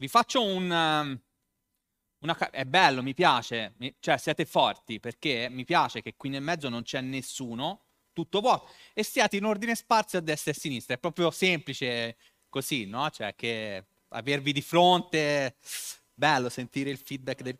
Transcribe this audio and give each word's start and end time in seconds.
vi 0.00 0.08
faccio 0.08 0.42
un... 0.42 0.70
um, 0.70 1.20
una 2.20 2.36
è 2.50 2.64
bello, 2.64 3.02
mi 3.02 3.14
piace, 3.14 3.74
mi- 3.78 3.94
cioè 4.00 4.16
siete 4.18 4.44
forti 4.46 4.98
perché 4.98 5.48
mi 5.50 5.64
piace 5.64 6.02
che 6.02 6.14
qui 6.16 6.30
nel 6.30 6.42
mezzo 6.42 6.68
non 6.68 6.82
c'è 6.82 7.00
nessuno, 7.02 7.82
tutto 8.12 8.40
vuoto, 8.40 8.68
e 8.94 9.02
stiate 9.02 9.36
in 9.36 9.44
ordine 9.44 9.74
sparso 9.74 10.16
a 10.16 10.20
destra 10.20 10.52
e 10.52 10.54
a 10.54 10.58
sinistra. 10.58 10.94
È 10.94 10.98
proprio 10.98 11.30
semplice 11.30 12.16
così, 12.48 12.86
no? 12.86 13.08
Cioè 13.10 13.34
che 13.34 13.84
avervi 14.08 14.52
di 14.52 14.62
fronte, 14.62 15.56
bello 16.14 16.48
sentire 16.48 16.90
il 16.90 16.98
feedback 16.98 17.42
del... 17.42 17.56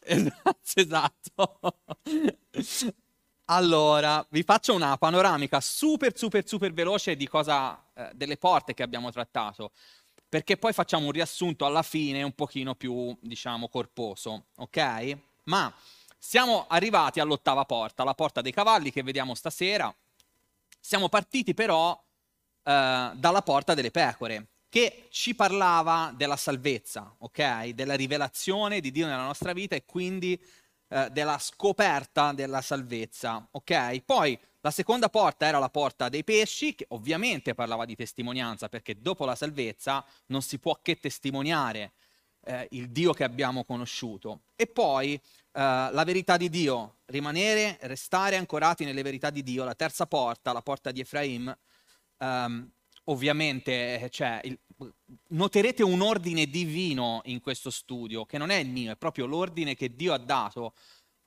Esatto. 0.74 1.60
Allora, 3.50 4.26
vi 4.30 4.42
faccio 4.42 4.74
una 4.74 4.98
panoramica 4.98 5.58
super, 5.60 6.16
super, 6.16 6.46
super 6.46 6.70
veloce 6.72 7.16
di 7.16 7.26
cosa, 7.26 7.82
eh, 7.94 8.10
delle 8.14 8.36
porte 8.36 8.74
che 8.74 8.82
abbiamo 8.82 9.10
trattato, 9.10 9.72
perché 10.28 10.56
poi 10.56 10.72
facciamo 10.72 11.06
un 11.06 11.12
riassunto 11.12 11.64
alla 11.64 11.82
fine 11.82 12.22
un 12.22 12.34
pochino 12.34 12.74
più, 12.74 13.16
diciamo, 13.20 13.68
corposo, 13.68 14.46
ok? 14.56 15.18
Ma 15.44 15.72
siamo 16.18 16.66
arrivati 16.68 17.20
all'ottava 17.20 17.64
porta, 17.64 18.04
la 18.04 18.14
porta 18.14 18.40
dei 18.40 18.52
cavalli 18.52 18.90
che 18.92 19.02
vediamo 19.02 19.34
stasera. 19.34 19.94
Siamo 20.80 21.08
partiti 21.08 21.54
però 21.54 21.98
eh, 22.62 23.10
dalla 23.14 23.42
porta 23.42 23.72
delle 23.74 23.90
pecore, 23.90 24.48
che 24.68 25.06
ci 25.10 25.34
parlava 25.34 26.12
della 26.14 26.36
salvezza, 26.36 27.14
ok? 27.18 27.68
Della 27.68 27.94
rivelazione 27.94 28.80
di 28.80 28.90
Dio 28.90 29.06
nella 29.06 29.24
nostra 29.24 29.54
vita 29.54 29.74
e 29.74 29.84
quindi 29.86 30.38
eh, 30.88 31.08
della 31.10 31.38
scoperta 31.38 32.32
della 32.32 32.60
salvezza, 32.60 33.46
ok? 33.50 34.00
Poi 34.00 34.38
la 34.60 34.70
seconda 34.70 35.08
porta 35.08 35.46
era 35.46 35.58
la 35.58 35.68
porta 35.68 36.08
dei 36.08 36.24
pesci, 36.24 36.74
che 36.74 36.86
ovviamente 36.88 37.54
parlava 37.54 37.84
di 37.84 37.94
testimonianza, 37.94 38.68
perché 38.68 39.00
dopo 39.00 39.24
la 39.24 39.34
salvezza 39.36 40.04
non 40.26 40.42
si 40.42 40.58
può 40.58 40.78
che 40.82 40.98
testimoniare 40.98 41.92
eh, 42.44 42.66
il 42.72 42.90
Dio 42.90 43.12
che 43.12 43.24
abbiamo 43.24 43.64
conosciuto. 43.64 44.40
E 44.56 44.66
poi 44.66 45.14
eh, 45.14 45.20
la 45.52 46.02
verità 46.04 46.36
di 46.36 46.48
Dio, 46.48 46.96
rimanere, 47.06 47.78
restare 47.82 48.36
ancorati 48.36 48.84
nelle 48.84 49.02
verità 49.02 49.30
di 49.30 49.42
Dio, 49.42 49.64
la 49.64 49.74
terza 49.74 50.06
porta, 50.06 50.52
la 50.52 50.62
porta 50.62 50.90
di 50.90 51.00
Efraim, 51.00 51.56
ehm, 52.18 52.70
ovviamente 53.04 54.00
eh, 54.00 54.10
cioè, 54.10 54.40
il, 54.44 54.58
noterete 55.28 55.82
un 55.82 56.00
ordine 56.00 56.46
divino 56.46 57.20
in 57.24 57.40
questo 57.40 57.70
studio, 57.70 58.24
che 58.24 58.38
non 58.38 58.50
è 58.50 58.56
il 58.56 58.68
mio, 58.68 58.92
è 58.92 58.96
proprio 58.96 59.26
l'ordine 59.26 59.74
che 59.74 59.94
Dio 59.94 60.12
ha 60.12 60.18
dato 60.18 60.74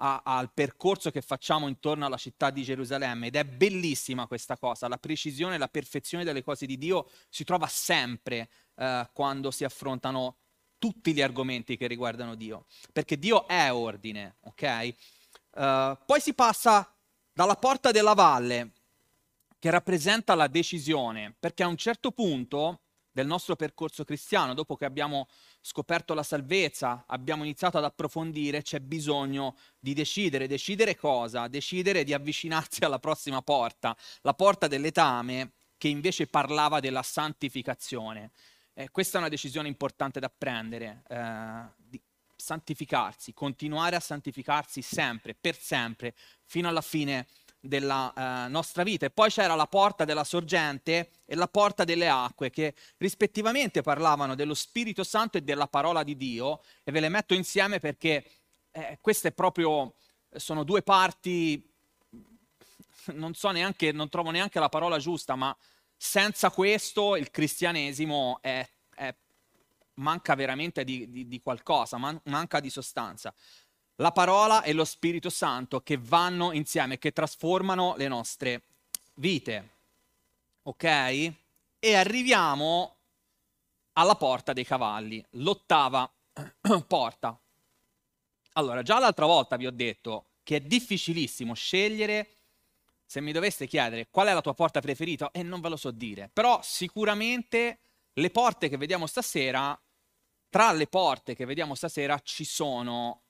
a, 0.04 0.22
al 0.24 0.52
percorso 0.52 1.12
che 1.12 1.22
facciamo 1.22 1.68
intorno 1.68 2.06
alla 2.06 2.18
città 2.18 2.50
di 2.50 2.64
Gerusalemme 2.64 3.28
ed 3.28 3.36
è 3.36 3.46
bellissima 3.46 4.26
questa 4.26 4.58
cosa, 4.58 4.88
la 4.88 4.98
precisione 4.98 5.56
e 5.56 5.58
la 5.58 5.68
perfezione 5.68 6.24
delle 6.24 6.44
cose 6.44 6.66
di 6.66 6.78
Dio 6.78 7.10
si 7.30 7.44
trova 7.44 7.68
sempre 7.68 8.50
eh, 8.76 9.10
quando 9.14 9.52
si 9.52 9.64
affrontano 9.64 10.38
tutti 10.80 11.14
gli 11.14 11.22
argomenti 11.22 11.78
che 11.78 11.86
riguardano 11.86 12.34
Dio, 12.34 12.66
perché 12.92 13.20
Dio 13.20 13.48
è 13.48 13.72
ordine, 13.72 14.38
ok? 14.42 14.96
Uh, 15.52 15.98
poi 16.08 16.20
si 16.20 16.34
passa 16.34 16.92
dalla 17.32 17.56
porta 17.56 17.92
della 17.92 18.14
valle, 18.14 18.72
che 19.60 19.70
rappresenta 19.70 20.34
la 20.34 20.48
decisione, 20.48 21.36
perché 21.40 21.62
a 21.62 21.68
un 21.68 21.78
certo 21.78 22.12
punto 22.12 22.80
del 23.12 23.28
nostro 23.28 23.56
percorso 23.56 24.04
cristiano, 24.04 24.56
dopo 24.56 24.76
che 24.76 24.86
abbiamo 24.86 25.28
scoperto 25.62 26.14
la 26.14 26.24
salvezza, 26.24 27.04
abbiamo 27.08 27.44
iniziato 27.44 27.78
ad 27.78 27.84
approfondire, 27.84 28.64
c'è 28.64 28.80
bisogno 28.80 29.56
di 29.80 29.94
decidere. 29.94 30.48
Decidere 30.48 30.96
cosa? 30.96 31.48
Decidere 31.48 32.04
di 32.04 32.14
avvicinarsi 32.14 32.84
alla 32.86 33.00
prossima 33.00 33.42
porta, 33.42 33.96
la 34.22 34.34
porta 34.34 34.68
dell'etame, 34.68 35.52
che 35.78 35.88
invece 35.88 36.28
parlava 36.28 36.80
della 36.80 37.04
santificazione. 37.04 38.32
Eh, 38.74 38.90
questa 38.90 39.18
è 39.18 39.20
una 39.20 39.30
decisione 39.30 39.68
importante 39.68 40.20
da 40.20 40.32
prendere, 40.36 41.04
eh, 41.08 41.64
di 41.78 42.00
santificarsi, 42.36 43.34
continuare 43.34 43.96
a 43.96 44.00
santificarsi 44.00 44.82
sempre, 44.82 45.36
per 45.40 45.58
sempre, 45.58 46.16
fino 46.44 46.68
alla 46.68 46.82
fine 46.82 47.28
della 47.62 48.46
eh, 48.46 48.50
nostra 48.50 48.84
vita. 48.84 49.06
E 49.06 49.12
poi 49.12 49.30
c'era 49.30 49.56
la 49.56 49.68
porta 49.68 50.04
della 50.04 50.24
sorgente 50.24 51.12
e 51.26 51.36
la 51.36 51.48
porta 51.48 51.84
delle 51.84 52.10
acque, 52.10 52.50
che 52.50 52.74
rispettivamente 52.98 53.82
parlavano 53.82 54.36
dello 54.36 54.56
Spirito 54.56 55.04
Santo 55.04 55.38
e 55.38 55.42
della 55.42 55.68
parola 55.68 56.04
di 56.04 56.18
Dio, 56.18 56.62
e 56.84 56.92
ve 56.92 57.00
le 57.00 57.10
metto 57.10 57.34
insieme 57.34 57.80
perché 57.80 58.26
eh, 58.72 58.98
queste 59.00 59.32
proprio 59.32 59.94
sono 60.36 60.64
due 60.64 60.82
parti, 60.82 61.72
non 63.14 63.34
so 63.36 63.52
neanche, 63.52 63.92
non 63.92 64.10
trovo 64.10 64.32
neanche 64.32 64.60
la 64.60 64.70
parola 64.70 64.98
giusta, 64.98 65.36
ma 65.36 65.56
senza 65.96 66.50
questo 66.50 67.16
il 67.16 67.30
cristianesimo 67.30 68.40
è, 68.42 68.68
è, 68.96 69.16
manca 69.96 70.34
veramente 70.34 70.84
di, 70.84 71.12
di, 71.12 71.28
di 71.28 71.40
qualcosa, 71.40 71.98
man, 71.98 72.20
manca 72.24 72.60
di 72.60 72.72
sostanza 72.72 73.32
la 74.02 74.12
parola 74.12 74.64
e 74.64 74.74
lo 74.74 74.84
Spirito 74.84 75.30
Santo 75.30 75.82
che 75.82 75.98
vanno 75.98 76.52
insieme, 76.52 76.98
che 76.98 77.14
trasformano 77.14 77.94
le 77.96 78.08
nostre 78.08 78.62
vite. 79.16 79.70
Ok? 80.64 80.84
E 80.84 81.96
arriviamo 81.96 82.96
alla 83.94 84.16
porta 84.16 84.54
dei 84.54 84.66
cavalli, 84.66 85.24
l'ottava 85.32 86.12
porta. 86.88 87.40
Allora, 88.54 88.82
già 88.82 89.00
l'altra 89.00 89.26
volta 89.28 89.56
vi 89.56 89.68
ho 89.68 89.72
detto 89.72 90.26
che 90.44 90.58
è 90.58 90.62
difficilissimo 90.62 91.54
scegliere, 91.54 92.28
se 93.06 93.22
mi 93.22 93.32
doveste 93.32 93.68
chiedere 93.68 94.08
qual 94.10 94.28
è 94.28 94.34
la 94.34 94.42
tua 94.42 94.56
porta 94.56 94.82
preferita, 94.82 95.30
e 95.32 95.44
non 95.44 95.62
ve 95.62 95.70
lo 95.70 95.78
so 95.78 95.92
dire, 95.92 96.30
però 96.32 96.60
sicuramente 96.64 97.78
le 98.14 98.30
porte 98.32 98.68
che 98.68 98.78
vediamo 98.78 99.06
stasera, 99.06 99.80
tra 100.50 100.72
le 100.72 100.88
porte 100.88 101.36
che 101.36 101.46
vediamo 101.46 101.76
stasera 101.76 102.20
ci 102.24 102.46
sono 102.46 103.22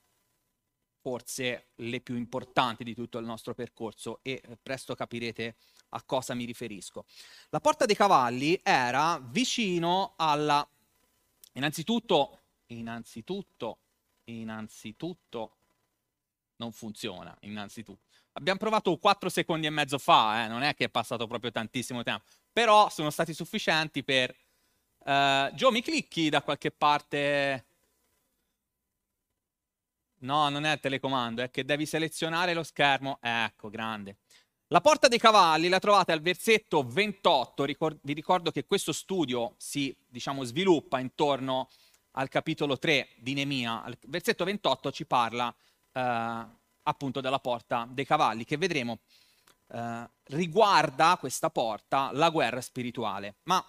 forse 1.02 1.70
le 1.76 2.00
più 2.00 2.16
importanti 2.16 2.84
di 2.84 2.94
tutto 2.94 3.18
il 3.18 3.26
nostro 3.26 3.54
percorso 3.54 4.20
e 4.22 4.42
eh, 4.44 4.58
presto 4.62 4.96
capirete 4.96 5.56
a 5.90 6.04
cosa 6.04 6.34
mi 6.34 6.46
riferisco. 6.46 7.06
La 7.50 7.60
Porta 7.60 7.86
dei 7.86 7.96
Cavalli 7.96 8.60
era 8.64 9.20
vicino 9.22 10.14
alla... 10.16 10.66
Innanzitutto, 11.54 12.40
innanzitutto, 12.68 13.78
innanzitutto, 14.26 15.52
non 16.58 16.72
funziona, 16.72 17.36
innanzitutto. 17.42 18.08
Abbiamo 18.34 18.60
provato 18.60 18.96
4 18.96 19.28
secondi 19.28 19.68
e 19.68 19.72
mezzo 19.72 19.98
fa, 19.98 20.46
eh? 20.46 20.48
non 20.48 20.62
è 20.62 20.74
che 20.76 20.86
è 20.86 20.90
passato 20.90 21.28
proprio 21.28 21.52
tantissimo 21.52 22.04
tempo, 22.04 22.24
però 22.54 22.90
sono 22.90 23.10
stati 23.10 23.34
sufficienti 23.34 24.04
per... 24.04 24.34
Uh, 25.04 25.52
Gio, 25.56 25.72
mi 25.72 25.82
clicchi 25.82 26.30
da 26.30 26.44
qualche 26.44 26.70
parte 26.70 27.66
No, 30.22 30.50
non 30.50 30.66
è 30.66 30.80
telecomando, 30.80 31.42
è 31.42 31.50
che 31.50 31.66
devi 31.66 31.86
selezionare 31.86 32.54
lo 32.54 32.64
schermo. 32.64 33.18
Ecco, 33.22 33.70
grande. 33.70 34.18
La 34.68 34.82
porta 34.82 35.08
dei 35.08 35.18
cavalli 35.18 35.68
la 35.68 35.80
trovate 35.80 36.12
al 36.12 36.22
versetto 36.22 36.84
28. 36.84 37.66
Ricor- 37.66 37.98
vi 38.02 38.14
ricordo 38.14 38.52
che 38.52 38.66
questo 38.66 38.94
studio 38.94 39.56
si, 39.58 39.96
diciamo, 40.08 40.44
sviluppa 40.44 41.00
intorno 41.00 41.70
al 42.12 42.30
capitolo 42.30 42.78
3 42.78 43.10
di 43.18 43.34
Nemia. 43.34 43.84
Al 43.84 43.98
versetto 44.08 44.44
28 44.44 44.92
ci 44.92 45.06
parla 45.06 45.54
eh, 45.92 46.46
appunto 46.84 47.20
della 47.20 47.40
porta 47.40 47.88
dei 47.90 48.06
cavalli, 48.06 48.46
che 48.46 48.58
vedremo 48.58 49.00
eh, 49.74 50.10
riguarda 50.26 51.18
questa 51.20 51.50
porta 51.50 52.12
la 52.14 52.30
guerra 52.30 52.62
spirituale. 52.62 53.36
Ma 53.44 53.64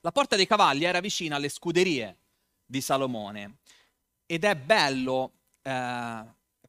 la 0.00 0.12
porta 0.12 0.36
dei 0.36 0.46
cavalli 0.46 0.84
era 0.84 1.00
vicina 1.00 1.36
alle 1.36 1.48
scuderie 1.48 2.16
di 2.66 2.80
Salomone 2.80 3.58
ed 4.26 4.44
è 4.44 4.56
bello 4.56 5.32
eh, 5.64 6.24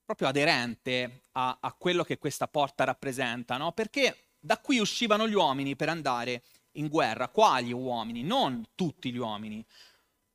proprio 0.05 0.27
aderente 0.27 1.23
a, 1.33 1.57
a, 1.59 1.73
quello 1.73 2.03
che 2.03 2.17
questa 2.17 2.47
porta 2.47 2.83
rappresenta, 2.83 3.57
no? 3.57 3.71
perché 3.71 4.29
da 4.39 4.57
qui 4.59 4.79
uscivano 4.79 5.27
gli 5.27 5.33
uomini 5.33 5.75
per 5.75 5.89
andare 5.89 6.43
in 6.73 6.87
guerra. 6.87 7.27
Quali 7.27 7.71
uomini? 7.71 8.23
Non 8.23 8.63
tutti 8.75 9.11
gli 9.11 9.17
uomini. 9.17 9.65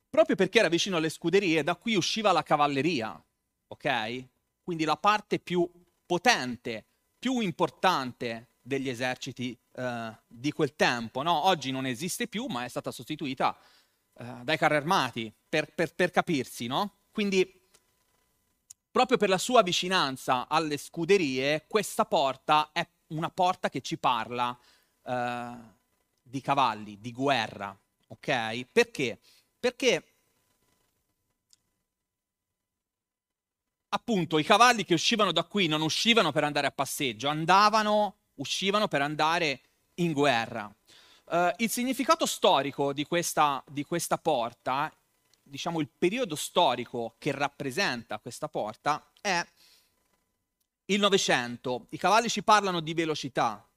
Proprio 0.09 0.35
perché 0.35 0.59
era 0.59 0.67
vicino 0.67 0.97
alle 0.97 1.09
scuderie, 1.09 1.63
da 1.63 1.75
qui 1.75 1.95
usciva 1.95 2.31
la 2.31 2.43
cavalleria, 2.43 3.21
ok? 3.67 4.25
Quindi 4.61 4.83
la 4.83 4.97
parte 4.97 5.39
più 5.39 5.69
potente, 6.05 6.85
più 7.17 7.39
importante 7.39 8.49
degli 8.61 8.89
eserciti 8.89 9.57
eh, 9.73 10.17
di 10.27 10.51
quel 10.51 10.75
tempo. 10.75 11.21
No? 11.21 11.45
Oggi 11.45 11.71
non 11.71 11.85
esiste 11.85 12.27
più, 12.27 12.45
ma 12.47 12.65
è 12.65 12.67
stata 12.67 12.91
sostituita 12.91 13.57
eh, 14.19 14.25
dai 14.43 14.57
carri 14.57 14.75
armati, 14.75 15.33
per, 15.47 15.73
per, 15.73 15.95
per 15.95 16.11
capirsi. 16.11 16.67
No? 16.67 16.97
Quindi 17.11 17.60
proprio 18.91 19.17
per 19.17 19.29
la 19.29 19.37
sua 19.37 19.63
vicinanza 19.63 20.47
alle 20.47 20.77
scuderie, 20.77 21.65
questa 21.67 22.05
porta 22.05 22.69
è 22.73 22.85
una 23.07 23.29
porta 23.29 23.69
che 23.69 23.81
ci 23.81 23.97
parla 23.97 24.57
eh, 25.03 25.51
di 26.21 26.41
cavalli, 26.41 26.99
di 26.99 27.11
guerra, 27.11 27.77
ok? 28.07 28.65
Perché? 28.71 29.19
Perché 29.59 30.05
appunto 33.93 34.37
i 34.37 34.43
cavalli 34.43 34.85
che 34.85 34.93
uscivano 34.93 35.31
da 35.31 35.43
qui 35.43 35.67
non 35.67 35.81
uscivano 35.81 36.31
per 36.31 36.43
andare 36.43 36.67
a 36.67 36.71
passeggio, 36.71 37.27
andavano, 37.27 38.17
uscivano 38.35 38.87
per 38.87 39.01
andare 39.01 39.61
in 39.95 40.13
guerra. 40.13 40.73
Uh, 41.25 41.49
il 41.57 41.69
significato 41.69 42.25
storico 42.25 42.91
di 42.91 43.05
questa, 43.05 43.63
di 43.67 43.85
questa 43.85 44.17
porta 44.17 44.91
diciamo, 45.51 45.79
il 45.81 45.89
periodo 45.89 46.35
storico 46.35 47.15
che 47.19 47.31
rappresenta 47.31 48.17
questa 48.19 48.47
porta 48.47 49.11
è 49.21 49.45
il 50.85 50.99
Novecento. 50.99 51.87
I 51.89 51.97
cavalli 51.97 52.29
ci 52.29 52.41
parlano 52.41 52.79
di 52.79 52.93
velocità 52.93 53.67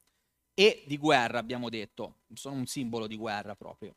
e 0.55 0.85
di 0.87 0.97
guerra, 0.97 1.41
abbiamo 1.41 1.69
detto, 1.69 2.21
sono 2.33 2.55
un 2.55 2.67
simbolo 2.67 3.07
di 3.07 3.17
guerra 3.17 3.57
proprio. 3.57 3.97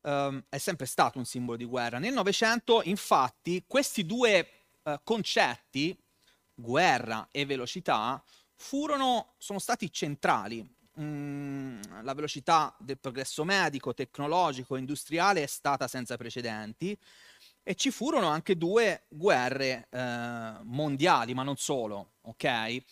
Um, 0.00 0.42
è 0.48 0.58
sempre 0.58 0.86
stato 0.86 1.18
un 1.18 1.26
simbolo 1.26 1.58
di 1.58 1.64
guerra. 1.66 1.98
Nel 1.98 2.14
Novecento, 2.14 2.82
infatti, 2.82 3.64
questi 3.66 4.06
due 4.06 4.48
uh, 4.82 4.98
concetti, 5.04 5.96
guerra 6.54 7.28
e 7.30 7.44
velocità, 7.44 8.22
furono, 8.54 9.34
sono 9.36 9.58
stati 9.58 9.92
centrali. 9.92 10.66
La 10.98 12.12
velocità 12.14 12.74
del 12.78 12.98
progresso 12.98 13.44
medico, 13.44 13.94
tecnologico, 13.94 14.76
industriale 14.76 15.42
è 15.42 15.46
stata 15.46 15.86
senza 15.86 16.16
precedenti 16.16 16.98
e 17.62 17.74
ci 17.74 17.90
furono 17.90 18.26
anche 18.28 18.56
due 18.56 19.04
guerre 19.08 19.86
eh, 19.90 20.52
mondiali, 20.62 21.34
ma 21.34 21.42
non 21.42 21.56
solo, 21.56 22.14
ok? 22.22 22.82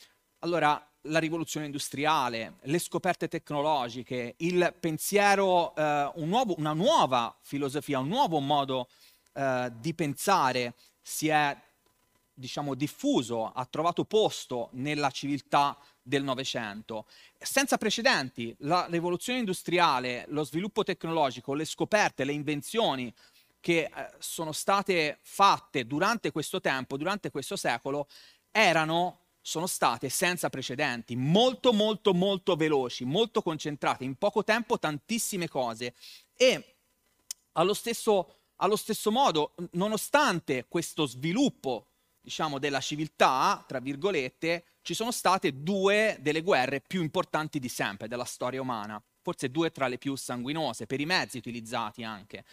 Allora, 0.40 0.80
la 1.08 1.18
rivoluzione 1.18 1.66
industriale, 1.66 2.58
le 2.62 2.78
scoperte 2.78 3.26
tecnologiche, 3.26 4.34
il 4.38 4.74
pensiero, 4.78 5.74
eh, 5.74 6.10
un 6.16 6.28
nuovo, 6.28 6.54
una 6.58 6.74
nuova 6.74 7.34
filosofia, 7.40 7.98
un 7.98 8.08
nuovo 8.08 8.38
modo 8.38 8.88
eh, 9.32 9.72
di 9.78 9.94
pensare 9.94 10.74
si 11.00 11.28
è 11.28 11.56
diciamo, 12.38 12.74
diffuso, 12.74 13.46
ha 13.46 13.64
trovato 13.64 14.04
posto 14.04 14.68
nella 14.72 15.10
civiltà 15.10 15.76
del 16.02 16.22
Novecento. 16.22 17.06
Senza 17.38 17.78
precedenti, 17.78 18.54
la 18.60 18.86
rivoluzione 18.90 19.38
industriale, 19.38 20.26
lo 20.28 20.44
sviluppo 20.44 20.84
tecnologico, 20.84 21.54
le 21.54 21.64
scoperte, 21.64 22.24
le 22.24 22.32
invenzioni 22.32 23.12
che 23.58 23.84
eh, 23.84 24.10
sono 24.18 24.52
state 24.52 25.18
fatte 25.22 25.86
durante 25.86 26.30
questo 26.30 26.60
tempo, 26.60 26.98
durante 26.98 27.30
questo 27.30 27.56
secolo, 27.56 28.06
erano 28.50 29.20
sono 29.40 29.66
state 29.66 30.08
senza 30.08 30.50
precedenti, 30.50 31.14
molto 31.14 31.72
molto 31.72 32.12
molto 32.12 32.56
veloci, 32.56 33.04
molto 33.04 33.42
concentrate, 33.42 34.04
in 34.04 34.16
poco 34.16 34.42
tempo 34.44 34.78
tantissime 34.78 35.48
cose 35.48 35.94
e 36.36 36.74
allo 37.52 37.72
stesso, 37.72 38.34
allo 38.56 38.76
stesso 38.76 39.10
modo, 39.10 39.54
nonostante 39.72 40.66
questo 40.68 41.06
sviluppo 41.06 41.86
diciamo, 42.26 42.58
della 42.58 42.80
civiltà, 42.80 43.64
tra 43.68 43.78
virgolette, 43.78 44.64
ci 44.82 44.94
sono 44.94 45.12
state 45.12 45.62
due 45.62 46.16
delle 46.18 46.42
guerre 46.42 46.80
più 46.80 47.00
importanti 47.00 47.60
di 47.60 47.68
sempre 47.68 48.08
della 48.08 48.24
storia 48.24 48.60
umana, 48.60 49.00
forse 49.22 49.48
due 49.48 49.70
tra 49.70 49.86
le 49.86 49.96
più 49.96 50.16
sanguinose, 50.16 50.86
per 50.86 50.98
i 50.98 51.06
mezzi 51.06 51.38
utilizzati 51.38 52.02
anche. 52.02 52.44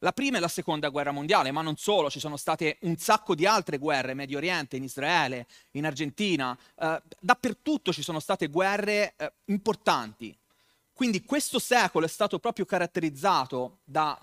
La 0.00 0.12
prima 0.12 0.36
e 0.36 0.40
la 0.40 0.48
seconda 0.48 0.90
guerra 0.90 1.12
mondiale, 1.12 1.50
ma 1.50 1.62
non 1.62 1.78
solo, 1.78 2.10
ci 2.10 2.20
sono 2.20 2.36
state 2.36 2.76
un 2.82 2.98
sacco 2.98 3.34
di 3.34 3.46
altre 3.46 3.78
guerre, 3.78 4.12
Medio 4.12 4.36
Oriente, 4.36 4.76
in 4.76 4.82
Israele, 4.82 5.46
in 5.72 5.86
Argentina, 5.86 6.54
eh, 6.78 7.02
dappertutto 7.18 7.90
ci 7.90 8.02
sono 8.02 8.20
state 8.20 8.48
guerre 8.48 9.14
eh, 9.16 9.32
importanti. 9.46 10.36
Quindi 10.92 11.24
questo 11.24 11.58
secolo 11.58 12.04
è 12.04 12.08
stato 12.08 12.38
proprio 12.38 12.66
caratterizzato 12.66 13.78
da 13.84 14.20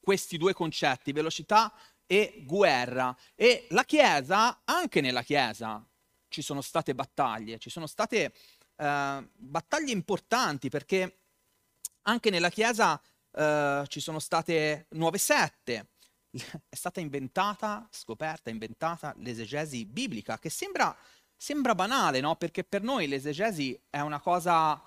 questi 0.00 0.36
due 0.36 0.52
concetti, 0.52 1.10
velocità 1.10 1.72
e 2.06 2.42
guerra. 2.46 3.16
E 3.34 3.66
la 3.70 3.84
Chiesa, 3.84 4.62
anche 4.64 5.00
nella 5.00 5.22
Chiesa, 5.22 5.84
ci 6.28 6.42
sono 6.42 6.60
state 6.60 6.94
battaglie, 6.94 7.58
ci 7.58 7.70
sono 7.70 7.86
state 7.86 8.32
eh, 8.76 9.28
battaglie 9.32 9.92
importanti 9.92 10.68
perché 10.68 11.18
anche 12.02 12.30
nella 12.30 12.50
Chiesa 12.50 13.00
eh, 13.32 13.84
ci 13.86 14.00
sono 14.00 14.18
state 14.18 14.86
nuove 14.90 15.18
sette, 15.18 15.90
è 16.68 16.74
stata 16.74 17.00
inventata, 17.00 17.86
scoperta, 17.90 18.50
inventata 18.50 19.14
l'esegesi 19.18 19.84
biblica, 19.84 20.38
che 20.38 20.50
sembra, 20.50 20.96
sembra 21.36 21.74
banale, 21.74 22.20
no? 22.20 22.36
Perché 22.36 22.64
per 22.64 22.82
noi 22.82 23.06
l'esegesi 23.06 23.78
è 23.90 24.00
una 24.00 24.20
cosa 24.20 24.80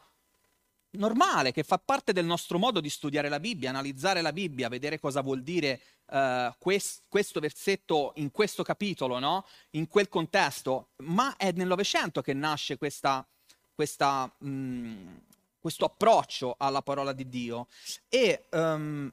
normale, 0.96 1.52
che 1.52 1.64
fa 1.64 1.78
parte 1.78 2.14
del 2.14 2.26
nostro 2.26 2.58
modo 2.58 2.80
di 2.80 2.90
studiare 2.90 3.30
la 3.30 3.40
Bibbia, 3.40 3.70
analizzare 3.70 4.22
la 4.22 4.34
Bibbia, 4.34 4.70
vedere 4.70 5.00
cosa 5.00 5.22
vuol 5.22 5.42
dire 5.42 5.82
uh, 6.08 6.54
quest, 6.58 7.04
questo 7.08 7.40
versetto 7.40 8.14
in 8.16 8.32
questo 8.32 8.64
capitolo, 8.64 9.20
no? 9.20 9.46
in 9.72 9.88
quel 9.88 10.10
contesto, 10.10 10.90
ma 10.98 11.36
è 11.38 11.52
nel 11.52 11.68
Novecento 11.68 12.22
che 12.22 12.34
nasce 12.34 12.78
questa, 12.78 13.26
questa, 13.74 14.32
mh, 14.38 14.48
mm, 14.48 15.16
questo 15.60 15.86
approccio 15.86 16.56
alla 16.58 16.82
parola 16.82 17.14
di 17.14 17.28
Dio. 17.28 17.68
E, 18.10 18.46
um, 18.52 19.12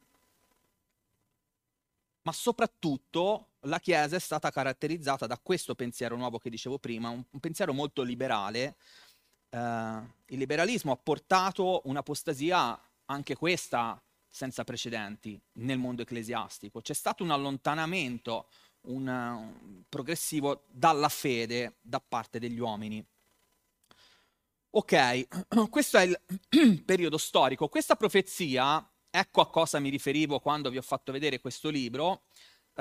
ma 2.22 2.32
soprattutto 2.32 3.48
la 3.66 3.78
Chiesa 3.80 4.16
è 4.16 4.20
stata 4.20 4.50
caratterizzata 4.50 5.26
da 5.26 5.38
questo 5.38 5.74
pensiero 5.74 6.16
nuovo 6.16 6.38
che 6.38 6.50
dicevo 6.50 6.78
prima, 6.78 7.08
un, 7.10 7.22
un 7.28 7.40
pensiero 7.40 7.72
molto 7.72 8.02
liberale, 8.02 8.76
Uh, 9.52 9.58
il 10.28 10.38
liberalismo 10.38 10.92
ha 10.92 10.96
portato 10.96 11.82
un'apostasia, 11.84 12.80
anche 13.06 13.36
questa 13.36 14.00
senza 14.30 14.64
precedenti, 14.64 15.38
nel 15.54 15.76
mondo 15.76 16.00
ecclesiastico. 16.00 16.80
C'è 16.80 16.94
stato 16.94 17.22
un 17.22 17.30
allontanamento 17.30 18.46
un, 18.82 19.06
un 19.06 19.82
progressivo 19.88 20.64
dalla 20.70 21.10
fede 21.10 21.74
da 21.82 22.00
parte 22.00 22.38
degli 22.38 22.58
uomini. 22.58 23.04
Ok, 24.70 25.26
questo 25.68 25.98
è 25.98 26.02
il 26.02 26.18
periodo 26.84 27.18
storico. 27.18 27.68
Questa 27.68 27.94
profezia, 27.94 28.82
ecco 29.10 29.42
a 29.42 29.50
cosa 29.50 29.78
mi 29.80 29.90
riferivo 29.90 30.40
quando 30.40 30.70
vi 30.70 30.78
ho 30.78 30.82
fatto 30.82 31.12
vedere 31.12 31.40
questo 31.40 31.68
libro, 31.68 32.22
uh, 32.74 32.80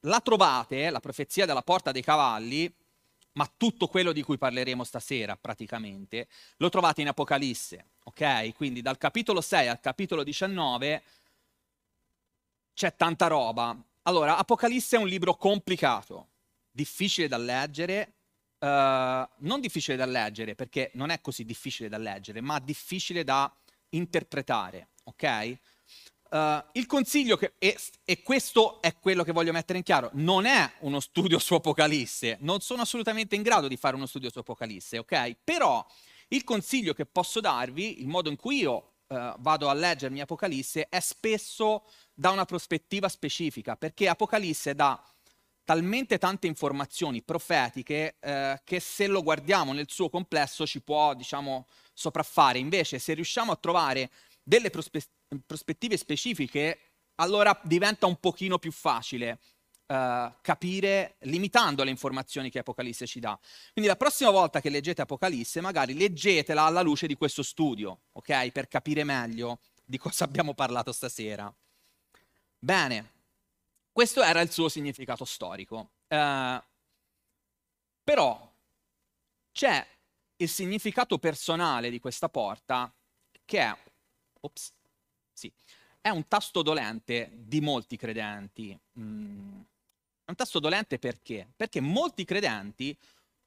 la 0.00 0.20
trovate, 0.22 0.90
la 0.90 1.00
profezia 1.00 1.46
della 1.46 1.62
porta 1.62 1.92
dei 1.92 2.02
cavalli, 2.02 2.70
ma 3.36 3.50
tutto 3.56 3.86
quello 3.86 4.12
di 4.12 4.22
cui 4.22 4.38
parleremo 4.38 4.84
stasera 4.84 5.36
praticamente 5.36 6.28
lo 6.56 6.68
trovate 6.68 7.02
in 7.02 7.08
Apocalisse, 7.08 7.86
ok? 8.04 8.54
Quindi 8.54 8.82
dal 8.82 8.98
capitolo 8.98 9.40
6 9.40 9.68
al 9.68 9.80
capitolo 9.80 10.22
19 10.22 11.02
c'è 12.74 12.94
tanta 12.96 13.26
roba. 13.26 13.76
Allora, 14.02 14.36
Apocalisse 14.36 14.96
è 14.96 14.98
un 14.98 15.08
libro 15.08 15.34
complicato, 15.34 16.28
difficile 16.70 17.28
da 17.28 17.38
leggere, 17.38 18.12
uh, 18.58 18.66
non 18.66 19.60
difficile 19.60 19.96
da 19.96 20.06
leggere 20.06 20.54
perché 20.54 20.90
non 20.94 21.10
è 21.10 21.20
così 21.20 21.44
difficile 21.44 21.88
da 21.88 21.98
leggere, 21.98 22.40
ma 22.40 22.58
difficile 22.58 23.24
da 23.24 23.52
interpretare, 23.90 24.88
ok? 25.04 25.58
Uh, 26.28 26.60
il 26.72 26.86
consiglio, 26.86 27.36
che, 27.36 27.52
e, 27.58 27.76
e, 28.04 28.22
questo 28.22 28.82
è 28.82 28.96
quello 28.98 29.22
che 29.22 29.30
voglio 29.30 29.52
mettere 29.52 29.78
in 29.78 29.84
chiaro, 29.84 30.10
non 30.14 30.44
è 30.44 30.72
uno 30.80 30.98
studio 30.98 31.38
su 31.38 31.54
Apocalisse, 31.54 32.38
non 32.40 32.60
sono 32.60 32.82
assolutamente 32.82 33.36
in 33.36 33.42
grado 33.42 33.68
di 33.68 33.76
fare 33.76 33.94
uno 33.94 34.06
studio 34.06 34.30
su 34.30 34.38
Apocalisse, 34.38 34.98
ok? 34.98 35.36
Però 35.44 35.86
il 36.28 36.42
consiglio 36.42 36.94
che 36.94 37.06
posso 37.06 37.38
darvi, 37.38 38.00
il 38.00 38.08
modo 38.08 38.28
in 38.28 38.36
cui 38.36 38.58
io 38.58 38.94
uh, 39.06 39.34
vado 39.38 39.68
a 39.68 39.72
leggermi 39.72 40.20
Apocalisse, 40.20 40.88
è 40.88 40.98
spesso 40.98 41.84
da 42.12 42.30
una 42.30 42.44
prospettiva 42.44 43.08
specifica, 43.08 43.76
perché 43.76 44.08
Apocalisse 44.08 44.74
dà 44.74 45.00
talmente 45.62 46.18
tante 46.18 46.48
informazioni 46.48 47.22
profetiche 47.22 48.16
uh, 48.20 48.60
che 48.64 48.80
se 48.80 49.06
lo 49.06 49.22
guardiamo 49.22 49.72
nel 49.72 49.86
suo 49.88 50.08
complesso 50.08 50.66
ci 50.66 50.80
può, 50.80 51.14
diciamo, 51.14 51.66
sopraffare. 51.92 52.58
Invece, 52.58 52.98
se 52.98 53.14
riusciamo 53.14 53.52
a 53.52 53.56
trovare 53.56 54.10
delle 54.42 54.70
prospettive 54.70 55.14
prospettive 55.44 55.96
specifiche, 55.96 56.78
allora 57.16 57.58
diventa 57.62 58.06
un 58.06 58.18
pochino 58.20 58.58
più 58.58 58.72
facile 58.72 59.38
uh, 59.86 60.32
capire 60.40 61.16
limitando 61.20 61.82
le 61.82 61.90
informazioni 61.90 62.50
che 62.50 62.60
Apocalisse 62.60 63.06
ci 63.06 63.20
dà. 63.20 63.38
Quindi 63.72 63.90
la 63.90 63.96
prossima 63.96 64.30
volta 64.30 64.60
che 64.60 64.70
leggete 64.70 65.02
Apocalisse, 65.02 65.60
magari 65.60 65.94
leggetela 65.94 66.62
alla 66.62 66.82
luce 66.82 67.06
di 67.06 67.16
questo 67.16 67.42
studio, 67.42 68.00
ok? 68.12 68.50
Per 68.50 68.68
capire 68.68 69.04
meglio 69.04 69.60
di 69.84 69.98
cosa 69.98 70.24
abbiamo 70.24 70.54
parlato 70.54 70.92
stasera. 70.92 71.52
Bene, 72.58 73.12
questo 73.92 74.22
era 74.22 74.40
il 74.40 74.50
suo 74.50 74.68
significato 74.68 75.24
storico. 75.24 75.90
Uh, 76.08 76.60
però 78.04 78.52
c'è 79.52 79.86
il 80.36 80.48
significato 80.48 81.18
personale 81.18 81.90
di 81.90 81.98
questa 81.98 82.28
porta 82.28 82.92
che 83.44 83.58
è... 83.58 83.76
Ops, 84.40 84.72
sì, 85.36 85.52
è 86.00 86.08
un 86.08 86.26
tasto 86.28 86.62
dolente 86.62 87.30
di 87.34 87.60
molti 87.60 87.96
credenti. 87.96 88.78
Mm. 88.98 89.60
È 90.24 90.30
un 90.30 90.34
tasto 90.34 90.58
dolente 90.58 90.98
perché? 90.98 91.46
Perché 91.54 91.80
molti 91.80 92.24
credenti 92.24 92.96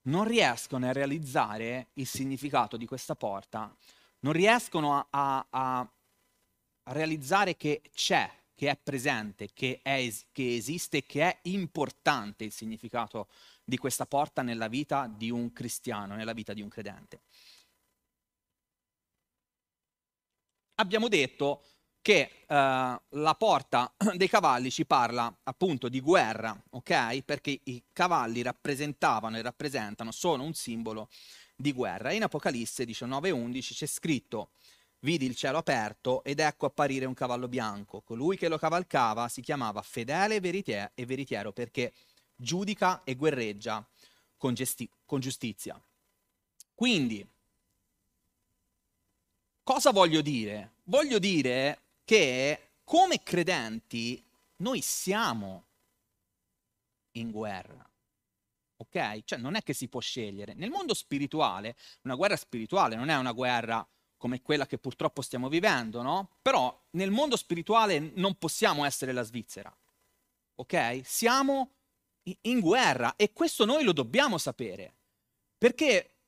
non 0.04 0.24
riescono 0.24 0.88
a 0.88 0.92
realizzare 0.92 1.88
il 1.94 2.06
significato 2.06 2.78
di 2.78 2.86
questa 2.86 3.16
porta, 3.16 3.76
non 4.20 4.34
riescono 4.34 5.08
a, 5.10 5.46
a, 5.50 5.90
a 6.84 6.94
realizzare 6.94 7.58
che 7.58 7.82
c'è, 7.92 8.32
che 8.54 8.70
è 8.70 8.78
presente, 8.78 9.50
che, 9.52 9.80
è, 9.82 10.08
che 10.32 10.56
esiste, 10.56 11.04
che 11.04 11.24
è 11.24 11.40
importante 11.44 12.44
il 12.44 12.52
significato 12.52 13.30
di 13.64 13.78
questa 13.78 14.06
porta 14.06 14.44
nella 14.44 14.68
vita 14.68 15.08
di 15.08 15.32
un 15.32 15.52
cristiano, 15.52 16.16
nella 16.16 16.34
vita 16.34 16.54
di 16.54 16.62
un 16.62 16.70
credente. 16.70 17.22
Abbiamo 20.76 21.10
detto 21.10 21.64
che 22.02 22.32
uh, 22.48 22.54
la 22.54 23.36
porta 23.38 23.94
dei 24.16 24.30
cavalli 24.30 24.72
ci 24.72 24.86
parla 24.86 25.34
appunto 25.44 25.90
di 25.90 26.00
guerra, 26.00 26.58
ok? 26.72 27.22
Perché 27.24 27.60
i 27.64 27.84
cavalli 27.92 28.42
rappresentavano 28.42 29.38
e 29.38 29.42
rappresentano, 29.42 30.12
sono 30.12 30.44
un 30.44 30.54
simbolo 30.54 31.10
di 31.56 31.74
guerra. 31.74 32.12
In 32.12 32.24
Apocalisse 32.24 32.86
19:11 32.86 33.74
c'è 33.74 33.86
scritto 33.86 34.52
Vidi 35.02 35.26
il 35.26 35.36
cielo 35.36 35.60
aperto 35.60 36.24
ed 36.26 36.40
ecco 36.40 36.66
apparire 36.66 37.06
un 37.06 37.14
cavallo 37.14 37.48
bianco. 37.48 38.02
Colui 38.02 38.36
che 38.36 38.50
lo 38.50 38.58
cavalcava 38.58 39.30
si 39.30 39.42
chiamava 39.42 39.82
fedele 39.82 40.36
e 40.36 41.06
veritiero 41.06 41.54
perché 41.54 41.94
giudica 42.36 43.04
e 43.06 43.16
guerreggia 43.16 43.86
con, 44.36 44.54
gesti- 44.54 44.90
con 45.06 45.22
giustizia. 45.22 45.82
Quindi, 46.76 47.26
cosa 49.64 49.92
voglio 49.92 50.22
dire? 50.22 50.74
Voglio 50.84 51.20
dire 51.20 51.89
che 52.10 52.72
come 52.84 53.22
credenti 53.22 54.26
noi 54.64 54.82
siamo 54.82 55.66
in 57.18 57.30
guerra. 57.30 57.88
Ok? 58.78 59.24
Cioè 59.26 59.38
non 59.38 59.54
è 59.54 59.62
che 59.62 59.74
si 59.74 59.88
può 59.90 60.00
scegliere. 60.00 60.56
Nel 60.56 60.72
mondo 60.72 60.96
spirituale, 60.96 61.76
una 62.02 62.16
guerra 62.16 62.36
spirituale 62.36 62.96
non 62.96 63.10
è 63.10 63.16
una 63.16 63.32
guerra 63.32 63.88
come 64.18 64.42
quella 64.42 64.66
che 64.66 64.80
purtroppo 64.80 65.22
stiamo 65.22 65.50
vivendo, 65.50 66.02
no? 66.02 66.38
Però 66.42 66.76
nel 66.94 67.12
mondo 67.12 67.38
spirituale 67.38 68.00
non 68.16 68.40
possiamo 68.40 68.86
essere 68.86 69.12
la 69.12 69.22
Svizzera. 69.22 69.72
Ok? 70.56 71.02
Siamo 71.04 71.74
in 72.24 72.60
guerra 72.60 73.18
e 73.18 73.34
questo 73.34 73.66
noi 73.66 73.84
lo 73.84 73.94
dobbiamo 73.94 74.40
sapere. 74.40 74.96
Perché 75.60 76.19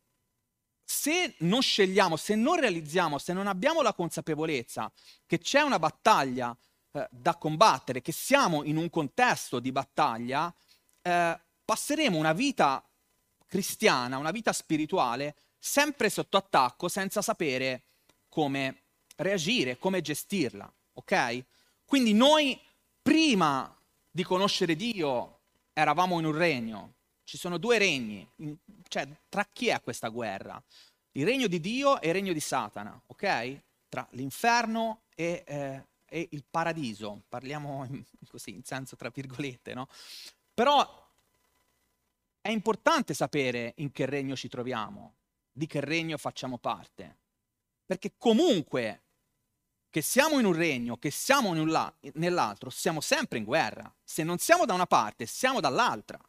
se 0.92 1.36
non 1.38 1.62
scegliamo, 1.62 2.18
se 2.18 2.36
non 2.36 2.60
realizziamo, 2.60 3.18
se 3.18 3.32
non 3.32 3.48
abbiamo 3.48 3.82
la 3.82 3.94
consapevolezza 3.94 4.92
che 5.26 5.40
c'è 5.40 5.62
una 5.62 5.80
battaglia 5.80 6.56
eh, 6.92 7.08
da 7.10 7.36
combattere, 7.36 8.02
che 8.02 8.12
siamo 8.12 8.64
in 8.64 8.76
un 8.76 8.90
contesto 8.90 9.60
di 9.60 9.72
battaglia, 9.72 10.54
eh, 11.02 11.40
passeremo 11.64 12.18
una 12.18 12.34
vita 12.34 12.84
cristiana, 13.48 14.18
una 14.18 14.32
vita 14.32 14.52
spirituale, 14.52 15.36
sempre 15.58 16.10
sotto 16.10 16.36
attacco, 16.36 16.90
senza 16.90 17.22
sapere 17.22 17.84
come 18.28 18.82
reagire, 19.16 19.78
come 19.78 20.02
gestirla. 20.02 20.72
Ok? 20.96 21.46
Quindi 21.86 22.14
noi, 22.14 22.60
prima 23.02 23.74
di 24.10 24.24
conoscere 24.24 24.76
Dio, 24.76 25.40
eravamo 25.72 26.20
in 26.20 26.26
un 26.26 26.36
regno, 26.36 26.94
ci 27.32 27.38
sono 27.38 27.58
due 27.58 27.78
regni, 27.78 28.28
cioè 28.90 29.08
tra 29.30 29.48
chi 29.54 29.68
è 29.68 29.82
questa 29.82 30.10
guerra? 30.10 30.62
Il 31.14 31.24
regno 31.24 31.48
di 31.48 31.62
Dio 31.62 32.02
e 32.02 32.10
il 32.10 32.14
regno 32.14 32.34
di 32.34 32.42
Satana, 32.42 33.02
ok? 33.08 33.62
Tra 33.88 34.06
l'inferno 34.12 35.04
e, 35.16 35.42
eh, 35.48 35.86
e 36.08 36.28
il 36.32 36.44
paradiso, 36.44 37.22
parliamo 37.30 37.86
in, 37.86 38.04
così 38.28 38.50
in 38.50 38.66
senso 38.66 38.98
tra 38.98 39.10
virgolette, 39.14 39.74
no? 39.74 39.88
Però 40.54 41.10
è 42.42 42.50
importante 42.50 43.14
sapere 43.14 43.76
in 43.78 43.94
che 43.94 44.06
regno 44.06 44.36
ci 44.36 44.50
troviamo, 44.50 45.14
di 45.54 45.68
che 45.68 45.80
regno 45.80 46.18
facciamo 46.18 46.58
parte, 46.58 47.16
perché 47.86 48.12
comunque 48.18 49.04
che 49.90 50.02
siamo 50.02 50.38
in 50.38 50.44
un 50.44 50.54
regno, 50.54 50.98
che 50.98 51.12
siamo 51.12 51.54
nell'altro, 51.54 52.70
siamo 52.70 53.00
sempre 53.00 53.38
in 53.38 53.46
guerra. 53.46 53.90
Se 54.04 54.24
non 54.24 54.38
siamo 54.38 54.66
da 54.66 54.74
una 54.74 54.86
parte, 54.86 55.26
siamo 55.26 55.62
dall'altra 55.62 56.20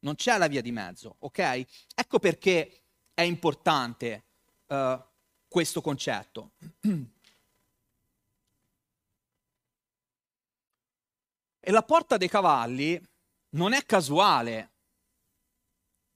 non 0.00 0.14
c'è 0.14 0.36
la 0.38 0.46
via 0.46 0.60
di 0.60 0.72
mezzo, 0.72 1.16
ok? 1.18 1.64
Ecco 1.94 2.18
perché 2.18 2.82
è 3.14 3.22
importante 3.22 4.24
uh, 4.66 5.02
questo 5.48 5.80
concetto. 5.80 6.50
E 11.58 11.72
la 11.72 11.82
porta 11.82 12.16
dei 12.16 12.28
cavalli 12.28 13.00
non 13.50 13.72
è 13.72 13.84
casuale, 13.84 14.70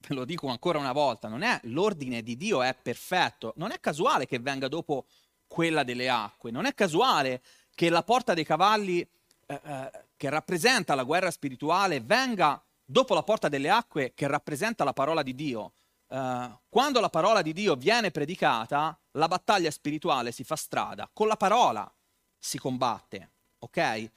ve 0.07 0.15
lo 0.15 0.23
dico 0.23 0.47
ancora 0.47 0.79
una 0.79 0.93
volta, 0.93 1.27
non 1.27 1.41
è 1.41 1.59
l'ordine 1.63 2.21
di 2.23 2.37
Dio 2.37 2.61
è 2.61 2.73
perfetto, 2.73 3.53
non 3.57 3.71
è 3.71 3.79
casuale 3.81 4.25
che 4.25 4.39
venga 4.39 4.69
dopo 4.69 5.07
quella 5.47 5.83
delle 5.83 6.07
acque, 6.07 6.51
non 6.51 6.65
è 6.65 6.73
casuale 6.73 7.41
che 7.75 7.89
la 7.89 8.03
porta 8.03 8.33
dei 8.33 8.45
cavalli 8.45 9.01
eh, 9.45 9.61
eh, 9.61 9.91
che 10.15 10.29
rappresenta 10.29 10.95
la 10.95 11.03
guerra 11.03 11.31
spirituale 11.31 11.99
venga 11.99 12.63
dopo 12.91 13.13
la 13.13 13.23
porta 13.23 13.47
delle 13.47 13.69
acque 13.69 14.11
che 14.13 14.27
rappresenta 14.27 14.83
la 14.83 14.91
parola 14.91 15.23
di 15.23 15.33
Dio, 15.33 15.73
uh, 16.07 16.59
quando 16.67 16.99
la 16.99 17.09
parola 17.09 17.41
di 17.41 17.53
Dio 17.53 17.75
viene 17.75 18.11
predicata, 18.11 18.99
la 19.11 19.27
battaglia 19.29 19.71
spirituale 19.71 20.33
si 20.33 20.43
fa 20.43 20.57
strada, 20.57 21.09
con 21.11 21.27
la 21.27 21.37
parola 21.37 21.89
si 22.37 22.59
combatte, 22.59 23.31
ok? 23.59 24.11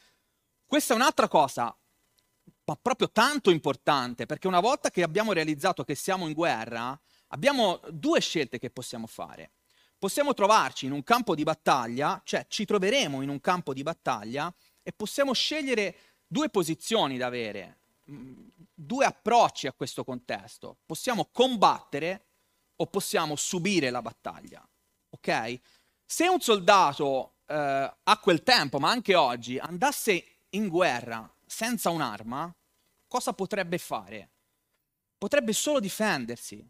Questa 0.66 0.92
è 0.92 0.96
un'altra 0.96 1.28
cosa, 1.28 1.74
ma 2.64 2.76
proprio 2.80 3.10
tanto 3.10 3.50
importante, 3.50 4.26
perché 4.26 4.48
una 4.48 4.60
volta 4.60 4.90
che 4.90 5.04
abbiamo 5.04 5.32
realizzato 5.32 5.84
che 5.84 5.94
siamo 5.94 6.26
in 6.26 6.32
guerra, 6.32 6.98
abbiamo 7.28 7.80
due 7.90 8.20
scelte 8.20 8.58
che 8.58 8.70
possiamo 8.70 9.06
fare. 9.06 9.52
Possiamo 9.96 10.34
trovarci 10.34 10.86
in 10.86 10.92
un 10.92 11.04
campo 11.04 11.36
di 11.36 11.44
battaglia, 11.44 12.20
cioè 12.24 12.44
ci 12.48 12.64
troveremo 12.64 13.22
in 13.22 13.28
un 13.28 13.40
campo 13.40 13.72
di 13.72 13.82
battaglia 13.82 14.52
e 14.82 14.92
possiamo 14.92 15.32
scegliere 15.32 15.96
due 16.26 16.50
posizioni 16.50 17.16
da 17.16 17.26
avere 17.26 17.78
due 18.04 19.04
approcci 19.04 19.66
a 19.66 19.72
questo 19.72 20.04
contesto. 20.04 20.78
Possiamo 20.84 21.28
combattere 21.32 22.26
o 22.76 22.86
possiamo 22.86 23.36
subire 23.36 23.90
la 23.90 24.02
battaglia. 24.02 24.66
Ok? 25.10 25.60
Se 26.04 26.28
un 26.28 26.40
soldato 26.40 27.36
eh, 27.46 27.94
a 28.02 28.18
quel 28.18 28.42
tempo, 28.42 28.78
ma 28.78 28.90
anche 28.90 29.14
oggi, 29.14 29.58
andasse 29.58 30.38
in 30.50 30.68
guerra 30.68 31.32
senza 31.46 31.90
un'arma, 31.90 32.54
cosa 33.06 33.32
potrebbe 33.32 33.78
fare? 33.78 34.30
Potrebbe 35.16 35.52
solo 35.52 35.80
difendersi. 35.80 36.68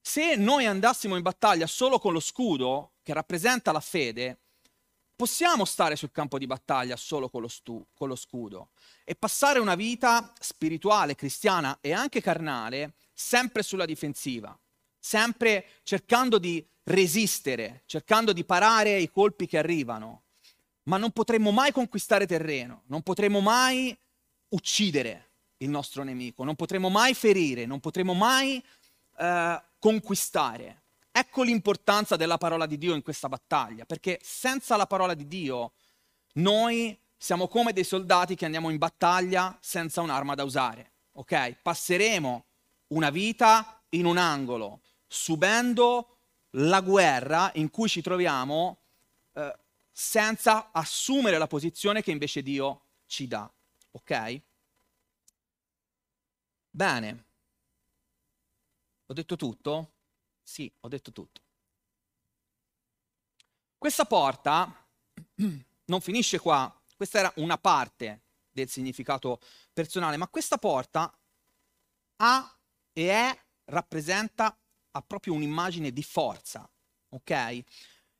Se 0.00 0.36
noi 0.36 0.66
andassimo 0.66 1.16
in 1.16 1.22
battaglia 1.22 1.66
solo 1.66 1.98
con 1.98 2.12
lo 2.12 2.20
scudo, 2.20 2.94
che 3.02 3.12
rappresenta 3.12 3.72
la 3.72 3.80
fede, 3.80 4.43
possiamo 5.16 5.64
stare 5.64 5.96
sul 5.96 6.10
campo 6.10 6.38
di 6.38 6.46
battaglia 6.46 6.96
solo 6.96 7.28
con 7.28 7.40
lo, 7.40 7.48
stu- 7.48 7.86
con 7.94 8.08
lo 8.08 8.16
scudo 8.16 8.70
e 9.04 9.14
passare 9.14 9.58
una 9.58 9.74
vita 9.74 10.32
spirituale, 10.38 11.14
cristiana 11.14 11.78
e 11.80 11.92
anche 11.92 12.20
carnale 12.20 12.94
sempre 13.12 13.62
sulla 13.62 13.84
difensiva, 13.84 14.58
sempre 14.98 15.66
cercando 15.82 16.38
di 16.38 16.66
resistere, 16.84 17.82
cercando 17.86 18.32
di 18.32 18.44
parare 18.44 18.98
i 18.98 19.10
colpi 19.10 19.46
che 19.46 19.58
arrivano, 19.58 20.24
ma 20.84 20.96
non 20.96 21.12
potremmo 21.12 21.50
mai 21.50 21.72
conquistare 21.72 22.26
terreno, 22.26 22.82
non 22.86 23.02
potremmo 23.02 23.40
mai 23.40 23.96
uccidere 24.48 25.30
il 25.58 25.70
nostro 25.70 26.02
nemico, 26.02 26.44
non 26.44 26.56
potremo 26.56 26.90
mai 26.90 27.14
ferire, 27.14 27.64
non 27.66 27.80
potremo 27.80 28.12
mai 28.14 28.62
eh, 29.18 29.62
conquistare. 29.78 30.82
Ecco 31.16 31.44
l'importanza 31.44 32.16
della 32.16 32.38
parola 32.38 32.66
di 32.66 32.76
Dio 32.76 32.92
in 32.92 33.02
questa 33.02 33.28
battaglia, 33.28 33.84
perché 33.84 34.18
senza 34.20 34.74
la 34.74 34.88
parola 34.88 35.14
di 35.14 35.28
Dio 35.28 35.74
noi 36.34 36.98
siamo 37.16 37.46
come 37.46 37.72
dei 37.72 37.84
soldati 37.84 38.34
che 38.34 38.44
andiamo 38.44 38.68
in 38.68 38.78
battaglia 38.78 39.56
senza 39.60 40.00
un'arma 40.00 40.34
da 40.34 40.42
usare, 40.42 40.90
ok? 41.12 41.58
Passeremo 41.62 42.44
una 42.88 43.10
vita 43.10 43.80
in 43.90 44.06
un 44.06 44.16
angolo, 44.16 44.80
subendo 45.06 46.16
la 46.56 46.80
guerra 46.80 47.52
in 47.54 47.70
cui 47.70 47.88
ci 47.88 48.02
troviamo 48.02 48.78
eh, 49.34 49.56
senza 49.92 50.72
assumere 50.72 51.38
la 51.38 51.46
posizione 51.46 52.02
che 52.02 52.10
invece 52.10 52.42
Dio 52.42 52.86
ci 53.06 53.28
dà, 53.28 53.48
ok? 53.92 54.40
Bene. 56.70 57.24
Ho 59.06 59.12
detto 59.12 59.36
tutto? 59.36 59.93
Sì, 60.44 60.70
ho 60.80 60.88
detto 60.88 61.10
tutto. 61.10 61.40
Questa 63.78 64.04
porta 64.04 64.86
non 65.86 66.00
finisce 66.00 66.38
qua, 66.38 66.72
questa 66.96 67.18
era 67.18 67.32
una 67.36 67.58
parte 67.58 68.22
del 68.50 68.68
significato 68.68 69.40
personale, 69.72 70.16
ma 70.16 70.28
questa 70.28 70.58
porta 70.58 71.12
ha 72.16 72.58
e 72.92 73.10
è, 73.10 73.44
rappresenta, 73.64 74.56
ha 74.92 75.02
proprio 75.02 75.34
un'immagine 75.34 75.90
di 75.90 76.02
forza, 76.02 76.70
ok? 77.08 77.30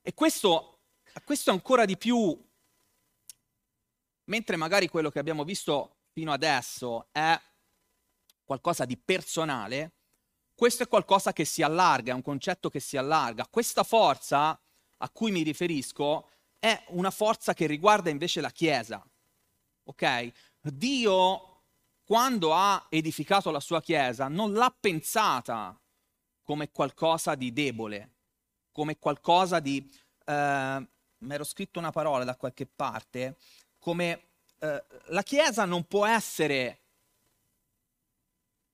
E 0.03 0.15
questo, 0.15 0.81
questo 1.25 1.53
ancora 1.53 1.85
di 1.85 1.97
più, 1.97 2.37
mentre 4.25 4.57
magari 4.57 4.89
quello 4.89 5.11
che 5.11 5.21
abbiamo 5.21 5.45
visto 5.45 5.99
fino 6.11 6.33
adesso 6.33 7.09
è 7.13 7.41
qualcosa 8.43 8.85
di 8.85 8.97
personale, 8.97 9.93
questo 10.55 10.85
è 10.85 10.89
qualcosa 10.89 11.33
che 11.33 11.45
si 11.45 11.63
allarga, 11.63 12.13
è 12.13 12.15
un 12.15 12.23
concetto 12.23 12.71
che 12.71 12.81
si 12.81 12.97
allarga. 12.97 13.47
Questa 13.49 13.83
forza 13.83 14.59
a 14.99 15.11
cui 15.11 15.31
mi 15.31 15.43
riferisco 15.43 16.29
è 16.59 16.83
una 16.89 17.11
forza 17.11 17.53
che 17.55 17.67
riguarda 17.67 18.11
invece 18.11 18.41
la 18.41 18.51
Chiesa. 18.51 19.05
Ok? 19.85 20.33
Dio, 20.61 21.63
quando 22.05 22.55
ha 22.55 22.87
edificato 22.89 23.51
la 23.51 23.61
sua 23.61 23.83
Chiesa, 23.83 24.29
non 24.29 24.53
l'ha 24.53 24.75
pensata 24.79 25.79
come 26.43 26.71
qualcosa 26.71 27.35
di 27.35 27.53
debole, 27.53 28.13
come 28.71 28.99
qualcosa 28.99 29.61
di 29.61 29.91
eh, 30.25 30.89
mi 31.25 31.35
ero 31.35 31.45
scritto 31.45 31.79
una 31.79 31.91
parola 31.91 32.25
da 32.25 32.37
qualche 32.37 32.67
parte, 32.67 33.37
come 33.79 34.29
eh, 34.61 34.85
la 35.07 35.23
Chiesa 35.23 35.65
non 35.65 35.85
può 35.85 36.07
essere 36.07 36.84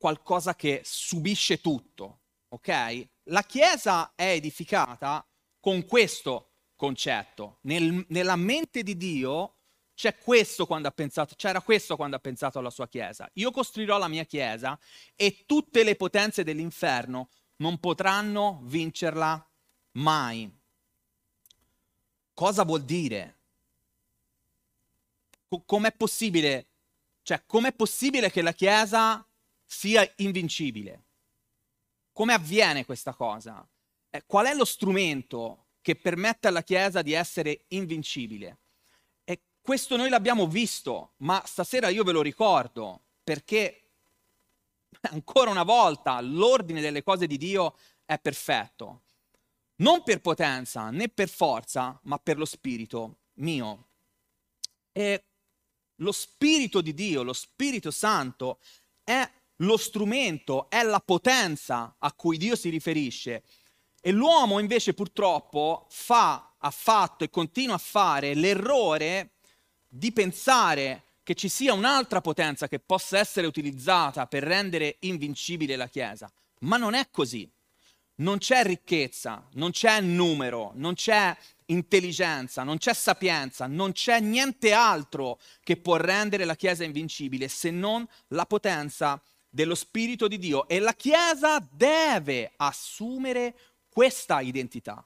qualcosa 0.00 0.54
che 0.54 0.80
subisce 0.83 1.61
tutto, 1.61 2.21
ok? 2.49 3.09
La 3.25 3.42
Chiesa 3.42 4.14
è 4.14 4.30
edificata 4.30 5.23
con 5.61 5.85
questo 5.85 6.52
concetto. 6.75 7.59
Nel, 7.64 8.07
nella 8.09 8.37
mente 8.37 8.83
di 8.83 8.97
Dio 8.97 9.57
c'è 9.95 10.16
questo 10.16 10.64
quando 10.64 10.88
ha 10.88 10.90
pensato, 10.90 11.35
c'era 11.37 11.61
questo 11.61 11.97
quando 11.97 12.16
ha 12.16 12.19
pensato 12.19 12.59
alla 12.59 12.71
sua 12.71 12.88
Chiesa. 12.88 13.28
Io 13.35 13.50
costruirò 13.50 13.99
la 13.99 14.09
mia 14.09 14.25
Chiesa 14.25 14.78
e 15.14 15.45
tutte 15.45 15.85
le 15.85 15.95
potenze 15.97 16.45
dell'inferno 16.45 17.28
non 17.57 17.78
potranno 17.78 18.61
vincerla 18.62 19.47
mai. 19.92 20.50
Cosa 22.33 22.64
vuol 22.64 22.85
dire? 22.85 23.37
com'è 25.66 25.92
possibile? 25.92 26.69
Cioè, 27.23 27.42
com'è 27.45 27.73
possibile 27.75 28.30
che 28.30 28.40
la 28.40 28.54
Chiesa 28.54 29.23
sia 29.73 30.11
invincibile? 30.17 31.05
Come 32.12 32.33
avviene 32.35 32.85
questa 32.85 33.15
cosa? 33.15 33.65
Eh, 34.11 34.25
qual 34.27 34.47
è 34.47 34.55
lo 34.55 34.65
strumento 34.65 35.67
che 35.81 35.95
permette 35.95 36.49
alla 36.49 36.65
Chiesa 36.65 37.03
di 37.03 37.12
essere 37.12 37.67
invincibile? 37.69 38.59
E 39.23 39.39
questo 39.61 39.97
noi 39.97 40.09
l'abbiamo 40.09 40.49
visto, 40.49 41.12
ma 41.19 41.41
stasera 41.47 41.89
io 41.89 42.03
ve 42.03 42.11
lo 42.11 42.21
ricordo, 42.21 43.00
perché 43.23 43.83
ancora 45.12 45.50
una 45.50 45.62
volta 45.62 46.21
l'ordine 46.21 46.81
delle 46.81 47.05
cose 47.05 47.29
di 47.29 47.39
Dio 47.39 47.77
è 48.05 48.19
perfetto. 48.19 49.03
Non 49.77 50.03
per 50.03 50.21
potenza 50.21 50.91
né 50.91 51.09
per 51.09 51.29
forza, 51.29 51.97
ma 52.03 52.19
per 52.19 52.39
lo 52.39 52.45
Spirito 52.45 53.19
mio. 53.35 53.87
E 54.91 55.25
lo 55.95 56.11
Spirito 56.11 56.81
di 56.81 56.93
Dio, 56.93 57.23
lo 57.23 57.33
Spirito 57.33 57.93
Santo, 57.93 58.59
è 59.05 59.39
lo 59.61 59.76
strumento, 59.76 60.69
è 60.69 60.83
la 60.83 61.00
potenza 61.00 61.97
a 61.99 62.12
cui 62.12 62.37
Dio 62.37 62.57
si 62.57 62.69
riferisce. 62.69 63.43
E 64.00 64.12
l'uomo 64.12 64.59
invece 64.59 64.95
purtroppo 64.95 65.87
fa, 65.90 66.55
ha 66.59 66.71
fatto 66.71 67.25
e 67.25 67.31
continua 67.31 67.75
a 67.75 67.79
fare 67.79 68.35
l'errore 68.35 69.33
di 69.87 70.12
pensare 70.12 71.05
che 71.23 71.35
ci 71.35 71.49
sia 71.49 71.75
un'altra 71.75 72.21
potenza 72.21 72.69
che 72.69 72.81
possa 72.81 73.19
essere 73.19 73.47
utilizzata 73.47 74.26
per 74.26 74.43
rendere 74.43 74.97
invincibile 75.00 75.76
la 75.76 75.88
Chiesa. 75.88 76.31
Ma 76.61 76.76
non 76.76 76.95
è 76.95 77.09
così. 77.11 77.49
Non 78.17 78.38
c'è 78.38 78.64
ricchezza, 78.64 79.47
non 79.52 79.71
c'è 79.71 80.00
numero, 80.00 80.73
non 80.75 80.95
c'è 80.95 81.35
intelligenza, 81.67 82.62
non 82.64 82.76
c'è 82.76 82.93
sapienza, 82.93 83.67
non 83.67 83.93
c'è 83.93 84.21
niente 84.21 84.73
altro 84.73 85.38
che 85.62 85.76
può 85.76 85.97
rendere 85.97 86.45
la 86.45 86.57
Chiesa 86.57 86.85
invincibile 86.85 87.49
se 87.49 87.71
non 87.71 88.07
la 88.29 88.45
potenza 88.45 89.23
dello 89.50 89.75
Spirito 89.75 90.28
di 90.28 90.38
Dio. 90.38 90.69
E 90.69 90.78
la 90.78 90.95
Chiesa 90.95 91.59
deve 91.59 92.52
assumere 92.57 93.54
questa 93.88 94.40
identità, 94.40 95.04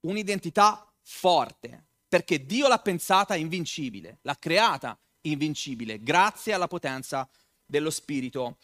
un'identità 0.00 0.90
forte, 1.02 1.84
perché 2.08 2.46
Dio 2.46 2.68
l'ha 2.68 2.78
pensata 2.78 3.34
invincibile, 3.34 4.18
l'ha 4.22 4.38
creata 4.38 4.96
invincibile, 5.22 6.00
grazie 6.02 6.52
alla 6.52 6.68
potenza 6.68 7.28
dello 7.66 7.90
Spirito 7.90 8.58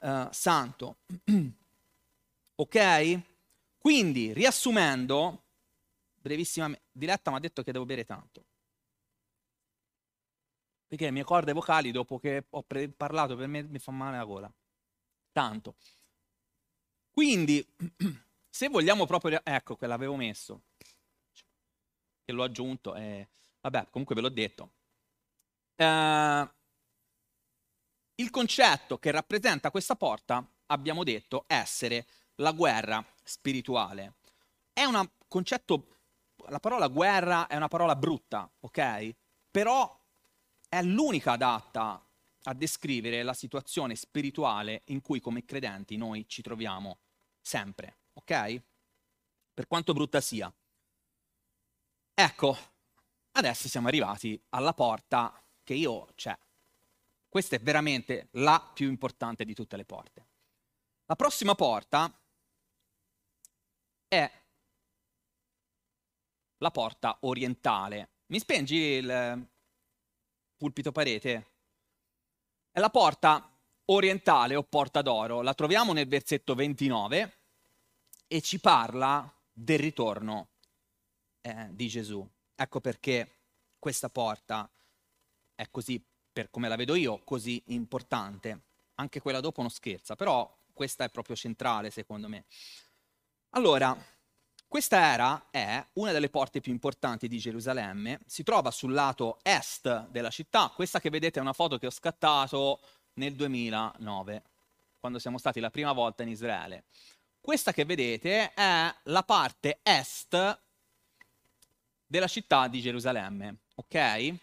uh, 0.00 0.26
Santo. 0.30 0.96
ok? 2.56 3.20
Quindi, 3.78 4.32
riassumendo, 4.32 5.44
brevissima, 6.20 6.70
Diletta 6.90 7.30
mi 7.30 7.36
ha 7.36 7.40
detto 7.40 7.62
che 7.62 7.72
devo 7.72 7.84
bere 7.84 8.04
tanto. 8.04 8.44
Perché 10.92 11.06
le 11.06 11.12
mie 11.12 11.24
corde 11.24 11.54
vocali, 11.54 11.90
dopo 11.90 12.18
che 12.18 12.44
ho 12.50 12.62
pre- 12.64 12.90
parlato, 12.90 13.34
per 13.34 13.46
me 13.46 13.62
mi 13.62 13.78
fa 13.78 13.90
male 13.92 14.18
la 14.18 14.24
gola. 14.24 14.52
Tanto. 15.32 15.76
Quindi, 17.10 17.66
se 18.50 18.68
vogliamo 18.68 19.06
proprio... 19.06 19.40
Ecco, 19.42 19.74
che 19.74 19.86
l'avevo 19.86 20.16
messo. 20.16 20.64
Che 22.22 22.32
l'ho 22.32 22.42
aggiunto. 22.42 22.94
E... 22.94 23.30
Vabbè, 23.62 23.88
comunque 23.88 24.14
ve 24.14 24.20
l'ho 24.20 24.28
detto. 24.28 24.72
Eh, 25.76 26.50
il 28.16 28.28
concetto 28.28 28.98
che 28.98 29.10
rappresenta 29.10 29.70
questa 29.70 29.96
porta, 29.96 30.46
abbiamo 30.66 31.04
detto, 31.04 31.44
essere 31.46 32.06
la 32.34 32.52
guerra 32.52 33.02
spirituale. 33.22 34.16
È 34.74 34.84
un 34.84 35.08
concetto 35.26 35.86
la 36.48 36.60
parola 36.60 36.88
guerra 36.88 37.46
è 37.46 37.56
una 37.56 37.68
parola 37.68 37.96
brutta, 37.96 38.46
ok? 38.60 39.14
Però 39.50 40.00
è 40.72 40.82
l'unica 40.82 41.32
adatta 41.32 42.02
a 42.44 42.54
descrivere 42.54 43.22
la 43.22 43.34
situazione 43.34 43.94
spirituale 43.94 44.80
in 44.86 45.02
cui 45.02 45.20
come 45.20 45.44
credenti 45.44 45.98
noi 45.98 46.26
ci 46.26 46.40
troviamo 46.40 47.00
sempre, 47.42 47.98
ok? 48.14 48.62
Per 49.52 49.66
quanto 49.66 49.92
brutta 49.92 50.22
sia. 50.22 50.50
Ecco, 52.14 52.56
adesso 53.32 53.68
siamo 53.68 53.88
arrivati 53.88 54.42
alla 54.48 54.72
porta 54.72 55.44
che 55.62 55.74
io, 55.74 56.08
cioè, 56.14 56.38
questa 57.28 57.56
è 57.56 57.60
veramente 57.60 58.28
la 58.32 58.70
più 58.72 58.88
importante 58.88 59.44
di 59.44 59.52
tutte 59.52 59.76
le 59.76 59.84
porte. 59.84 60.26
La 61.04 61.16
prossima 61.16 61.54
porta 61.54 62.10
è 64.08 64.42
la 66.56 66.70
porta 66.70 67.18
orientale. 67.20 68.08
Mi 68.28 68.38
spengi 68.38 68.76
il 68.76 69.50
pulpito 70.62 70.92
parete? 70.92 71.46
È 72.70 72.78
la 72.78 72.88
porta 72.88 73.50
orientale 73.86 74.54
o 74.54 74.62
porta 74.62 75.02
d'oro. 75.02 75.42
La 75.42 75.54
troviamo 75.54 75.92
nel 75.92 76.06
versetto 76.06 76.54
29 76.54 77.38
e 78.28 78.40
ci 78.40 78.60
parla 78.60 79.28
del 79.52 79.80
ritorno 79.80 80.50
eh, 81.40 81.66
di 81.72 81.88
Gesù. 81.88 82.24
Ecco 82.54 82.80
perché 82.80 83.38
questa 83.80 84.08
porta 84.08 84.70
è 85.56 85.68
così, 85.68 86.00
per 86.32 86.48
come 86.48 86.68
la 86.68 86.76
vedo 86.76 86.94
io, 86.94 87.22
così 87.24 87.60
importante. 87.66 88.60
Anche 88.94 89.20
quella 89.20 89.40
dopo 89.40 89.62
non 89.62 89.70
scherza, 89.70 90.14
però 90.14 90.48
questa 90.72 91.02
è 91.02 91.08
proprio 91.08 91.34
centrale 91.34 91.90
secondo 91.90 92.28
me. 92.28 92.44
Allora, 93.50 93.96
questa 94.72 95.12
era 95.12 95.48
è 95.50 95.84
una 95.96 96.12
delle 96.12 96.30
porte 96.30 96.62
più 96.62 96.72
importanti 96.72 97.28
di 97.28 97.36
Gerusalemme, 97.36 98.20
si 98.24 98.42
trova 98.42 98.70
sul 98.70 98.94
lato 98.94 99.38
est 99.42 100.06
della 100.08 100.30
città, 100.30 100.72
questa 100.74 100.98
che 100.98 101.10
vedete 101.10 101.38
è 101.38 101.42
una 101.42 101.52
foto 101.52 101.76
che 101.76 101.86
ho 101.86 101.90
scattato 101.90 102.80
nel 103.16 103.34
2009, 103.34 104.42
quando 104.98 105.18
siamo 105.18 105.36
stati 105.36 105.60
la 105.60 105.68
prima 105.68 105.92
volta 105.92 106.22
in 106.22 106.30
Israele. 106.30 106.84
Questa 107.38 107.74
che 107.74 107.84
vedete 107.84 108.54
è 108.54 108.94
la 109.02 109.22
parte 109.24 109.80
est 109.82 110.60
della 112.06 112.26
città 112.26 112.66
di 112.66 112.80
Gerusalemme, 112.80 113.56
ok? 113.74 114.34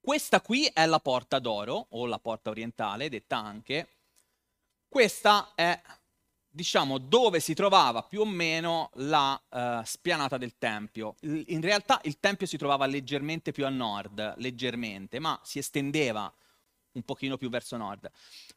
Questa 0.00 0.40
qui 0.40 0.64
è 0.66 0.84
la 0.86 0.98
porta 0.98 1.38
d'oro, 1.38 1.86
o 1.90 2.06
la 2.06 2.18
porta 2.18 2.50
orientale, 2.50 3.08
detta 3.08 3.36
anche. 3.36 3.88
Questa 4.88 5.52
è 5.54 5.80
diciamo, 6.54 6.98
dove 6.98 7.40
si 7.40 7.52
trovava 7.52 8.02
più 8.02 8.20
o 8.20 8.24
meno 8.24 8.90
la 8.94 9.40
uh, 9.48 9.84
spianata 9.84 10.38
del 10.38 10.56
Tempio. 10.56 11.16
In 11.22 11.60
realtà 11.60 12.00
il 12.04 12.20
Tempio 12.20 12.46
si 12.46 12.56
trovava 12.56 12.86
leggermente 12.86 13.50
più 13.50 13.66
a 13.66 13.70
nord, 13.70 14.34
leggermente, 14.36 15.18
ma 15.18 15.38
si 15.42 15.58
estendeva 15.58 16.32
un 16.92 17.02
pochino 17.02 17.36
più 17.36 17.48
verso 17.48 17.76
nord. 17.76 18.08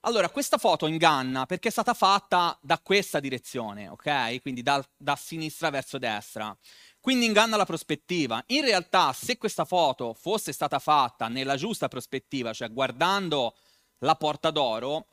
Allora, 0.02 0.30
questa 0.30 0.60
foto 0.60 0.86
inganna 0.86 1.48
perché 1.48 1.70
è 1.70 1.72
stata 1.72 1.96
fatta 1.96 2.56
da 2.62 2.78
questa 2.78 3.20
direzione, 3.20 3.88
ok? 3.88 4.42
Quindi 4.42 4.62
da, 4.62 4.86
da 4.96 5.16
sinistra 5.16 5.72
verso 5.72 5.98
destra. 5.98 6.56
Quindi 7.00 7.26
inganna 7.26 7.58
la 7.58 7.66
prospettiva. 7.66 8.44
In 8.48 8.62
realtà, 8.62 9.12
se 9.12 9.40
questa 9.40 9.66
foto 9.66 10.14
fosse 10.14 10.52
stata 10.52 10.78
fatta 10.78 11.28
nella 11.30 11.56
giusta 11.56 11.88
prospettiva, 11.88 12.54
cioè 12.54 12.72
guardando 12.72 13.56
la 14.00 14.14
porta 14.14 14.52
d'oro, 14.52 15.08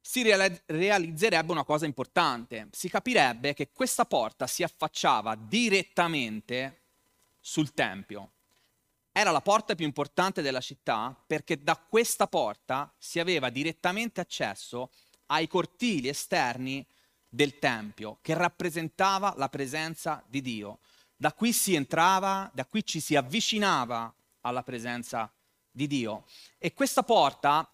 si 0.00 0.22
realizzerebbe 0.22 1.52
una 1.52 1.64
cosa 1.64 1.86
importante. 1.86 2.68
Si 2.72 2.88
capirebbe 2.88 3.54
che 3.54 3.70
questa 3.72 4.04
porta 4.04 4.46
si 4.46 4.62
affacciava 4.62 5.34
direttamente 5.34 6.80
sul 7.40 7.72
Tempio. 7.74 8.32
Era 9.12 9.30
la 9.30 9.40
porta 9.40 9.74
più 9.74 9.84
importante 9.84 10.42
della 10.42 10.60
città 10.60 11.14
perché 11.26 11.62
da 11.62 11.76
questa 11.76 12.26
porta 12.26 12.92
si 12.98 13.18
aveva 13.18 13.50
direttamente 13.50 14.20
accesso 14.20 14.90
ai 15.26 15.48
cortili 15.48 16.08
esterni 16.08 16.86
del 17.28 17.58
Tempio, 17.58 18.18
che 18.22 18.34
rappresentava 18.34 19.34
la 19.36 19.48
presenza 19.48 20.22
di 20.26 20.40
Dio. 20.40 20.78
Da 21.16 21.32
qui 21.32 21.52
si 21.52 21.74
entrava, 21.74 22.50
da 22.54 22.64
qui 22.64 22.84
ci 22.84 23.00
si 23.00 23.16
avvicinava 23.16 24.12
alla 24.42 24.62
presenza 24.62 25.30
di 25.70 25.86
Dio. 25.86 26.24
E 26.56 26.72
questa 26.72 27.02
porta 27.02 27.68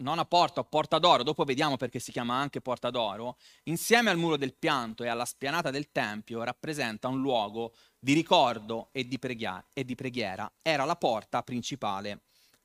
nona 0.00 0.24
porta 0.24 0.60
o 0.60 0.64
porta 0.64 0.98
d'oro, 0.98 1.22
dopo 1.22 1.44
vediamo 1.44 1.76
perché 1.76 1.98
si 1.98 2.12
chiama 2.12 2.34
anche 2.34 2.60
porta 2.60 2.90
d'oro, 2.90 3.38
insieme 3.64 4.10
al 4.10 4.18
muro 4.18 4.36
del 4.36 4.54
pianto 4.54 5.04
e 5.04 5.08
alla 5.08 5.24
spianata 5.24 5.70
del 5.70 5.90
Tempio 5.92 6.42
rappresenta 6.42 7.08
un 7.08 7.20
luogo 7.20 7.72
di 7.98 8.12
ricordo 8.12 8.88
e 8.92 9.06
di, 9.06 9.18
preghia- 9.18 9.64
e 9.72 9.84
di 9.84 9.94
preghiera. 9.94 10.50
Era 10.62 10.84
la 10.84 10.96
porta 10.96 11.42
principale 11.42 12.22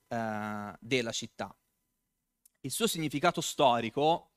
eh, 0.08 0.74
della 0.80 1.12
città. 1.12 1.56
Il 2.62 2.72
suo 2.72 2.88
significato 2.88 3.42
storico, 3.42 4.32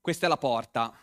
questa 0.00 0.26
è 0.26 0.28
la 0.28 0.38
porta, 0.38 0.96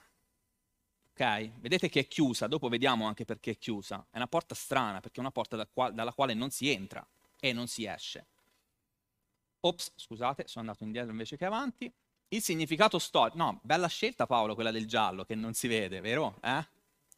ok? 1.12 1.60
Vedete 1.60 1.90
che 1.90 2.02
è 2.02 2.08
chiusa, 2.08 2.48
dopo 2.48 2.68
vediamo 2.70 3.06
anche 3.06 3.26
perché 3.26 3.52
è 3.52 3.58
chiusa. 3.58 4.08
È 4.10 4.18
una 4.18 4.28
porta 4.28 4.56
strana, 4.56 5.02
perché 5.02 5.18
è 5.18 5.20
una 5.20 5.32
porta 5.32 5.56
da 5.56 5.68
qua- 5.68 5.92
dalla 5.92 6.14
quale 6.14 6.34
non 6.34 6.50
si 6.50 6.72
entra 6.72 7.06
e 7.40 7.54
non 7.54 7.68
si 7.68 7.86
esce. 7.86 8.28
Ops, 9.66 9.94
scusate, 9.96 10.44
sono 10.48 10.66
andato 10.66 10.84
indietro 10.84 11.12
invece 11.12 11.38
che 11.38 11.46
avanti. 11.46 11.92
Il 12.30 12.42
significato 12.42 13.00
storico... 13.00 13.38
No, 13.38 13.60
bella 13.64 13.88
scelta 13.88 14.26
Paolo, 14.26 14.56
quella 14.56 14.72
del 14.72 14.88
giallo, 14.88 15.24
che 15.24 15.36
non 15.36 15.54
si 15.54 15.68
vede, 15.68 16.02
vero? 16.02 16.38
Eh? 16.42 16.68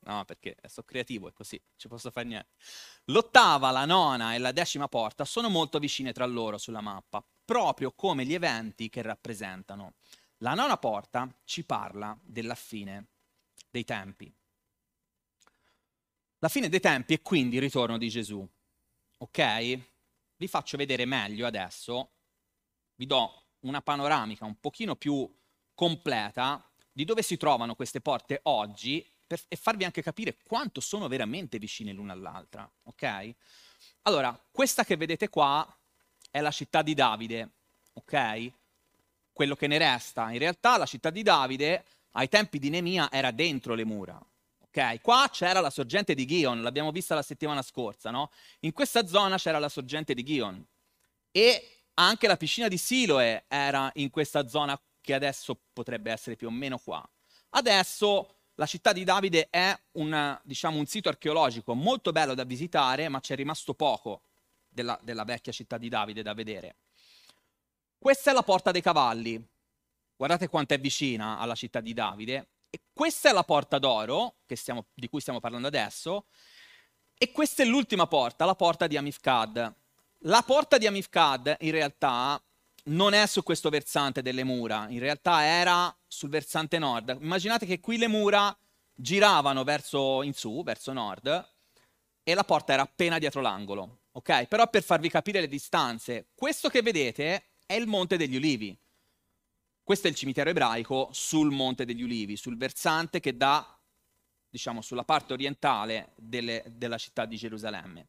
No, 0.02 0.24
perché 0.26 0.56
sono 0.68 0.86
creativo, 0.86 1.28
è 1.28 1.34
così, 1.34 1.60
ci 1.76 1.88
posso 1.88 2.12
fare 2.12 2.28
niente. 2.28 2.50
L'ottava, 3.06 3.72
la 3.72 3.86
nona 3.86 4.36
e 4.36 4.38
la 4.38 4.52
decima 4.52 4.88
porta 4.88 5.26
sono 5.26 5.50
molto 5.50 5.80
vicine 5.80 6.14
tra 6.14 6.26
loro 6.28 6.60
sulla 6.60 6.82
mappa, 6.82 7.26
proprio 7.44 7.92
come 7.94 8.26
gli 8.26 8.36
eventi 8.36 8.90
che 8.90 9.02
rappresentano. 9.02 9.94
La 10.40 10.54
nona 10.54 10.78
porta 10.78 11.28
ci 11.46 11.64
parla 11.64 12.16
della 12.22 12.56
fine 12.56 13.08
dei 13.72 13.86
tempi. 13.86 14.32
La 16.40 16.50
fine 16.50 16.70
dei 16.70 16.80
tempi 16.80 17.16
è 17.16 17.22
quindi 17.24 17.56
il 17.56 17.64
ritorno 17.64 17.98
di 17.98 18.10
Gesù. 18.10 18.48
Ok? 19.18 19.80
Vi 20.36 20.48
faccio 20.48 20.78
vedere 20.78 21.06
meglio 21.06 21.48
adesso 21.48 22.12
vi 22.96 23.06
do 23.06 23.44
una 23.62 23.82
panoramica 23.82 24.46
un 24.46 24.60
pochino 24.60 24.96
più 24.96 25.30
completa 25.74 26.64
di 26.92 27.04
dove 27.04 27.22
si 27.22 27.38
trovano 27.38 27.76
queste 27.76 28.00
porte 28.00 28.40
oggi 28.44 29.06
per, 29.28 29.42
e 29.48 29.56
farvi 29.56 29.84
anche 29.84 30.02
capire 30.02 30.38
quanto 30.46 30.80
sono 30.80 31.08
veramente 31.08 31.58
vicine 31.58 31.92
l'una 31.92 32.14
all'altra, 32.14 32.70
ok? 32.84 33.36
Allora, 34.04 34.40
questa 34.52 34.84
che 34.84 34.96
vedete 34.96 35.30
qua 35.30 35.68
è 36.30 36.40
la 36.42 36.52
città 36.52 36.82
di 36.82 36.94
Davide, 36.94 37.50
ok? 37.94 38.52
Quello 39.34 39.56
che 39.56 39.68
ne 39.68 39.78
resta. 39.78 40.32
In 40.32 40.40
realtà 40.40 40.78
la 40.78 40.86
città 40.86 41.10
di 41.10 41.24
Davide 41.24 41.86
ai 42.12 42.30
tempi 42.30 42.60
di 42.60 42.70
Nemia 42.70 43.12
era 43.12 43.32
dentro 43.32 43.74
le 43.74 43.84
mura, 43.84 44.20
ok? 44.60 45.02
Qua 45.02 45.28
c'era 45.32 45.60
la 45.60 45.70
sorgente 45.70 46.14
di 46.14 46.26
Gion, 46.26 46.62
l'abbiamo 46.62 46.92
vista 46.92 47.16
la 47.16 47.24
settimana 47.24 47.62
scorsa, 47.62 48.12
no? 48.12 48.32
In 48.62 48.74
questa 48.74 49.06
zona 49.08 49.38
c'era 49.38 49.60
la 49.60 49.70
sorgente 49.70 50.14
di 50.14 50.24
Gion 50.24 50.66
e 51.32 51.75
anche 51.96 52.28
la 52.28 52.38
piscina 52.38 52.68
di 52.68 52.78
Siloe 52.78 53.46
era 53.48 53.92
in 53.96 54.10
questa 54.10 54.48
zona 54.48 54.80
che 55.02 55.14
adesso 55.14 55.58
potrebbe 55.74 56.12
essere 56.12 56.36
più 56.36 56.48
o 56.48 56.52
meno 56.52 56.78
qua. 56.78 57.08
Adesso 57.52 58.36
la 58.56 58.66
città 58.66 58.94
di 58.94 59.04
Davide 59.04 59.48
è 59.50 59.78
un, 59.94 60.40
diciamo, 60.44 60.78
un 60.78 60.86
sito 60.86 61.10
archeologico 61.10 61.74
molto 61.74 62.12
bello 62.12 62.34
da 62.34 62.44
visitare, 62.44 63.08
ma 63.10 63.20
c'è 63.20 63.36
rimasto 63.36 63.74
poco 63.74 64.22
della, 64.68 64.98
della 65.04 65.24
vecchia 65.24 65.52
città 65.52 65.78
di 65.78 65.90
Davide 65.90 66.22
da 66.22 66.34
vedere. 66.34 66.76
Questa 67.98 68.32
è 68.32 68.34
la 68.34 68.44
Porta 68.44 68.72
dei 68.72 68.82
Cavalli. 68.82 69.44
Guardate 70.16 70.48
quanto 70.48 70.74
è 70.74 70.80
vicina 70.80 71.38
alla 71.38 71.56
città 71.56 71.82
di 71.82 71.94
Davide. 71.94 72.48
E 72.70 72.82
questa 72.94 73.30
è 73.30 73.34
la 73.34 73.44
Porta 73.44 73.80
d'Oro, 73.80 74.36
stiamo, 74.54 74.88
di 74.94 75.08
cui 75.08 75.22
stiamo 75.22 75.40
parlando 75.40 75.68
adesso. 75.68 76.26
E 77.18 77.32
questa 77.32 77.64
è 77.64 77.66
l'ultima 77.66 78.08
porta, 78.08 78.44
la 78.44 78.56
Porta 78.56 78.88
di 78.88 78.98
Amifkad. 78.98 79.74
La 80.28 80.42
porta 80.42 80.80
di 80.80 80.88
Amifkad 80.88 81.58
in 81.60 81.70
realtà 81.70 82.42
non 82.86 83.14
è 83.14 83.28
su 83.28 83.44
questo 83.44 83.70
versante 83.70 84.24
delle 84.24 84.44
mura, 84.44 84.88
in 84.90 84.98
realtà 84.98 85.44
era 85.44 85.96
sul 86.08 86.30
versante 86.30 86.80
nord. 86.80 87.16
Immaginate 87.22 87.68
che 87.68 87.80
qui 87.80 87.98
le 87.98 88.08
mura 88.08 88.56
giravano 88.92 89.64
verso 89.64 90.24
in 90.24 90.34
su, 90.34 90.64
verso 90.64 90.94
nord, 90.94 91.50
e 92.24 92.34
la 92.34 92.44
porta 92.44 92.74
era 92.74 92.82
appena 92.82 93.20
dietro 93.20 93.40
l'angolo. 93.40 94.00
Ok? 94.14 94.46
Però 94.46 94.68
per 94.68 94.82
farvi 94.82 95.10
capire 95.10 95.42
le 95.42 95.48
distanze, 95.48 96.30
questo 96.34 96.70
che 96.70 96.82
vedete 96.82 97.44
è 97.68 97.76
il 97.76 97.86
Monte 97.86 98.18
degli 98.18 98.36
Ulivi. 98.36 98.76
Questo 99.84 100.08
è 100.08 100.10
il 100.10 100.16
cimitero 100.16 100.50
ebraico 100.50 101.10
sul 101.12 101.52
Monte 101.52 101.86
degli 101.86 102.02
Ulivi, 102.02 102.36
sul 102.36 102.58
versante 102.58 103.20
che 103.20 103.38
dà, 103.38 103.78
diciamo, 104.50 104.82
sulla 104.82 105.04
parte 105.04 105.34
orientale 105.34 106.14
delle, 106.16 106.64
della 106.66 106.98
città 106.98 107.26
di 107.26 107.36
Gerusalemme. 107.38 108.08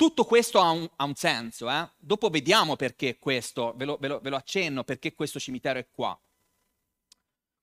Tutto 0.00 0.24
questo 0.24 0.60
ha 0.60 0.70
un, 0.70 0.88
ha 0.96 1.04
un 1.04 1.14
senso, 1.14 1.70
eh? 1.70 1.86
dopo 1.98 2.30
vediamo 2.30 2.74
perché 2.74 3.18
questo, 3.18 3.74
ve 3.76 3.84
lo, 3.84 3.98
ve, 3.98 4.08
lo, 4.08 4.18
ve 4.20 4.30
lo 4.30 4.36
accenno, 4.36 4.82
perché 4.82 5.12
questo 5.12 5.38
cimitero 5.38 5.78
è 5.78 5.90
qua. 5.90 6.18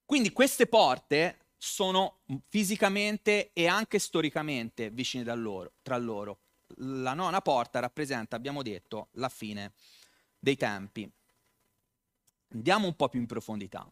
Quindi 0.06 0.32
queste 0.32 0.68
porte 0.68 1.48
sono 1.58 2.20
fisicamente 2.48 3.50
e 3.54 3.66
anche 3.66 3.98
storicamente 3.98 4.92
vicine 4.92 5.34
loro, 5.34 5.72
tra 5.82 5.98
loro. 5.98 6.42
La 6.76 7.16
nona 7.16 7.42
porta 7.42 7.80
rappresenta, 7.80 8.36
abbiamo 8.36 8.62
detto, 8.62 9.08
la 9.14 9.30
fine 9.30 9.74
dei 10.38 10.58
tempi. 10.58 11.12
Andiamo 12.50 12.86
un 12.86 12.96
po' 12.96 13.10
più 13.10 13.20
in 13.20 13.26
profondità. 13.26 13.92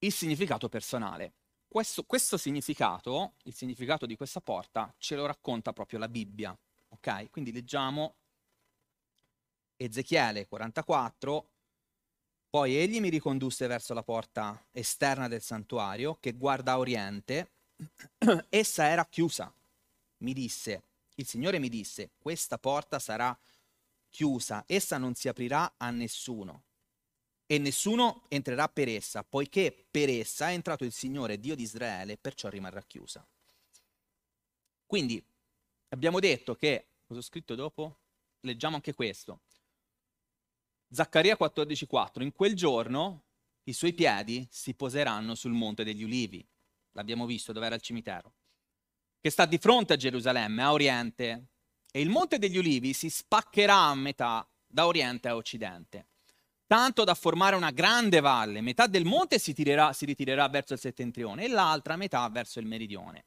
Il 0.00 0.12
significato 0.12 0.68
personale. 0.68 1.39
Questo, 1.72 2.02
questo, 2.02 2.36
significato, 2.36 3.34
il 3.44 3.54
significato 3.54 4.04
di 4.04 4.16
questa 4.16 4.40
porta, 4.40 4.92
ce 4.98 5.14
lo 5.14 5.24
racconta 5.24 5.72
proprio 5.72 6.00
la 6.00 6.08
Bibbia. 6.08 6.58
Ok? 6.88 7.30
Quindi 7.30 7.52
leggiamo 7.52 8.16
Ezechiele 9.76 10.48
44. 10.48 11.48
Poi 12.50 12.74
egli 12.76 12.98
mi 12.98 13.08
ricondusse 13.08 13.68
verso 13.68 13.94
la 13.94 14.02
porta 14.02 14.66
esterna 14.72 15.28
del 15.28 15.42
santuario 15.42 16.16
che 16.18 16.32
guarda 16.32 16.72
a 16.72 16.78
oriente. 16.78 17.52
Essa 18.48 18.88
era 18.88 19.06
chiusa. 19.06 19.54
Mi 20.22 20.32
disse, 20.32 20.82
il 21.14 21.26
Signore 21.28 21.60
mi 21.60 21.68
disse, 21.68 22.10
questa 22.18 22.58
porta 22.58 22.98
sarà 22.98 23.38
chiusa, 24.08 24.64
essa 24.66 24.98
non 24.98 25.14
si 25.14 25.28
aprirà 25.28 25.74
a 25.76 25.90
nessuno 25.90 26.64
e 27.50 27.58
nessuno 27.58 28.26
entrerà 28.28 28.68
per 28.68 28.86
essa, 28.86 29.24
poiché 29.24 29.74
per 29.90 30.08
essa 30.08 30.50
è 30.50 30.52
entrato 30.52 30.84
il 30.84 30.92
Signore 30.92 31.40
Dio 31.40 31.56
di 31.56 31.64
Israele, 31.64 32.16
perciò 32.16 32.48
rimarrà 32.48 32.80
chiusa. 32.80 33.26
Quindi 34.86 35.20
abbiamo 35.88 36.20
detto 36.20 36.54
che, 36.54 36.90
cosa 37.08 37.18
ho 37.18 37.24
scritto 37.24 37.56
dopo? 37.56 37.96
Leggiamo 38.42 38.76
anche 38.76 38.94
questo. 38.94 39.40
Zaccaria 40.92 41.36
14:4, 41.36 42.22
in 42.22 42.30
quel 42.30 42.54
giorno 42.54 43.24
i 43.64 43.72
suoi 43.72 43.94
piedi 43.94 44.46
si 44.48 44.74
poseranno 44.74 45.34
sul 45.34 45.50
monte 45.50 45.82
degli 45.82 46.04
ulivi. 46.04 46.46
L'abbiamo 46.92 47.26
visto 47.26 47.50
dove 47.50 47.66
era 47.66 47.74
il 47.74 47.82
cimitero. 47.82 48.32
Che 49.20 49.28
sta 49.28 49.44
di 49.44 49.58
fronte 49.58 49.94
a 49.94 49.96
Gerusalemme, 49.96 50.62
a 50.62 50.70
oriente. 50.70 51.46
E 51.90 52.00
il 52.00 52.10
monte 52.10 52.38
degli 52.38 52.58
ulivi 52.58 52.92
si 52.92 53.10
spaccherà 53.10 53.86
a 53.86 53.94
metà 53.96 54.48
da 54.64 54.86
oriente 54.86 55.26
a 55.26 55.34
occidente 55.34 56.09
tanto 56.70 57.02
da 57.02 57.14
formare 57.14 57.56
una 57.56 57.72
grande 57.72 58.20
valle. 58.20 58.60
Metà 58.60 58.86
del 58.86 59.04
monte 59.04 59.40
si, 59.40 59.52
tirerà, 59.52 59.92
si 59.92 60.04
ritirerà 60.04 60.48
verso 60.48 60.74
il 60.74 60.78
settentrione 60.78 61.42
e 61.42 61.48
l'altra 61.48 61.96
metà 61.96 62.28
verso 62.28 62.60
il 62.60 62.66
meridione. 62.66 63.24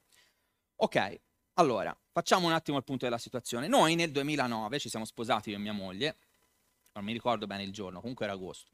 Ok, 0.78 1.20
allora, 1.56 1.94
facciamo 2.14 2.48
un 2.48 2.54
attimo 2.54 2.78
il 2.78 2.86
punto 2.86 3.04
della 3.04 3.18
situazione. 3.18 3.68
Noi 3.68 3.96
nel 3.96 4.12
2009 4.12 4.80
ci 4.80 4.88
siamo 4.88 5.04
sposati 5.04 5.50
io 5.50 5.58
e 5.58 5.60
mia 5.60 5.74
moglie, 5.74 6.16
non 6.94 7.04
mi 7.04 7.12
ricordo 7.12 7.46
bene 7.46 7.64
il 7.64 7.74
giorno, 7.74 8.00
comunque 8.00 8.24
era 8.24 8.34
agosto. 8.34 8.72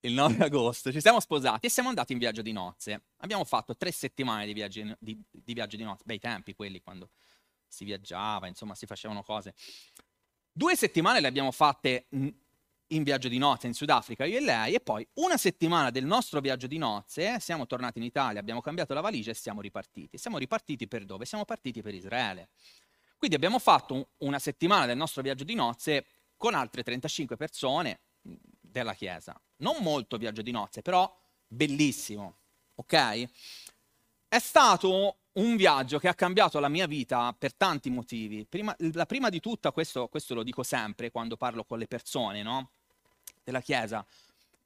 Il 0.00 0.12
9 0.12 0.36
agosto 0.44 0.92
ci 0.92 1.00
siamo 1.00 1.18
sposati 1.18 1.64
e 1.64 1.70
siamo 1.70 1.88
andati 1.88 2.12
in 2.12 2.18
viaggio 2.18 2.42
di 2.42 2.52
nozze. 2.52 3.04
Abbiamo 3.20 3.44
fatto 3.44 3.74
tre 3.74 3.90
settimane 3.90 4.44
di, 4.44 4.52
viaggi, 4.52 4.94
di, 4.98 5.18
di 5.30 5.54
viaggio 5.54 5.76
di 5.76 5.82
nozze, 5.82 6.02
bei 6.04 6.18
tempi 6.18 6.52
quelli 6.52 6.82
quando 6.82 7.08
si 7.66 7.86
viaggiava, 7.86 8.48
insomma 8.48 8.74
si 8.74 8.84
facevano 8.84 9.22
cose. 9.22 9.54
Due 10.54 10.76
settimane 10.76 11.20
le 11.20 11.28
abbiamo 11.28 11.50
fatte 11.50 12.08
in 12.10 13.02
viaggio 13.02 13.28
di 13.28 13.38
nozze 13.38 13.66
in 13.66 13.72
Sudafrica, 13.72 14.26
io 14.26 14.36
e 14.36 14.42
lei, 14.42 14.74
e 14.74 14.80
poi 14.80 15.06
una 15.14 15.38
settimana 15.38 15.88
del 15.90 16.04
nostro 16.04 16.40
viaggio 16.40 16.66
di 16.66 16.76
nozze, 16.76 17.40
siamo 17.40 17.66
tornati 17.66 17.98
in 17.98 18.04
Italia, 18.04 18.38
abbiamo 18.38 18.60
cambiato 18.60 18.92
la 18.92 19.00
valigia 19.00 19.30
e 19.30 19.34
siamo 19.34 19.62
ripartiti. 19.62 20.18
Siamo 20.18 20.36
ripartiti 20.36 20.86
per 20.86 21.06
dove? 21.06 21.24
Siamo 21.24 21.46
partiti 21.46 21.80
per 21.80 21.94
Israele. 21.94 22.50
Quindi 23.16 23.34
abbiamo 23.34 23.58
fatto 23.58 24.10
una 24.18 24.38
settimana 24.38 24.84
del 24.84 24.98
nostro 24.98 25.22
viaggio 25.22 25.44
di 25.44 25.54
nozze 25.54 26.04
con 26.36 26.54
altre 26.54 26.82
35 26.82 27.36
persone 27.36 28.00
della 28.20 28.92
Chiesa. 28.92 29.40
Non 29.58 29.76
molto 29.80 30.18
viaggio 30.18 30.42
di 30.42 30.50
nozze, 30.50 30.82
però 30.82 31.10
bellissimo, 31.46 32.36
ok? 32.74 33.28
È 34.28 34.38
stato 34.38 35.16
un 35.34 35.56
viaggio 35.56 35.98
che 35.98 36.08
ha 36.08 36.14
cambiato 36.14 36.58
la 36.60 36.68
mia 36.68 36.86
vita 36.86 37.34
per 37.36 37.54
tanti 37.54 37.88
motivi. 37.90 38.44
Prima, 38.44 38.74
la 38.92 39.06
prima 39.06 39.30
di 39.30 39.40
tutta, 39.40 39.72
questo, 39.72 40.08
questo, 40.08 40.34
lo 40.34 40.42
dico 40.42 40.62
sempre 40.62 41.10
quando 41.10 41.36
parlo 41.36 41.64
con 41.64 41.78
le 41.78 41.86
persone 41.86 42.42
no? 42.42 42.70
della 43.42 43.60
Chiesa, 43.60 44.04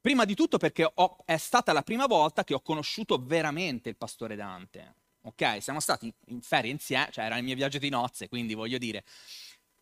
prima 0.01 0.25
di 0.25 0.35
tutto 0.35 0.59
perché 0.59 0.91
ho, 0.93 1.19
è 1.25 1.37
stata 1.37 1.73
la 1.73 1.83
prima 1.83 2.07
volta 2.07 2.45
che 2.45 2.55
ho 2.55 2.61
conosciuto 2.61 3.23
veramente 3.23 3.89
il 3.89 3.97
pastore 3.97 4.37
Dante. 4.37 4.95
Ok, 5.23 5.61
siamo 5.61 5.81
stati 5.81 6.13
in 6.27 6.41
ferie 6.41 6.71
insieme, 6.71 7.09
cioè 7.11 7.25
era 7.25 7.37
il 7.37 7.45
mio 7.45 7.57
viaggio 7.57 7.79
di 7.79 7.89
nozze, 7.89 8.29
quindi 8.29 8.55
voglio 8.55 8.79
dire, 8.79 9.05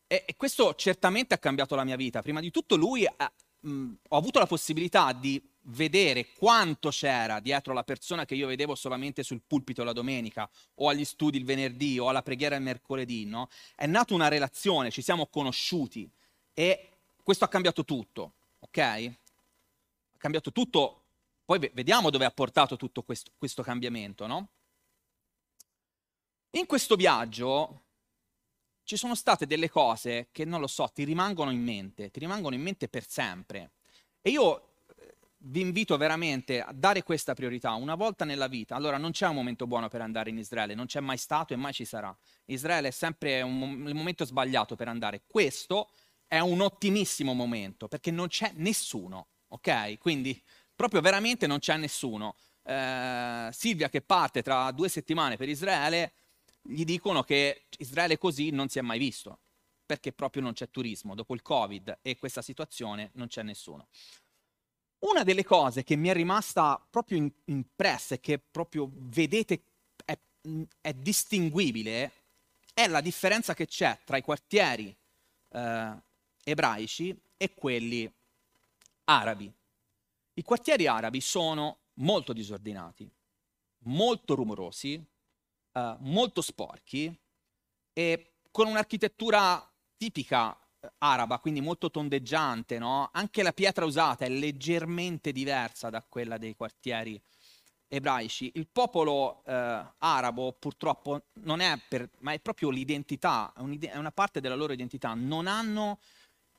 E, 0.06 0.24
e, 0.26 0.36
questo 0.36 0.74
certamente 0.74 1.34
ha 1.34 1.38
cambiato 1.38 1.74
la 1.74 1.84
mia 1.84 1.96
vita. 1.96 2.22
Prima 2.22 2.40
di 2.40 2.50
tutto 2.50 2.76
lui, 2.76 3.06
ha, 3.06 3.32
mh, 3.60 3.92
ho 4.08 4.16
avuto 4.16 4.38
la 4.38 4.46
possibilità 4.46 5.12
di 5.12 5.42
vedere 5.68 6.28
quanto 6.32 6.90
c'era 6.90 7.40
dietro 7.40 7.72
la 7.72 7.84
persona 7.84 8.24
che 8.24 8.34
io 8.34 8.46
vedevo 8.46 8.74
solamente 8.74 9.22
sul 9.22 9.40
pulpito 9.46 9.84
la 9.84 9.92
domenica 9.92 10.48
o 10.76 10.88
agli 10.88 11.04
studi 11.04 11.38
il 11.38 11.44
venerdì 11.44 11.98
o 11.98 12.08
alla 12.08 12.22
preghiera 12.22 12.56
il 12.56 12.62
mercoledì, 12.62 13.24
no? 13.24 13.48
È 13.74 13.86
nata 13.86 14.14
una 14.14 14.28
relazione, 14.28 14.90
ci 14.90 15.02
siamo 15.02 15.26
conosciuti 15.26 16.10
e 16.52 16.90
questo 17.22 17.44
ha 17.44 17.48
cambiato 17.48 17.84
tutto, 17.84 18.34
ok? 18.60 18.78
Ha 18.78 20.18
cambiato 20.18 20.52
tutto, 20.52 21.02
poi 21.44 21.70
vediamo 21.72 22.10
dove 22.10 22.24
ha 22.24 22.30
portato 22.30 22.76
tutto 22.76 23.02
questo, 23.02 23.30
questo 23.38 23.62
cambiamento, 23.62 24.26
no? 24.26 24.48
In 26.50 26.66
questo 26.66 26.94
viaggio 26.94 27.82
ci 28.84 28.96
sono 28.96 29.14
state 29.14 29.46
delle 29.46 29.70
cose 29.70 30.28
che, 30.30 30.44
non 30.44 30.60
lo 30.60 30.66
so, 30.66 30.86
ti 30.94 31.04
rimangono 31.04 31.50
in 31.50 31.62
mente, 31.62 32.10
ti 32.10 32.20
rimangono 32.20 32.54
in 32.54 32.60
mente 32.60 32.86
per 32.86 33.08
sempre. 33.08 33.72
E 34.20 34.30
io 34.30 34.73
vi 35.46 35.60
invito 35.60 35.96
veramente 35.96 36.60
a 36.62 36.72
dare 36.72 37.02
questa 37.02 37.34
priorità 37.34 37.72
una 37.74 37.94
volta 37.94 38.24
nella 38.24 38.46
vita. 38.46 38.74
Allora, 38.76 38.96
non 38.96 39.10
c'è 39.10 39.26
un 39.26 39.34
momento 39.34 39.66
buono 39.66 39.88
per 39.88 40.00
andare 40.00 40.30
in 40.30 40.38
Israele, 40.38 40.74
non 40.74 40.86
c'è 40.86 41.00
mai 41.00 41.18
stato 41.18 41.52
e 41.52 41.56
mai 41.56 41.72
ci 41.72 41.84
sarà. 41.84 42.16
Israele 42.46 42.88
è 42.88 42.90
sempre 42.90 43.42
un, 43.42 43.84
il 43.86 43.94
momento 43.94 44.24
sbagliato 44.24 44.76
per 44.76 44.88
andare. 44.88 45.22
Questo 45.26 45.90
è 46.26 46.38
un 46.38 46.60
ottimissimo 46.60 47.34
momento 47.34 47.88
perché 47.88 48.10
non 48.10 48.28
c'è 48.28 48.52
nessuno, 48.54 49.28
ok? 49.48 49.98
Quindi 49.98 50.40
proprio 50.74 51.00
veramente 51.00 51.46
non 51.46 51.58
c'è 51.58 51.76
nessuno. 51.76 52.36
Eh, 52.62 53.48
Silvia 53.52 53.88
che 53.90 54.00
parte 54.00 54.42
tra 54.42 54.70
due 54.70 54.88
settimane 54.88 55.36
per 55.36 55.48
Israele, 55.48 56.12
gli 56.62 56.84
dicono 56.84 57.22
che 57.22 57.66
Israele 57.78 58.16
così 58.16 58.50
non 58.50 58.68
si 58.68 58.78
è 58.78 58.82
mai 58.82 58.98
visto 58.98 59.40
perché 59.84 60.12
proprio 60.12 60.42
non 60.42 60.54
c'è 60.54 60.70
turismo. 60.70 61.14
Dopo 61.14 61.34
il 61.34 61.42
Covid 61.42 61.98
e 62.00 62.16
questa 62.16 62.40
situazione 62.40 63.10
non 63.14 63.26
c'è 63.26 63.42
nessuno. 63.42 63.88
Una 65.04 65.22
delle 65.22 65.44
cose 65.44 65.84
che 65.84 65.96
mi 65.96 66.08
è 66.08 66.14
rimasta 66.14 66.82
proprio 66.88 67.30
impressa 67.44 68.14
e 68.14 68.20
che 68.20 68.38
proprio 68.38 68.90
vedete 68.90 69.60
è, 70.02 70.16
è, 70.80 70.92
distinguibile 70.94 72.12
è 72.72 72.88
la 72.88 73.02
differenza 73.02 73.52
che 73.52 73.66
c'è 73.66 73.98
tra 74.02 74.16
i 74.16 74.22
quartieri 74.22 74.96
eh, 75.50 75.92
ebraici 76.44 77.14
e 77.36 77.54
quelli 77.54 78.10
arabi. 79.04 79.52
I 80.34 80.42
quartieri 80.42 80.86
arabi 80.86 81.20
sono 81.20 81.76
molto 81.94 82.32
disordinati, 82.32 83.06
molto 83.80 84.34
rumorosi, 84.34 84.94
eh, 85.72 85.96
molto 85.98 86.40
sporchi 86.40 87.14
e 87.92 88.32
con 88.50 88.68
un'architettura 88.68 89.70
tipica 89.98 90.58
araba, 90.98 91.38
quindi 91.38 91.60
molto 91.60 91.90
tondeggiante, 91.90 92.78
no? 92.78 93.10
Anche 93.12 93.42
la 93.42 93.52
pietra 93.52 93.84
usata 93.84 94.24
è 94.24 94.28
leggermente 94.28 95.32
diversa 95.32 95.90
da 95.90 96.02
quella 96.06 96.38
dei 96.38 96.54
quartieri 96.54 97.20
ebraici. 97.88 98.50
Il 98.54 98.66
popolo 98.70 99.42
eh, 99.44 99.84
arabo 99.98 100.52
purtroppo 100.52 101.22
non 101.42 101.60
è 101.60 101.78
per, 101.88 102.08
ma 102.20 102.32
è 102.32 102.40
proprio 102.40 102.70
l'identità, 102.70 103.52
è 103.54 103.96
una 103.96 104.12
parte 104.12 104.40
della 104.40 104.54
loro 104.54 104.72
identità. 104.72 105.14
Non 105.14 105.46
hanno 105.46 105.98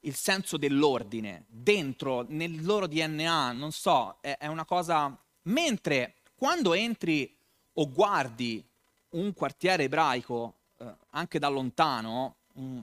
il 0.02 0.16
senso 0.16 0.58
dell'ordine 0.58 1.46
dentro, 1.48 2.26
nel 2.30 2.64
loro 2.64 2.88
DNA, 2.88 3.52
non 3.52 3.72
so, 3.72 4.18
è, 4.22 4.38
è 4.40 4.48
una 4.48 4.66
cosa... 4.66 5.16
Mentre 5.44 6.16
quando 6.36 6.74
entri 6.74 7.36
o 7.74 7.90
guardi 7.92 8.64
un 9.10 9.34
quartiere 9.34 9.84
ebraico, 9.84 10.56
eh, 10.78 10.86
anche 11.12 11.40
da 11.40 11.48
lontano, 11.50 12.36
mh, 12.54 12.80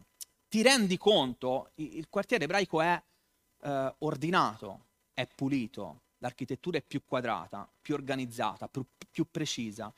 ti 0.52 0.60
rendi 0.60 0.98
conto, 0.98 1.70
il 1.76 2.10
quartiere 2.10 2.44
ebraico 2.44 2.82
è 2.82 3.02
eh, 3.62 3.94
ordinato, 4.00 4.84
è 5.14 5.26
pulito, 5.26 6.02
l'architettura 6.18 6.76
è 6.76 6.82
più 6.82 7.00
quadrata, 7.06 7.66
più 7.80 7.94
organizzata, 7.94 8.68
più, 8.68 8.84
più, 9.10 9.26
precisa. 9.30 9.90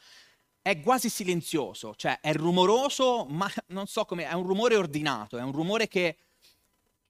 È 0.63 0.81
quasi 0.81 1.11
silenzioso, 1.11 1.97
cioè 1.97 2.21
è 2.21 2.33
rumoroso, 2.35 3.25
ma 3.25 3.51
non 3.71 3.89
so 3.89 4.05
come, 4.05 4.29
è 4.29 4.33
un 4.33 4.47
rumore 4.47 4.77
ordinato, 4.77 5.39
è 5.39 5.43
un 5.43 5.51
rumore 5.51 5.89
che, 5.89 6.19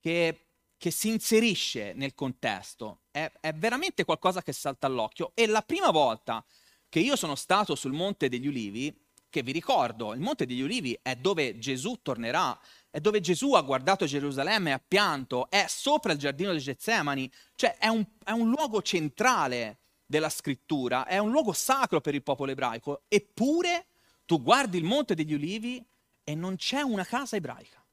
che, 0.01 0.47
che 0.79 0.91
si 0.91 1.09
inserisce 1.09 1.93
nel 1.93 2.15
contesto, 2.15 3.01
è, 3.11 3.31
è 3.41 3.53
veramente 3.53 4.07
qualcosa 4.07 4.41
che 4.41 4.55
salta 4.55 4.87
all'occhio. 4.87 5.33
E 5.35 5.47
la 5.47 5.61
prima 5.61 5.91
volta 5.91 6.43
che 6.89 7.01
io 7.01 7.15
sono 7.15 7.35
stato 7.35 7.75
sul 7.75 7.93
Monte 7.93 8.31
degli 8.31 8.47
Ulivi, 8.47 9.03
che 9.29 9.43
vi 9.43 9.53
ricordo, 9.53 10.15
il 10.15 10.21
Monte 10.21 10.47
degli 10.47 10.63
Ulivi 10.63 10.99
è 11.03 11.15
dove 11.17 11.59
Gesù 11.59 11.99
tornerà, 12.01 12.59
è 12.95 13.01
dove 13.01 13.21
Gesù 13.21 13.55
ha 13.55 13.63
guardato 13.63 14.07
Gerusalemme 14.07 14.71
e 14.71 14.75
ha 14.75 14.79
pianto, 14.79 15.51
è 15.51 15.67
sopra 15.67 16.13
il 16.13 16.19
giardino 16.21 16.53
di 16.53 16.61
Getsemani, 16.61 17.29
cioè 17.57 17.77
è 17.77 17.89
un, 17.89 18.07
è 18.23 18.31
un 18.31 18.49
luogo 18.51 18.83
centrale 18.83 19.79
della 20.07 20.29
scrittura, 20.29 21.05
è 21.05 21.19
un 21.19 21.33
luogo 21.33 21.53
sacro 21.53 22.01
per 22.01 22.15
il 22.15 22.23
popolo 22.23 22.53
ebraico, 22.53 23.03
eppure 23.09 23.87
tu 24.25 24.41
guardi 24.41 24.79
il 24.79 24.85
Monte 24.85 25.17
degli 25.17 25.35
Ulivi 25.35 25.85
e 26.23 26.37
non 26.37 26.55
c'è 26.55 26.83
una 26.83 27.05
casa 27.05 27.35
ebraica. 27.35 27.85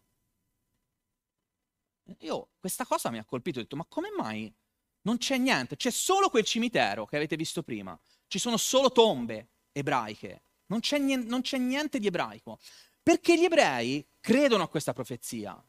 Io 2.20 2.50
questa 2.60 2.86
cosa 2.86 3.10
mi 3.10 3.18
ha 3.18 3.26
colpito, 3.26 3.58
ho 3.58 3.64
detto, 3.64 3.76
ma 3.76 3.86
come 3.90 4.10
mai 4.16 4.54
non 5.02 5.18
c'è 5.18 5.40
niente? 5.40 5.78
C'è 5.78 5.90
solo 5.90 6.30
quel 6.30 6.44
cimitero 6.44 7.08
che 7.08 7.16
avete 7.16 7.36
visto 7.36 7.64
prima, 7.64 8.00
ci 8.28 8.38
sono 8.38 8.58
solo 8.58 8.92
tombe 8.92 9.48
ebraiche 9.72 10.44
non 10.72 10.80
c'è, 10.80 10.98
niente, 10.98 11.28
non 11.28 11.42
c'è 11.42 11.58
niente 11.58 12.00
di 12.00 12.08
ebraico. 12.08 12.58
Perché 13.04 13.38
gli 13.38 13.44
ebrei 13.44 14.06
credono 14.20 14.64
a 14.64 14.68
questa 14.68 14.94
profezia. 14.94 15.62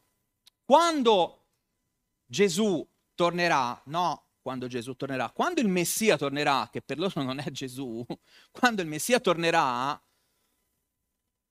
Quando 0.63 1.45
Gesù 2.25 2.87
tornerà, 3.15 3.81
no, 3.85 4.27
quando 4.41 4.67
Gesù 4.67 4.95
tornerà, 4.95 5.31
quando 5.31 5.61
il 5.61 5.67
Messia 5.67 6.17
tornerà, 6.17 6.69
che 6.71 6.81
per 6.81 6.99
loro 6.99 7.23
non 7.23 7.39
è 7.39 7.49
Gesù, 7.49 8.05
quando 8.51 8.81
il 8.81 8.87
Messia 8.87 9.19
tornerà, 9.19 9.99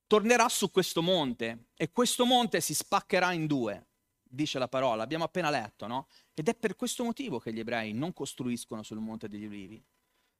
tornerà 0.07 0.49
su 0.49 0.71
questo 0.71 1.03
monte 1.03 1.69
e 1.75 1.91
questo 1.91 2.25
monte 2.27 2.61
si 2.61 2.75
spaccherà 2.75 3.33
in 3.33 3.47
due, 3.47 3.87
dice 4.23 4.59
la 4.59 4.69
parola, 4.69 5.03
abbiamo 5.03 5.25
appena 5.25 5.51
letto, 5.51 5.87
no? 5.87 6.07
Ed 6.35 6.49
è 6.49 6.55
per 6.55 6.77
questo 6.77 7.03
motivo 7.03 7.39
che 7.39 7.53
gli 7.53 7.61
ebrei 7.61 7.93
non 7.93 8.13
costruiscono 8.13 8.83
sul 8.83 8.99
monte 8.99 9.29
degli 9.29 9.47
ulivi, 9.47 9.83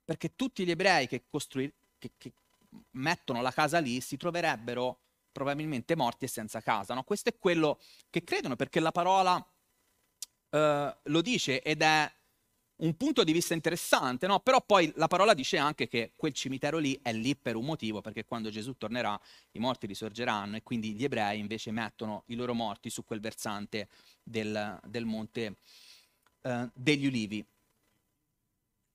perché 0.05 0.35
tutti 0.37 0.65
gli 0.65 0.71
ebrei 0.71 1.09
che, 1.09 1.25
costrui- 1.29 1.73
che, 1.99 2.13
che, 2.17 2.33
mettono 2.93 3.43
la 3.43 3.51
casa 3.51 3.79
lì 3.79 4.01
si 4.01 4.17
troverebbero 4.17 4.99
probabilmente 5.33 5.97
morti 5.97 6.27
e 6.27 6.29
senza 6.29 6.61
casa. 6.61 6.95
No? 6.95 7.03
Questo 7.03 7.31
è 7.31 7.39
quello 7.39 7.81
che 8.11 8.23
credono 8.23 8.57
perché 8.57 8.81
la 8.81 8.93
parola 8.93 9.45
eh, 10.51 10.97
lo 11.03 11.21
dice 11.23 11.63
ed 11.63 11.83
è 11.83 12.13
un 12.77 12.97
punto 12.97 13.23
di 13.23 13.33
vista 13.33 13.55
interessante, 13.55 14.27
no? 14.27 14.41
però 14.41 14.61
poi 14.61 14.93
la 14.97 15.07
parola 15.07 15.35
dice 15.35 15.57
anche 15.57 15.87
che 15.89 16.13
quel 16.17 16.33
cimitero 16.33 16.79
lì 16.79 16.99
è 17.01 17.13
lì 17.13 17.37
per 17.37 17.57
un 17.57 17.65
motivo, 17.65 18.01
perché 18.01 18.25
quando 18.25 18.51
Gesù 18.51 18.77
tornerà 18.77 19.19
i 19.53 19.59
morti 19.59 19.87
risorgeranno 19.87 20.57
e 20.57 20.63
quindi 20.63 20.95
gli 20.95 21.05
ebrei 21.05 21.39
invece 21.39 21.71
mettono 21.71 22.25
i 22.27 22.35
loro 22.35 22.55
morti 22.55 22.91
su 22.91 23.05
quel 23.05 23.21
versante 23.21 23.89
del, 24.23 24.81
del 24.85 25.05
monte 25.05 25.55
eh, 26.43 26.71
degli 26.75 27.07
ulivi, 27.07 27.45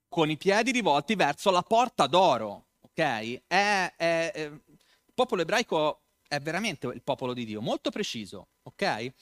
con 0.09 0.29
i 0.29 0.37
piedi 0.37 0.71
rivolti 0.71 1.15
verso 1.15 1.49
la 1.49 1.61
porta 1.61 2.07
d'oro 2.07 2.67
ok? 2.97 3.41
È, 3.47 3.93
è, 3.95 4.31
è, 4.31 4.41
il 4.45 5.13
popolo 5.13 5.41
ebraico 5.43 6.01
è 6.27 6.39
veramente 6.39 6.87
il 6.87 7.01
popolo 7.01 7.33
di 7.33 7.45
Dio, 7.45 7.61
molto 7.61 7.89
preciso, 7.89 8.49
ok? 8.63 9.13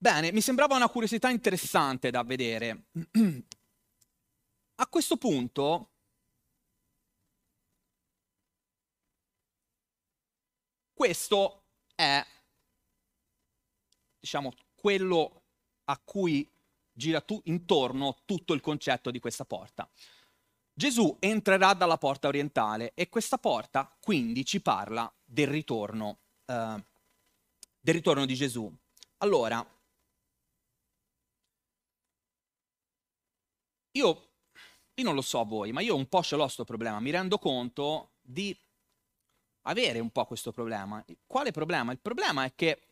Bene, 0.00 0.30
mi 0.32 0.40
sembrava 0.40 0.76
una 0.76 0.88
curiosità 0.88 1.28
interessante 1.28 2.10
da 2.10 2.22
vedere. 2.22 2.84
A 4.80 4.86
questo 4.86 5.16
punto, 5.16 5.90
questo 10.92 11.64
è, 11.96 12.24
diciamo, 14.20 14.52
quello 14.76 15.42
a 15.86 15.98
cui 15.98 16.48
gira 16.92 17.20
tu, 17.20 17.40
intorno 17.46 18.18
tutto 18.24 18.52
il 18.54 18.60
concetto 18.60 19.10
di 19.10 19.18
questa 19.18 19.44
porta. 19.44 19.90
Gesù 20.72 21.16
entrerà 21.18 21.74
dalla 21.74 21.98
porta 21.98 22.28
orientale 22.28 22.92
e 22.94 23.08
questa 23.08 23.36
porta 23.36 23.92
quindi 24.00 24.44
ci 24.44 24.60
parla 24.60 25.12
del 25.30 25.46
ritorno, 25.46 26.18
eh, 26.46 26.82
del 27.80 27.94
ritorno 27.94 28.24
di 28.24 28.34
Gesù. 28.34 28.74
Allora, 29.18 29.64
io, 33.92 34.28
io 34.94 35.04
non 35.04 35.14
lo 35.14 35.20
so 35.20 35.44
voi, 35.44 35.72
ma 35.72 35.82
io 35.82 35.94
un 35.94 36.08
po' 36.08 36.22
ce 36.22 36.36
l'ho 36.36 36.44
questo 36.44 36.64
problema, 36.64 36.98
mi 36.98 37.10
rendo 37.10 37.38
conto 37.38 38.12
di 38.22 38.56
avere 39.62 39.98
un 39.98 40.10
po' 40.10 40.24
questo 40.24 40.50
problema. 40.50 41.04
Quale 41.26 41.50
problema? 41.50 41.92
Il 41.92 41.98
problema 41.98 42.44
è 42.44 42.54
che 42.54 42.82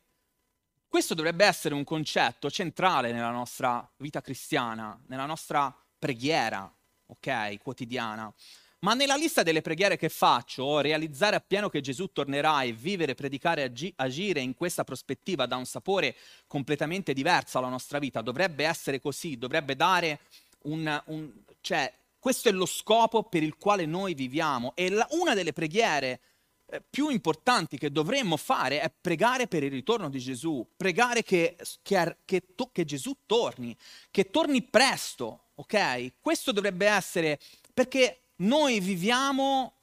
questo 0.87 1.15
dovrebbe 1.15 1.47
essere 1.47 1.75
un 1.75 1.85
concetto 1.85 2.51
centrale 2.51 3.13
nella 3.13 3.31
nostra 3.31 3.89
vita 3.97 4.21
cristiana, 4.21 5.01
nella 5.07 5.27
nostra 5.27 5.75
preghiera, 5.99 6.71
ok, 7.07 7.59
quotidiana. 7.63 8.33
Ma 8.81 8.95
nella 8.95 9.17
lista 9.17 9.43
delle 9.43 9.63
preghiere 9.63 9.97
che 9.97 10.09
faccio, 10.09 10.81
realizzare 10.81 11.37
appieno 11.37 11.69
che 11.69 11.81
Gesù 11.81 12.13
tornerà 12.13 12.63
e 12.63 12.73
vivere, 12.73 13.15
predicare 13.15 13.63
agi- 13.63 13.93
agire 13.97 14.41
in 14.41 14.55
questa 14.55 14.85
prospettiva 14.85 15.47
dà 15.47 15.57
un 15.57 15.65
sapore 15.65 16.15
completamente 16.47 17.13
diverso 17.13 17.59
alla 17.59 17.69
nostra 17.69 17.99
vita. 17.99 18.21
Dovrebbe 18.21 18.65
essere 18.65 19.01
così, 19.01 19.39
dovrebbe 19.39 19.77
dare 19.77 20.21
un... 20.63 21.03
un 21.07 21.33
cioè, 21.61 21.93
questo 22.19 22.49
è 22.49 22.53
lo 22.53 22.67
scopo 22.67 23.23
per 23.23 23.43
il 23.43 23.57
quale 23.57 23.87
noi 23.87 24.15
viviamo. 24.15 24.73
E 24.75 24.91
la, 24.91 25.07
una 25.11 25.35
delle 25.35 25.53
preghiere 25.53 26.21
eh, 26.67 26.83
più 26.89 27.09
importanti 27.09 27.79
che 27.79 27.93
dovremmo 27.93 28.37
fare 28.37 28.81
è 28.81 28.93
pregare 29.01 29.47
per 29.47 29.63
il 29.63 29.71
ritorno 29.71 30.11
di 30.11 30.19
Gesù, 30.19 30.67
pregare 30.77 31.23
che, 31.23 31.57
che, 31.83 32.17
che, 32.25 32.55
to, 32.57 32.71
che 32.73 32.85
Gesù 32.85 33.17
torni, 33.27 33.77
che 34.11 34.31
torni 34.31 34.63
presto, 34.63 35.51
ok? 35.55 36.15
Questo 36.21 36.51
dovrebbe 36.51 36.87
essere 36.87 37.39
perché 37.73 38.23
noi 38.37 38.81
viviamo 38.81 39.75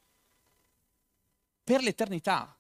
per 1.64 1.82
l'eternità. 1.82 2.58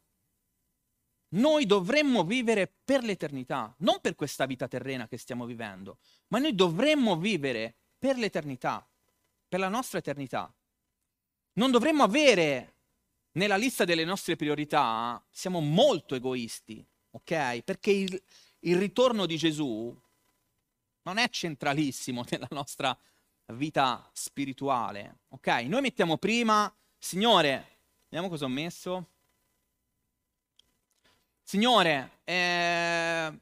Noi 1.29 1.65
dovremmo 1.65 2.23
vivere 2.23 2.71
per 2.84 3.03
l'eternità, 3.03 3.73
non 3.79 3.99
per 4.01 4.15
questa 4.15 4.45
vita 4.45 4.67
terrena 4.67 5.08
che 5.08 5.17
stiamo 5.17 5.45
vivendo, 5.45 5.97
ma 6.27 6.38
noi 6.38 6.53
dovremmo 6.53 7.17
vivere 7.17 7.73
per 7.97 8.17
l'eternità, 8.17 8.88
per 9.47 9.60
la 9.60 9.69
nostra 9.69 9.97
eternità. 9.97 10.53
Non 11.53 11.71
dovremmo 11.71 12.03
avere 12.03 12.73
nella 13.34 13.58
lista 13.58 13.84
delle 13.84 14.06
nostre 14.06 14.36
priorità, 14.36 15.23
siamo 15.32 15.60
molto 15.60 16.13
egoisti, 16.13 16.86
ok? 17.12 17.62
Perché 17.62 17.91
il, 17.91 18.23
il 18.60 18.77
ritorno 18.77 19.25
di 19.25 19.38
Gesù 19.38 19.99
non 21.03 21.17
è 21.17 21.27
centralissimo 21.29 22.23
nella 22.29 22.47
nostra 22.51 22.97
vita 23.47 24.10
spirituale, 24.13 25.19
ok? 25.29 25.47
Noi 25.67 25.82
mettiamo 25.82 26.17
prima, 26.17 26.73
Signore, 26.97 27.79
vediamo 28.03 28.29
cosa 28.29 28.45
ho 28.45 28.49
messo. 28.49 29.08
Signore, 31.41 32.19
eh, 32.23 33.39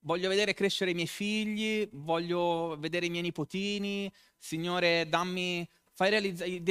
voglio 0.00 0.28
vedere 0.28 0.54
crescere 0.54 0.90
i 0.90 0.94
miei 0.94 1.06
figli, 1.06 1.88
voglio 1.92 2.76
vedere 2.78 3.06
i 3.06 3.10
miei 3.10 3.22
nipotini, 3.22 4.12
Signore, 4.36 5.08
dammi 5.08 5.66
fai 5.94 6.10
realizzare 6.10 6.50
i, 6.50 6.62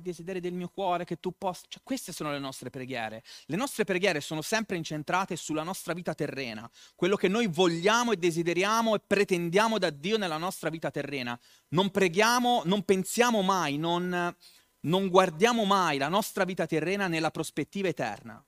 desideri 0.00 0.40
del 0.40 0.52
mio 0.52 0.68
cuore 0.68 1.04
che 1.04 1.20
tu 1.20 1.32
possa... 1.36 1.64
Cioè, 1.68 1.82
queste 1.82 2.12
sono 2.12 2.30
le 2.30 2.38
nostre 2.38 2.70
preghiere. 2.70 3.22
Le 3.46 3.56
nostre 3.56 3.84
preghiere 3.84 4.20
sono 4.20 4.42
sempre 4.42 4.76
incentrate 4.76 5.36
sulla 5.36 5.62
nostra 5.62 5.92
vita 5.92 6.14
terrena, 6.14 6.68
quello 6.94 7.16
che 7.16 7.28
noi 7.28 7.46
vogliamo 7.46 8.12
e 8.12 8.16
desideriamo 8.16 8.94
e 8.94 9.00
pretendiamo 9.06 9.78
da 9.78 9.90
Dio 9.90 10.18
nella 10.18 10.38
nostra 10.38 10.70
vita 10.70 10.90
terrena. 10.90 11.38
Non 11.68 11.90
preghiamo, 11.90 12.62
non 12.64 12.84
pensiamo 12.84 13.42
mai, 13.42 13.78
non, 13.78 14.36
non 14.80 15.08
guardiamo 15.08 15.64
mai 15.64 15.98
la 15.98 16.08
nostra 16.08 16.44
vita 16.44 16.66
terrena 16.66 17.06
nella 17.06 17.30
prospettiva 17.30 17.88
eterna. 17.88 18.44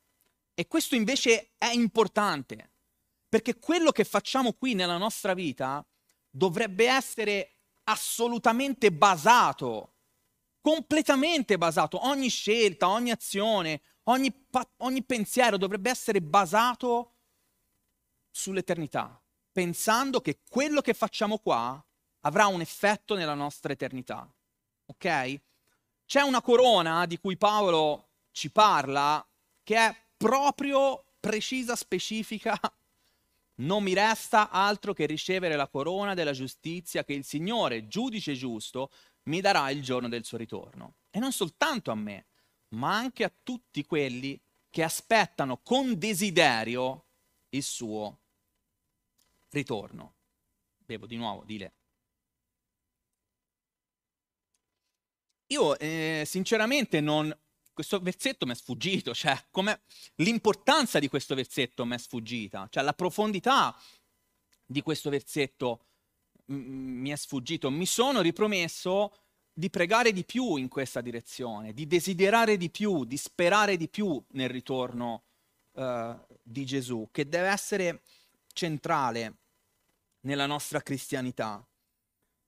E 0.54 0.66
questo 0.68 0.94
invece 0.94 1.52
è 1.59 1.70
importante, 1.72 2.70
perché 3.28 3.59
quello 3.59 3.90
che 3.90 4.04
facciamo 4.04 4.52
qui 4.52 4.74
nella 4.74 4.98
nostra 4.98 5.35
vita 5.35 5.85
dovrebbe 6.30 6.88
essere 6.88 7.53
assolutamente 7.85 8.92
basato, 8.92 9.94
completamente 10.61 11.59
basato, 11.59 12.07
ogni 12.07 12.29
scelta, 12.29 12.88
ogni 12.88 13.11
azione, 13.11 13.83
ogni, 14.05 14.47
ogni 14.79 15.05
pensiero 15.05 15.57
dovrebbe 15.57 15.90
essere 15.90 16.20
basato 16.20 17.12
sull'eternità, 18.31 19.23
pensando 19.53 20.20
che 20.20 20.40
quello 20.49 20.81
che 20.81 20.94
facciamo 20.94 21.38
qua 21.38 21.83
avrà 22.20 22.47
un 22.47 22.61
effetto 22.61 23.14
nella 23.14 23.35
nostra 23.35 23.73
eternità. 23.73 24.29
Ok? 24.87 25.40
C'è 26.07 26.20
una 26.20 26.42
corona 26.42 27.07
di 27.07 27.18
cui 27.18 27.37
Paolo 27.37 28.11
ci 28.31 28.51
parla 28.51 29.27
che 29.62 29.77
è 29.77 29.97
proprio 30.16 31.05
precisa, 31.20 31.77
specifica 31.77 32.59
non 33.56 33.82
mi 33.82 33.94
resta 33.94 34.50
altro 34.50 34.92
che 34.92 35.06
ricevere 35.06 35.56
la 35.56 35.68
corona 35.68 36.14
della 36.14 36.32
giustizia 36.32 37.04
che 37.04 37.12
il 37.12 37.24
Signore, 37.24 37.86
giudice 37.86 38.34
giusto, 38.34 38.90
mi 39.24 39.40
darà 39.40 39.70
il 39.70 39.82
giorno 39.82 40.08
del 40.08 40.24
suo 40.24 40.38
ritorno. 40.38 40.96
E 41.10 41.18
non 41.18 41.32
soltanto 41.32 41.90
a 41.90 41.94
me, 41.94 42.26
ma 42.70 42.96
anche 42.96 43.24
a 43.24 43.32
tutti 43.42 43.84
quelli 43.84 44.40
che 44.70 44.82
aspettano 44.82 45.58
con 45.58 45.98
desiderio 45.98 47.06
il 47.50 47.62
suo 47.62 48.20
ritorno. 49.50 50.14
Bevo 50.76 51.06
di 51.06 51.16
nuovo, 51.16 51.44
dile. 51.44 51.74
Io 55.48 55.78
eh, 55.78 56.24
sinceramente 56.26 57.00
non, 57.00 57.32
questo 57.74 58.00
versetto 58.00 58.46
mi 58.46 58.52
è 58.52 58.54
sfuggito, 58.54 59.12
cioè 59.12 59.38
l'importanza 60.16 60.98
di 60.98 61.08
questo 61.08 61.34
versetto 61.34 61.84
mi 61.84 61.94
è 61.94 61.98
sfuggita, 61.98 62.68
cioè 62.70 62.82
la 62.82 62.94
profondità 62.94 63.76
di 64.64 64.80
questo 64.80 65.10
versetto 65.10 65.87
mi 66.46 67.10
è 67.10 67.16
sfuggito. 67.16 67.70
Mi 67.70 67.87
sono 67.87 68.20
ripromesso 68.20 69.12
di 69.52 69.70
pregare 69.70 70.12
di 70.12 70.24
più 70.24 70.56
in 70.56 70.68
questa 70.68 71.00
direzione, 71.00 71.72
di 71.72 71.87
desiderare 71.87 72.56
di 72.56 72.70
più, 72.70 73.04
di 73.04 73.16
sperare 73.16 73.76
di 73.76 73.88
più 73.88 74.22
nel 74.30 74.48
ritorno 74.48 75.24
uh, 75.72 76.16
di 76.42 76.64
Gesù, 76.64 77.08
che 77.12 77.28
deve 77.28 77.48
essere 77.48 78.02
centrale 78.52 79.37
nella 80.20 80.46
nostra 80.46 80.80
cristianità. 80.80 81.64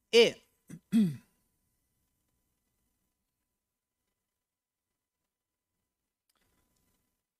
E 0.08 0.46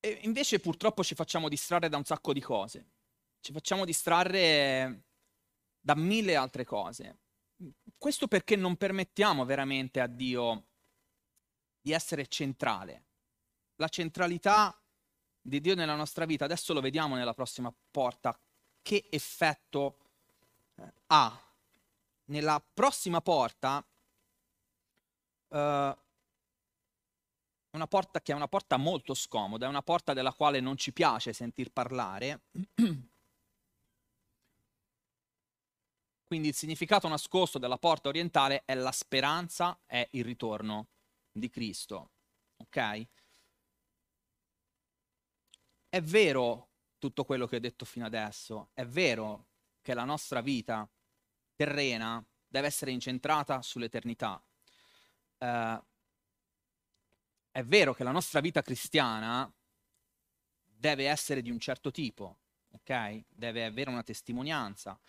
E 0.07 0.21
invece 0.23 0.61
purtroppo 0.61 1.03
ci 1.03 1.17
facciamo 1.17 1.49
distrarre 1.49 1.89
da 1.89 1.97
un 1.97 2.05
sacco 2.05 2.33
di 2.33 2.41
cose. 2.41 2.91
Ci 3.41 3.51
facciamo 3.53 3.85
distrarre 3.85 5.03
da 5.81 5.97
mille 5.97 6.37
altre 6.37 6.65
cose. 6.65 7.19
Questo 7.99 8.29
perché 8.29 8.55
non 8.55 8.77
permettiamo 8.77 9.45
veramente 9.45 10.01
a 10.01 10.07
Dio 10.07 10.67
di 11.81 11.91
essere 11.91 12.29
centrale. 12.29 13.03
La 13.77 13.89
centralità 13.89 14.81
di 15.41 15.61
Dio 15.61 15.75
nella 15.75 15.97
nostra 15.97 16.25
vita, 16.25 16.45
adesso 16.45 16.73
lo 16.73 16.81
vediamo 16.81 17.17
nella 17.17 17.35
prossima 17.35 17.75
porta, 17.91 18.39
che 18.83 19.09
effetto 19.11 19.99
eh, 20.77 20.93
ha. 21.09 21.53
Nella 22.27 22.65
prossima 22.73 23.21
porta 23.21 23.85
uh, 25.49 25.97
una 27.77 27.87
porta 27.87 28.21
che 28.21 28.33
è 28.33 28.35
una 28.35 28.49
porta 28.49 28.77
molto 28.77 29.15
scomoda, 29.15 29.67
è 29.67 29.69
una 29.69 29.83
porta 29.83 30.13
della 30.13 30.33
quale 30.33 30.59
non 30.61 30.77
ci 30.77 30.93
piace 30.93 31.33
sentir 31.33 31.71
parlare. 31.71 32.41
Quindi 36.25 36.49
il 36.49 36.55
significato 36.55 37.07
nascosto 37.07 37.59
della 37.59 37.79
porta 37.79 38.09
orientale 38.09 38.65
è 38.65 38.75
la 38.75 38.91
speranza, 38.91 39.79
è 39.87 40.09
il 40.13 40.25
ritorno 40.25 40.89
di 41.31 41.49
Cristo. 41.49 42.11
Ok? 42.57 43.07
È 45.89 46.01
vero 46.01 46.71
tutto 46.99 47.25
quello 47.25 47.47
che 47.47 47.57
ho 47.57 47.61
detto 47.61 47.85
fino 47.85 48.07
adesso, 48.07 48.71
è 48.75 48.85
vero 48.85 49.47
che 49.83 49.95
la 49.95 50.05
nostra 50.05 50.41
vita 50.41 50.89
terrena 51.55 52.25
deve 52.49 52.67
essere 52.67 52.91
incentrata 52.91 53.63
sull'eternità. 53.63 54.43
Uh, 55.39 55.81
è 57.57 57.65
vero 57.65 57.95
che 57.95 58.05
la 58.05 58.11
nostra 58.11 58.41
vita 58.41 58.61
cristiana 58.61 59.51
deve 60.63 61.09
essere 61.09 61.41
di 61.41 61.51
un 61.51 61.59
certo 61.59 61.91
tipo, 61.91 62.41
ok? 62.73 63.25
Deve 63.29 63.65
avere 63.65 63.89
una 63.89 64.03
testimonianza. 64.03 65.01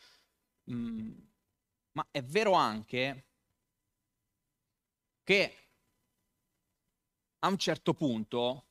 Mm, 0.71 1.11
ma 1.91 2.07
è 2.09 2.23
vero 2.23 2.53
anche 2.53 3.25
che 5.23 5.57
a 7.39 7.49
un 7.49 7.57
certo 7.57 7.93
punto 7.93 8.67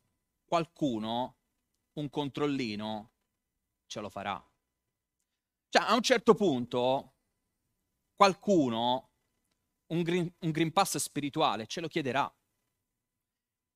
qualcuno 0.47 1.37
un 1.97 2.09
controllino 2.09 3.11
ce 3.85 4.01
lo 4.01 4.09
farà. 4.09 4.43
Cioè, 5.69 5.83
a 5.83 5.93
un 5.93 6.01
certo 6.01 6.33
punto 6.33 7.13
qualcuno 8.15 9.11
un 9.89 10.03
green, 10.03 10.35
un 10.39 10.51
green 10.51 10.73
pass 10.73 10.97
spirituale 10.97 11.67
ce 11.67 11.83
lo 11.83 11.89
chiederà. 11.89 12.35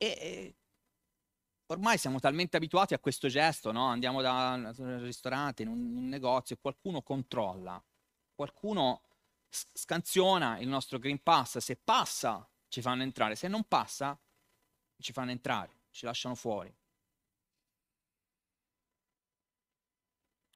E 0.03 0.55
ormai 1.67 1.99
siamo 1.99 2.21
talmente 2.21 2.57
abituati 2.57 2.95
a 2.95 2.99
questo 2.99 3.29
gesto, 3.29 3.71
no? 3.71 3.85
Andiamo 3.85 4.23
da 4.23 4.73
un 4.79 5.03
ristorante, 5.03 5.63
in 5.63 5.69
un, 5.69 5.95
un 5.95 6.09
negozio 6.09 6.57
qualcuno 6.59 7.03
controlla, 7.03 7.83
qualcuno 8.35 9.03
scansiona 9.51 10.59
il 10.59 10.69
nostro 10.69 10.99
Green 10.99 11.23
Pass, 11.23 11.59
se 11.59 11.77
passa 11.77 12.49
ci 12.69 12.81
fanno 12.81 13.03
entrare, 13.03 13.37
se 13.37 13.47
non 13.47 13.65
passa 13.65 14.19
ci 14.99 15.13
fanno 15.13 15.33
entrare, 15.33 15.83
ci 15.91 16.07
lasciano 16.07 16.35
fuori. 16.35 16.75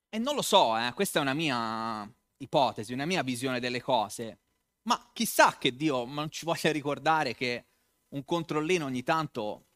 E 0.08 0.18
non 0.18 0.34
lo 0.34 0.42
so, 0.42 0.78
eh, 0.78 0.90
questa 0.94 1.18
è 1.18 1.22
una 1.22 1.34
mia 1.34 2.10
ipotesi, 2.38 2.94
una 2.94 3.04
mia 3.04 3.22
visione 3.22 3.60
delle 3.60 3.82
cose, 3.82 4.38
ma 4.84 5.10
chissà 5.12 5.58
che 5.58 5.76
Dio 5.76 6.06
non 6.06 6.30
ci 6.30 6.46
voglia 6.46 6.72
ricordare 6.72 7.34
che 7.34 7.66
un 8.14 8.24
controllino 8.24 8.86
ogni 8.86 9.02
tanto 9.02 9.66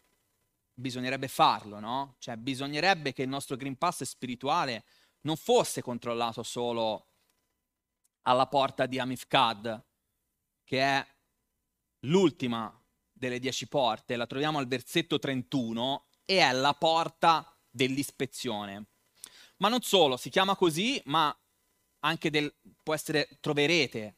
bisognerebbe 0.73 1.29
farlo, 1.29 1.81
no? 1.81 2.15
Cioè 2.19 2.37
bisognerebbe 2.37 3.13
che 3.13 3.23
il 3.23 3.29
nostro 3.29 3.57
Green 3.57 3.77
Pass 3.77 4.05
spirituale 4.05 4.85
non 5.23 5.37
fosse 5.37 5.83
controllato 5.83 6.43
solo 6.43 7.07
alla 8.23 8.47
porta 8.47 8.87
di 8.87 8.99
Amifkad, 8.99 9.85
che 10.65 10.81
è 10.81 11.07
l'ultima 12.01 12.73
delle 13.13 13.41
dieci 13.41 13.67
porte, 13.67 14.17
la 14.17 14.27
troviamo 14.27 14.59
al 14.59 14.69
versetto 14.69 15.19
31 15.19 16.07
e 16.25 16.39
è 16.39 16.53
la 16.53 16.75
porta 16.75 17.53
dell'ispezione. 17.69 18.87
Ma 19.57 19.69
non 19.69 19.83
solo, 19.83 20.17
si 20.17 20.31
chiama 20.31 20.55
così, 20.55 21.03
ma 21.07 21.37
anche 22.01 22.31
del, 22.31 22.55
può 22.85 22.95
essere, 22.95 23.29
troverete 23.41 24.18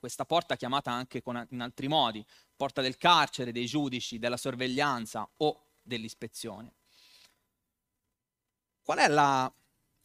questa 0.00 0.24
porta 0.24 0.56
chiamata 0.56 0.90
anche 0.90 1.22
con, 1.22 1.46
in 1.50 1.60
altri 1.60 1.86
modi, 1.86 2.24
porta 2.56 2.80
del 2.80 2.96
carcere, 2.96 3.52
dei 3.52 3.66
giudici, 3.66 4.18
della 4.18 4.36
sorveglianza 4.36 5.28
o 5.36 5.66
dell'ispezione. 5.80 6.72
Qual 8.82 8.98
è 8.98 9.06
la... 9.06 9.52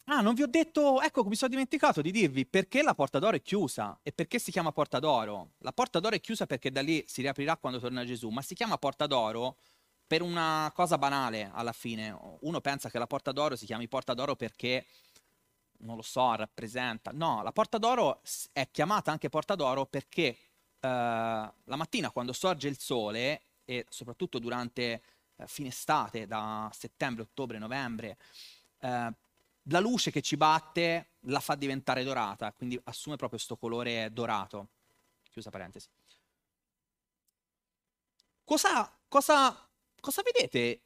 Ah, 0.08 0.20
non 0.20 0.34
vi 0.34 0.42
ho 0.42 0.46
detto, 0.46 1.00
ecco, 1.00 1.24
mi 1.24 1.34
sono 1.34 1.50
dimenticato 1.50 2.00
di 2.00 2.12
dirvi 2.12 2.46
perché 2.46 2.82
la 2.82 2.94
porta 2.94 3.18
d'oro 3.18 3.34
è 3.34 3.42
chiusa 3.42 3.98
e 4.04 4.12
perché 4.12 4.38
si 4.38 4.52
chiama 4.52 4.70
porta 4.70 5.00
d'oro. 5.00 5.54
La 5.58 5.72
porta 5.72 5.98
d'oro 5.98 6.14
è 6.14 6.20
chiusa 6.20 6.46
perché 6.46 6.70
da 6.70 6.80
lì 6.80 7.02
si 7.08 7.22
riaprirà 7.22 7.56
quando 7.56 7.80
torna 7.80 8.04
Gesù, 8.04 8.28
ma 8.28 8.42
si 8.42 8.54
chiama 8.54 8.78
porta 8.78 9.08
d'oro 9.08 9.56
per 10.06 10.22
una 10.22 10.70
cosa 10.72 10.96
banale 10.98 11.50
alla 11.52 11.72
fine. 11.72 12.16
Uno 12.42 12.60
pensa 12.60 12.88
che 12.88 12.98
la 12.98 13.08
porta 13.08 13.32
d'oro 13.32 13.56
si 13.56 13.66
chiami 13.66 13.88
porta 13.88 14.14
d'oro 14.14 14.36
perché, 14.36 14.86
non 15.80 15.96
lo 15.96 16.02
so, 16.02 16.34
rappresenta. 16.34 17.10
No, 17.12 17.42
la 17.42 17.52
porta 17.52 17.78
d'oro 17.78 18.20
è 18.52 18.68
chiamata 18.70 19.10
anche 19.10 19.28
porta 19.28 19.54
d'oro 19.54 19.86
perché 19.86 20.36
eh, 20.80 20.88
la 20.88 21.76
mattina 21.76 22.10
quando 22.10 22.32
sorge 22.32 22.68
il 22.68 22.78
sole 22.78 23.42
e 23.64 23.86
soprattutto 23.88 24.38
durante 24.38 25.02
eh, 25.36 25.46
fine 25.46 25.68
estate, 25.68 26.26
da 26.26 26.70
settembre, 26.72 27.22
ottobre, 27.22 27.58
novembre, 27.58 28.16
eh, 28.80 29.12
la 29.68 29.80
luce 29.80 30.10
che 30.10 30.22
ci 30.22 30.36
batte 30.36 31.10
la 31.26 31.40
fa 31.40 31.54
diventare 31.56 32.04
dorata, 32.04 32.52
quindi 32.52 32.80
assume 32.84 33.16
proprio 33.16 33.38
questo 33.38 33.56
colore 33.56 34.10
dorato. 34.12 34.68
Chiusa 35.30 35.50
parentesi. 35.50 35.88
Cosa, 38.44 38.96
cosa, 39.08 39.68
cosa 40.00 40.22
vedete 40.22 40.85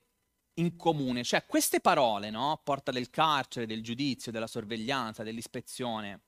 in 0.55 0.77
comune? 0.77 1.25
Cioè, 1.25 1.47
queste 1.47 1.81
parole, 1.81 2.31
no? 2.31 2.61
Porta 2.63 2.91
del 2.91 3.11
carcere, 3.11 3.67
del 3.67 3.83
giudizio, 3.83 4.33
della 4.33 4.47
sorveglianza, 4.47 5.23
dell'ispezione. 5.23 6.21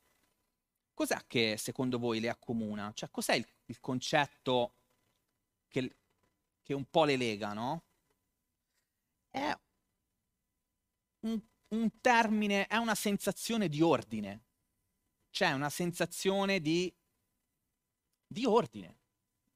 Cos'è 0.95 1.18
che 1.27 1.57
secondo 1.57 1.99
voi 1.99 2.20
le 2.20 2.29
accomuna? 2.29 2.93
Cioè, 2.95 3.11
cos'è 3.11 3.35
il, 3.35 3.47
il 3.66 3.81
concetto 3.81 4.75
che, 5.68 5.97
che 6.62 6.75
un 6.75 6.85
po' 6.91 7.05
le 7.05 7.16
lega, 7.16 7.53
no? 7.53 7.85
è 9.33 9.59
un, 11.20 11.41
un 11.68 12.01
termine, 12.01 12.66
è 12.66 12.77
una 12.77 12.95
sensazione 12.95 13.68
di 13.68 13.81
ordine. 13.81 14.45
C'è 15.31 15.51
una 15.53 15.70
sensazione 15.70 16.61
di, 16.61 16.95
di 18.27 18.45
ordine, 18.45 18.99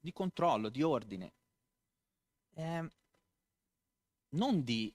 di 0.00 0.12
controllo, 0.12 0.70
di 0.70 0.82
ordine. 0.82 1.32
Eh, 2.54 2.90
non 4.30 4.62
di, 4.64 4.92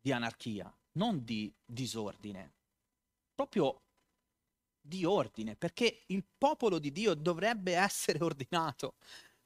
di 0.00 0.12
anarchia, 0.12 0.72
non 0.92 1.24
di 1.24 1.52
disordine, 1.64 2.52
proprio 3.34 3.80
di 4.80 5.04
ordine, 5.04 5.56
perché 5.56 6.02
il 6.06 6.24
popolo 6.38 6.78
di 6.78 6.92
Dio 6.92 7.14
dovrebbe 7.14 7.74
essere 7.74 8.22
ordinato, 8.24 8.94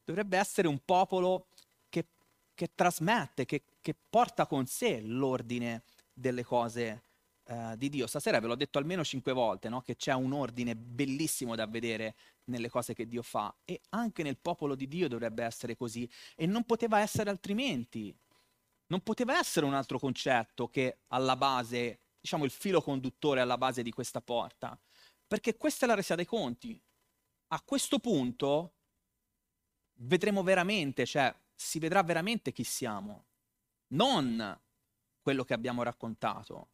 dovrebbe 0.04 0.36
essere 0.38 0.68
un 0.68 0.80
popolo 0.84 1.46
che, 1.88 2.06
che 2.54 2.70
trasmette, 2.74 3.44
che, 3.46 3.62
che 3.80 3.94
porta 4.08 4.46
con 4.46 4.66
sé 4.66 5.00
l'ordine 5.00 5.82
delle 6.12 6.44
cose 6.44 7.02
uh, 7.44 7.76
di 7.76 7.88
Dio. 7.88 8.06
Stasera 8.06 8.40
ve 8.40 8.46
l'ho 8.46 8.54
detto 8.54 8.78
almeno 8.78 9.02
cinque 9.04 9.32
volte, 9.32 9.68
no? 9.68 9.80
che 9.80 9.96
c'è 9.96 10.12
un 10.12 10.32
ordine 10.32 10.76
bellissimo 10.76 11.54
da 11.54 11.66
vedere 11.66 12.14
nelle 12.44 12.68
cose 12.68 12.94
che 12.94 13.06
Dio 13.06 13.22
fa 13.22 13.54
e 13.64 13.80
anche 13.90 14.22
nel 14.22 14.36
popolo 14.36 14.74
di 14.74 14.88
Dio 14.88 15.08
dovrebbe 15.08 15.44
essere 15.44 15.76
così 15.76 16.08
e 16.36 16.46
non 16.46 16.64
poteva 16.64 17.00
essere 17.00 17.30
altrimenti. 17.30 18.14
Non 18.90 19.02
poteva 19.02 19.38
essere 19.38 19.66
un 19.66 19.74
altro 19.74 19.98
concetto 19.98 20.68
che 20.68 21.02
alla 21.08 21.36
base, 21.36 22.00
diciamo 22.20 22.44
il 22.44 22.50
filo 22.50 22.80
conduttore 22.80 23.40
alla 23.40 23.58
base 23.58 23.82
di 23.82 23.92
questa 23.92 24.20
porta, 24.20 24.78
perché 25.26 25.56
questa 25.56 25.84
è 25.84 25.88
la 25.88 25.94
resa 25.94 26.16
dei 26.16 26.26
conti. 26.26 26.80
A 27.52 27.62
questo 27.62 27.98
punto 28.00 28.74
vedremo 30.00 30.42
veramente, 30.42 31.06
cioè 31.06 31.34
si 31.54 31.78
vedrà 31.78 32.02
veramente 32.02 32.52
chi 32.52 32.64
siamo 32.64 33.26
non 33.92 34.60
quello 35.20 35.44
che 35.44 35.54
abbiamo 35.54 35.82
raccontato, 35.82 36.70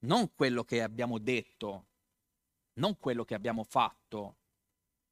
non 0.00 0.32
quello 0.34 0.64
che 0.64 0.82
abbiamo 0.82 1.18
detto, 1.18 1.86
non 2.74 2.96
quello 2.98 3.24
che 3.24 3.34
abbiamo 3.34 3.64
fatto, 3.64 4.36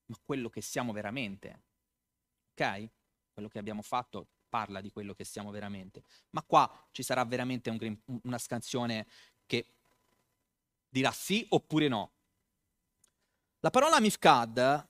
ma 0.06 0.18
quello 0.24 0.48
che 0.48 0.60
siamo 0.60 0.92
veramente. 0.92 1.62
Ok? 2.52 2.90
Quello 3.32 3.48
che 3.48 3.58
abbiamo 3.58 3.82
fatto 3.82 4.28
parla 4.56 4.80
di 4.80 4.90
quello 4.90 5.12
che 5.12 5.24
siamo 5.24 5.50
veramente. 5.50 6.02
Ma 6.30 6.42
qua 6.42 6.66
ci 6.90 7.02
sarà 7.02 7.22
veramente 7.26 7.68
un, 7.68 7.98
una 8.22 8.38
scansione 8.38 9.06
che 9.44 9.66
dirà 10.88 11.10
sì 11.10 11.44
oppure 11.50 11.88
no. 11.88 12.12
La 13.60 13.68
parola 13.68 14.00
mifkad 14.00 14.88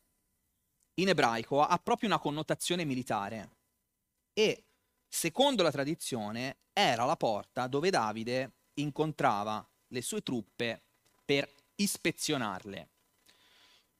in 0.95 1.09
ebraico 1.09 1.63
ha 1.63 1.79
proprio 1.79 2.09
una 2.09 2.21
connotazione 2.21 2.85
militare 2.85 3.57
e 4.33 4.67
secondo 5.09 5.65
la 5.65 5.73
tradizione, 5.73 6.59
era 6.73 7.05
la 7.05 7.17
porta 7.17 7.67
dove 7.67 7.91
Davide 7.91 8.53
incontrava 8.75 9.67
le 9.89 10.03
sue 10.03 10.23
truppe 10.23 10.81
per 11.25 11.53
ispezionarle. 11.75 12.89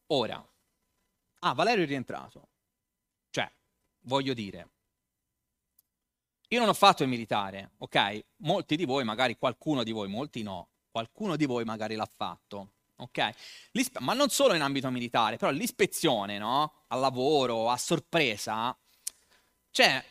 Ora, 0.09 0.47
ah, 1.41 1.53
Valerio 1.55 1.83
è 1.83 1.87
rientrato. 1.89 2.49
Cioè, 3.31 3.51
voglio 4.03 4.33
dire, 4.33 4.76
io 6.49 6.61
non 6.61 6.69
ho 6.69 6.75
fatto 6.75 7.03
il 7.03 7.09
militare, 7.09 7.71
ok? 7.79 8.25
Molti 8.39 8.77
di 8.77 8.85
voi, 8.85 9.05
magari 9.05 9.37
qualcuno 9.37 9.83
di 9.83 9.91
voi, 9.91 10.09
molti 10.09 10.43
no, 10.43 10.69
qualcuno 10.91 11.37
di 11.37 11.45
voi 11.45 11.65
magari 11.65 11.97
l'ha 11.97 12.09
fatto, 12.15 12.71
ok? 12.97 13.35
ma 13.99 14.15
non 14.15 14.31
solo 14.31 14.55
in 14.55 14.63
ambito 14.63 14.91
militare, 14.91 15.37
però 15.37 15.51
l'ispezione, 15.51 16.39
no? 16.39 16.85
Al 16.89 17.01
lavoro, 17.01 17.69
a 17.69 17.77
sorpresa, 17.77 18.77
cioè 19.71 20.05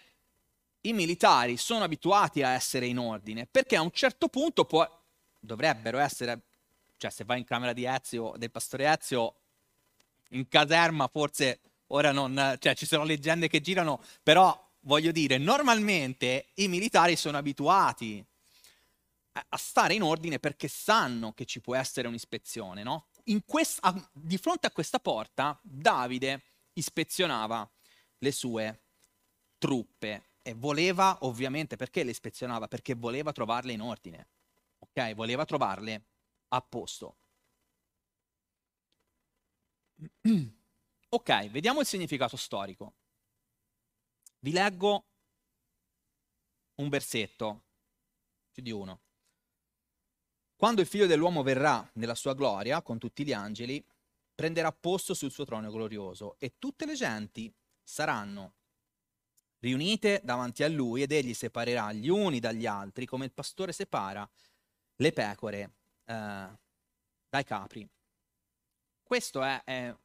i 0.81 0.93
militari 0.93 1.57
sono 1.57 1.85
abituati 1.85 2.43
a 2.43 2.49
essere 2.49 2.85
in 2.85 2.99
ordine, 2.99 3.47
perché 3.49 3.77
a 3.77 3.81
un 3.81 3.91
certo 3.91 4.27
punto 4.27 4.65
può, 4.65 4.87
dovrebbero 5.39 5.97
essere, 5.99 6.41
cioè 6.97 7.11
se 7.11 7.23
vai 7.23 7.39
in 7.39 7.45
camera 7.45 7.73
di 7.73 7.85
Ezio, 7.85 8.33
del 8.37 8.51
pastore 8.51 8.91
Ezio, 8.91 9.35
in 10.29 10.47
caserma 10.49 11.07
forse 11.07 11.59
ora 11.87 12.11
non, 12.11 12.57
cioè 12.59 12.75
ci 12.75 12.85
sono 12.85 13.03
leggende 13.05 13.47
che 13.47 13.61
girano, 13.61 14.01
però 14.21 14.64
voglio 14.85 15.11
dire, 15.11 15.37
normalmente 15.37 16.51
i 16.55 16.67
militari 16.67 17.15
sono 17.15 17.37
abituati 17.37 18.25
a 19.49 19.57
stare 19.57 19.93
in 19.93 20.01
ordine 20.01 20.39
perché 20.39 20.67
sanno 20.67 21.33
che 21.33 21.45
ci 21.45 21.59
può 21.59 21.75
essere 21.75 22.07
un'ispezione, 22.07 22.83
no? 22.83 23.07
Quest- 23.45 23.79
a, 23.81 24.09
di 24.13 24.37
fronte 24.37 24.67
a 24.67 24.71
questa 24.71 24.99
porta 24.99 25.59
Davide 25.61 26.43
ispezionava 26.73 27.69
le 28.19 28.31
sue 28.31 28.81
truppe 29.57 30.29
e 30.41 30.53
voleva, 30.53 31.17
ovviamente, 31.21 31.75
perché 31.75 32.03
le 32.03 32.11
ispezionava? 32.11 32.67
Perché 32.67 32.93
voleva 32.93 33.31
trovarle 33.31 33.73
in 33.73 33.81
ordine, 33.81 34.27
ok? 34.79 35.13
Voleva 35.15 35.43
trovarle 35.43 36.05
a 36.49 36.61
posto. 36.61 37.17
ok, 41.09 41.49
vediamo 41.49 41.79
il 41.79 41.85
significato 41.85 42.37
storico. 42.37 42.93
Vi 44.45 44.51
leggo 44.51 45.05
un 46.75 46.87
versetto, 46.87 47.63
più 48.51 48.61
di 48.61 48.69
uno. 48.69 48.99
Quando 50.55 50.81
il 50.81 50.87
figlio 50.87 51.07
dell'uomo 51.07 51.41
verrà 51.41 51.89
nella 51.93 52.13
sua 52.13 52.35
gloria 52.35 52.83
con 52.83 52.99
tutti 52.99 53.25
gli 53.25 53.33
angeli, 53.33 53.83
prenderà 54.35 54.71
posto 54.71 55.15
sul 55.15 55.31
suo 55.31 55.45
trono 55.45 55.71
glorioso 55.71 56.35
e 56.37 56.59
tutte 56.59 56.85
le 56.85 56.93
genti 56.93 57.51
saranno 57.81 58.53
riunite 59.61 60.21
davanti 60.23 60.61
a 60.61 60.67
lui 60.67 61.01
ed 61.01 61.11
egli 61.11 61.33
separerà 61.33 61.91
gli 61.91 62.09
uni 62.09 62.39
dagli 62.39 62.67
altri 62.67 63.07
come 63.07 63.25
il 63.25 63.31
pastore 63.31 63.71
separa 63.71 64.29
le 64.97 65.11
pecore 65.11 65.73
eh, 66.05 66.49
dai 67.29 67.43
capri. 67.43 67.89
Questo 69.01 69.41
è, 69.41 69.63
è, 69.63 69.95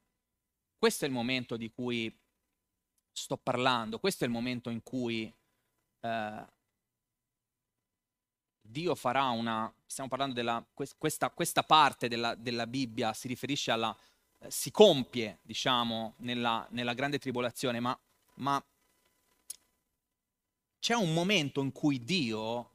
questo 0.78 1.04
è 1.04 1.08
il 1.08 1.12
momento 1.12 1.58
di 1.58 1.70
cui 1.70 2.10
sto 3.20 3.36
parlando, 3.36 3.98
questo 3.98 4.24
è 4.24 4.26
il 4.26 4.32
momento 4.32 4.70
in 4.70 4.82
cui 4.82 5.32
eh, 6.00 6.46
Dio 8.60 8.94
farà 8.94 9.28
una... 9.28 9.72
Stiamo 9.86 10.08
parlando 10.08 10.34
della... 10.34 10.64
questa, 10.74 11.30
questa 11.30 11.62
parte 11.62 12.08
della, 12.08 12.34
della, 12.34 12.66
Bibbia 12.66 13.12
si 13.12 13.28
riferisce 13.28 13.70
alla 13.70 13.96
eh, 14.38 14.50
si 14.50 14.70
compie, 14.70 15.38
diciamo, 15.42 16.14
nella, 16.18 16.66
nella 16.70 16.94
grande 16.94 17.18
tribolazione, 17.18 17.80
ma, 17.80 17.98
ma 18.36 18.62
c'è 20.78 20.94
un 20.94 21.12
momento 21.12 21.60
in 21.60 21.72
cui 21.72 22.02
Dio, 22.02 22.70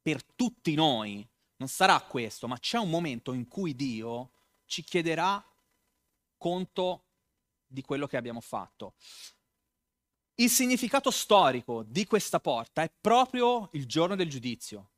per 0.00 0.24
tutti 0.24 0.74
noi, 0.74 1.26
non 1.56 1.68
sarà 1.68 2.00
questo, 2.00 2.48
ma 2.48 2.58
c'è 2.58 2.78
un 2.78 2.88
momento 2.88 3.32
in 3.32 3.46
cui 3.46 3.74
Dio 3.74 4.30
ci 4.64 4.82
chiederà 4.82 5.44
conto 6.38 7.04
di 7.66 7.82
quello 7.82 8.06
che 8.06 8.16
abbiamo 8.16 8.40
fatto. 8.40 8.94
Il 10.38 10.50
significato 10.50 11.10
storico 11.10 11.82
di 11.82 12.04
questa 12.04 12.40
porta 12.40 12.82
è 12.82 12.92
proprio 13.00 13.70
il 13.72 13.86
giorno 13.86 14.16
del 14.16 14.28
giudizio. 14.28 14.90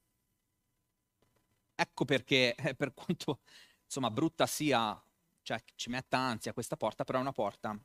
Ecco 1.74 2.04
perché, 2.04 2.56
eh, 2.56 2.74
per 2.74 2.92
quanto 2.92 3.40
insomma 3.84 4.10
brutta 4.10 4.46
sia, 4.46 5.00
cioè 5.42 5.62
ci 5.76 5.90
metta 5.90 6.18
ansia 6.18 6.52
questa 6.52 6.76
porta, 6.76 7.04
però 7.04 7.18
è 7.18 7.20
una 7.20 7.32
porta 7.32 7.78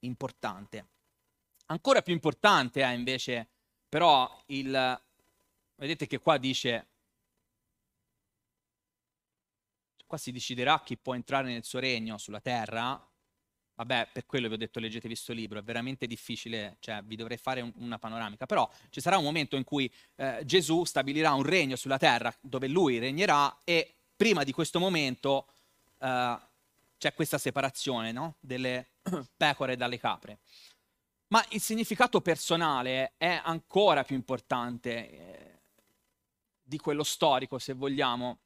importante. 0.00 0.88
Ancora 1.66 2.02
più 2.02 2.12
importante 2.12 2.82
è 2.82 2.92
invece, 2.92 3.48
però, 3.88 4.42
il... 4.46 5.02
Vedete 5.76 6.06
che 6.06 6.18
qua 6.18 6.38
dice 6.38 6.88
qua 10.06 10.16
si 10.16 10.32
deciderà 10.32 10.80
chi 10.82 10.96
può 10.96 11.14
entrare 11.14 11.48
nel 11.48 11.64
suo 11.64 11.80
regno 11.80 12.16
sulla 12.16 12.40
terra, 12.40 13.04
vabbè, 13.76 14.08
per 14.12 14.26
quello 14.26 14.48
vi 14.48 14.54
ho 14.54 14.58
detto 14.58 14.80
leggetevi 14.80 15.14
questo 15.14 15.32
libro, 15.32 15.58
è 15.58 15.62
veramente 15.62 16.06
difficile, 16.06 16.76
cioè 16.80 17.02
vi 17.04 17.14
dovrei 17.16 17.36
fare 17.36 17.60
un, 17.60 17.72
una 17.76 17.98
panoramica, 17.98 18.46
però 18.46 18.68
ci 18.90 19.00
sarà 19.00 19.18
un 19.18 19.24
momento 19.24 19.56
in 19.56 19.64
cui 19.64 19.90
eh, 20.16 20.42
Gesù 20.44 20.84
stabilirà 20.84 21.32
un 21.34 21.42
regno 21.42 21.76
sulla 21.76 21.98
terra 21.98 22.34
dove 22.40 22.68
lui 22.68 22.98
regnerà 22.98 23.60
e 23.64 23.94
prima 24.16 24.44
di 24.44 24.52
questo 24.52 24.78
momento 24.78 25.46
eh, 25.98 26.38
c'è 26.98 27.14
questa 27.14 27.38
separazione 27.38 28.12
no? 28.12 28.36
delle 28.40 28.92
pecore 29.36 29.76
dalle 29.76 29.98
capre. 29.98 30.38
Ma 31.28 31.44
il 31.50 31.60
significato 31.60 32.20
personale 32.20 33.14
è 33.16 33.40
ancora 33.42 34.04
più 34.04 34.14
importante 34.14 35.10
eh, 35.10 35.58
di 36.62 36.78
quello 36.78 37.02
storico, 37.02 37.58
se 37.58 37.74
vogliamo. 37.74 38.38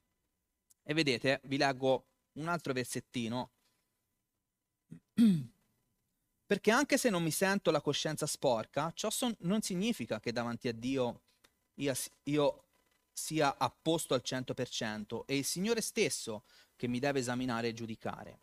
E 0.83 0.95
vedete, 0.95 1.41
vi 1.45 1.59
leggo 1.59 2.07
un 2.33 2.49
altro 2.49 2.72
versettino, 2.72 3.51
perché 6.47 6.71
anche 6.71 6.99
se 6.99 7.11
non 7.11 7.23
mi 7.23 7.31
sento 7.31 7.71
la 7.71 7.81
coscienza 7.81 8.27
sporca, 8.27 8.93
ciò 8.95 9.11
son, 9.11 9.35
non 9.41 9.62
significa 9.62 10.21
che 10.21 10.33
davanti 10.33 10.68
a 10.68 10.73
Dio 10.73 11.23
io, 11.75 11.95
io 12.25 12.64
sia 13.12 13.57
a 13.57 13.71
posto 13.71 14.14
al 14.14 14.23
100%, 14.25 15.27
è 15.27 15.33
il 15.33 15.45
Signore 15.45 15.81
stesso 15.81 16.45
che 16.77 16.89
mi 16.89 16.99
deve 16.99 17.21
esaminare 17.21 17.68
e 17.68 17.73
giudicare. 17.73 18.41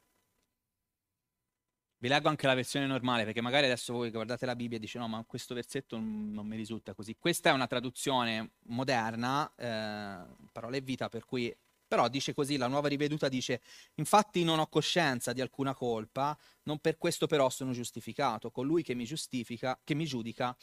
Vi 1.99 2.07
leggo 2.07 2.29
anche 2.29 2.45
la 2.45 2.53
versione 2.53 2.85
normale, 2.85 3.23
perché 3.23 3.41
magari 3.41 3.65
adesso 3.65 3.91
voi 3.91 4.11
guardate 4.11 4.45
la 4.45 4.55
Bibbia 4.55 4.77
e 4.77 4.79
dice 4.79 4.99
no, 4.99 5.07
ma 5.07 5.23
questo 5.25 5.55
versetto 5.55 5.97
non 5.97 6.45
mi 6.45 6.55
risulta 6.55 6.93
così. 6.93 7.15
Questa 7.17 7.49
è 7.49 7.53
una 7.53 7.65
traduzione 7.65 8.51
moderna, 8.67 9.51
eh, 9.55 10.35
parole 10.51 10.77
e 10.77 10.81
vita, 10.81 11.09
per 11.09 11.25
cui 11.25 11.55
però 11.87 12.09
dice 12.09 12.33
così, 12.33 12.57
la 12.57 12.67
nuova 12.67 12.89
riveduta 12.89 13.29
dice, 13.29 13.61
infatti 13.95 14.43
non 14.43 14.59
ho 14.59 14.67
coscienza 14.67 15.31
di 15.31 15.41
alcuna 15.41 15.73
colpa, 15.73 16.37
non 16.63 16.79
per 16.79 16.97
questo 16.97 17.27
però 17.27 17.49
sono 17.49 17.71
giustificato. 17.71 18.51
Colui 18.51 18.83
che 18.83 18.93
mi 18.93 19.05
giustifica, 19.05 19.79
che 19.83 19.93
mi 19.93 20.05
giudica 20.05 20.55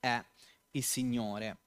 è 0.00 0.22
il 0.72 0.82
Signore. 0.82 1.58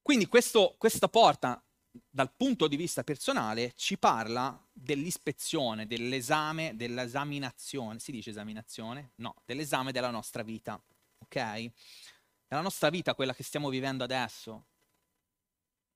Quindi 0.00 0.26
questo, 0.26 0.76
questa 0.78 1.08
porta, 1.08 1.62
dal 2.08 2.32
punto 2.32 2.68
di 2.68 2.76
vista 2.76 3.02
personale, 3.02 3.72
ci 3.74 3.98
parla 3.98 4.58
dell'ispezione, 4.72 5.86
dell'esame, 5.86 6.76
dell'esaminazione, 6.76 7.98
si 7.98 8.12
dice 8.12 8.30
esaminazione? 8.30 9.12
No, 9.16 9.34
dell'esame 9.44 9.90
della 9.90 10.10
nostra 10.10 10.42
vita, 10.42 10.80
ok? 11.18 11.34
Nella 11.34 12.62
nostra 12.62 12.90
vita, 12.90 13.14
quella 13.14 13.34
che 13.34 13.42
stiamo 13.42 13.68
vivendo 13.68 14.04
adesso, 14.04 14.64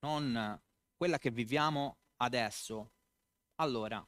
non 0.01 0.61
quella 1.05 1.19
che 1.19 1.31
viviamo 1.31 1.99
adesso. 2.17 2.93
Allora, 3.57 4.03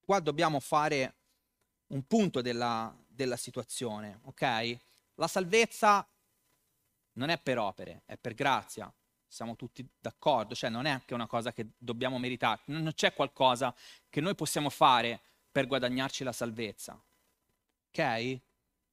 qua 0.00 0.18
dobbiamo 0.18 0.58
fare 0.58 1.14
un 1.92 2.04
punto 2.08 2.40
della, 2.40 2.92
della 3.06 3.36
situazione, 3.36 4.18
ok? 4.24 4.76
La 5.14 5.28
salvezza 5.28 6.04
non 7.12 7.28
è 7.28 7.38
per 7.38 7.56
opere, 7.56 8.02
è 8.04 8.16
per 8.16 8.34
grazia. 8.34 8.92
Siamo 9.28 9.54
tutti 9.54 9.88
d'accordo, 10.00 10.56
cioè 10.56 10.70
non 10.70 10.86
è 10.86 11.02
che 11.04 11.14
una 11.14 11.28
cosa 11.28 11.52
che 11.52 11.68
dobbiamo 11.78 12.18
meritare, 12.18 12.62
non 12.64 12.90
c'è 12.92 13.14
qualcosa 13.14 13.72
che 14.10 14.20
noi 14.20 14.34
possiamo 14.34 14.70
fare 14.70 15.20
per 15.52 15.68
guadagnarci 15.68 16.24
la 16.24 16.32
salvezza. 16.32 17.00
Ok? 17.90 18.40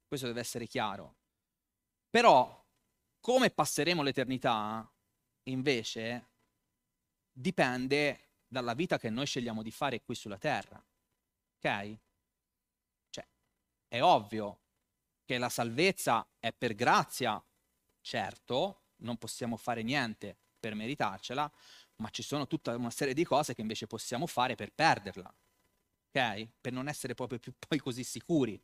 Questo 0.07 0.27
deve 0.27 0.41
essere 0.41 0.67
chiaro. 0.67 1.15
Però 2.07 2.63
come 3.19 3.49
passeremo 3.49 4.03
l'eternità 4.03 4.87
invece 5.45 6.33
dipende 7.37 8.19
dalla 8.47 8.73
vita 8.73 8.97
che 8.97 9.09
noi 9.09 9.25
scegliamo 9.25 9.61
di 9.61 9.71
fare 9.71 10.01
qui 10.01 10.15
sulla 10.15 10.37
terra. 10.37 10.81
Ok? 11.57 11.97
Cioè, 13.09 13.27
è 13.89 14.01
ovvio 14.01 14.59
che 15.25 15.37
la 15.37 15.49
salvezza 15.49 16.25
è 16.39 16.53
per 16.53 16.75
grazia, 16.75 17.43
certo, 18.01 18.81
non 18.97 19.17
possiamo 19.17 19.57
fare 19.57 19.83
niente 19.83 20.37
per 20.59 20.75
meritarcela, 20.75 21.51
ma 21.97 22.09
ci 22.09 22.23
sono 22.23 22.47
tutta 22.47 22.75
una 22.75 22.89
serie 22.89 23.13
di 23.13 23.25
cose 23.25 23.53
che 23.53 23.61
invece 23.61 23.87
possiamo 23.87 24.27
fare 24.27 24.55
per 24.55 24.71
perderla. 24.71 25.33
Ok? 26.09 26.47
Per 26.61 26.71
non 26.71 26.87
essere 26.87 27.15
proprio 27.15 27.39
più 27.39 27.53
poi 27.57 27.79
così 27.79 28.03
sicuri 28.03 28.59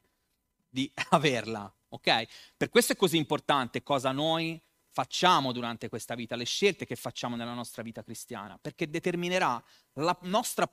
di 0.69 0.89
averla. 1.09 1.71
Ok? 1.89 2.27
Per 2.55 2.69
questo 2.69 2.93
è 2.93 2.95
così 2.95 3.17
importante 3.17 3.83
cosa 3.83 4.11
noi 4.11 4.61
facciamo 4.91 5.51
durante 5.51 5.89
questa 5.89 6.15
vita, 6.15 6.35
le 6.35 6.45
scelte 6.45 6.85
che 6.85 6.95
facciamo 6.95 7.35
nella 7.35 7.53
nostra 7.53 7.81
vita 7.81 8.03
cristiana, 8.03 8.57
perché 8.61 8.89
determinerà 8.89 9.61
la 9.93 10.17
nostra 10.21 10.69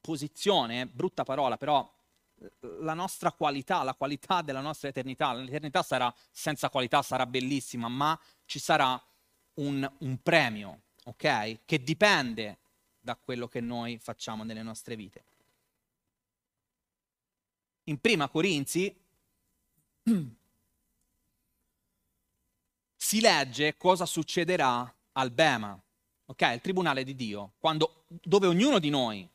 posizione, 0.00 0.86
brutta 0.86 1.24
parola, 1.24 1.56
però 1.56 1.90
la 2.80 2.94
nostra 2.94 3.32
qualità, 3.32 3.82
la 3.82 3.94
qualità 3.94 4.42
della 4.42 4.60
nostra 4.60 4.88
eternità. 4.88 5.32
L'eternità 5.32 5.82
sarà 5.82 6.12
senza 6.30 6.68
qualità, 6.68 7.02
sarà 7.02 7.26
bellissima, 7.26 7.88
ma 7.88 8.18
ci 8.44 8.58
sarà 8.58 9.00
un, 9.54 9.90
un 9.98 10.22
premio, 10.22 10.80
ok? 11.04 11.60
Che 11.64 11.82
dipende 11.82 12.58
da 13.00 13.16
quello 13.16 13.48
che 13.48 13.60
noi 13.60 13.98
facciamo 13.98 14.44
nelle 14.44 14.62
nostre 14.62 14.96
vite. 14.96 15.24
In 17.84 18.00
prima 18.00 18.28
Corinzi 18.28 18.94
si 23.04 23.20
legge 23.20 23.76
cosa 23.76 24.06
succederà 24.06 24.90
al 25.12 25.30
Bema, 25.30 25.78
ok? 26.24 26.40
Il 26.54 26.60
tribunale 26.62 27.04
di 27.04 27.14
Dio, 27.14 27.52
quando, 27.58 28.06
dove 28.08 28.46
ognuno 28.46 28.78
di 28.78 28.88
noi, 28.88 29.28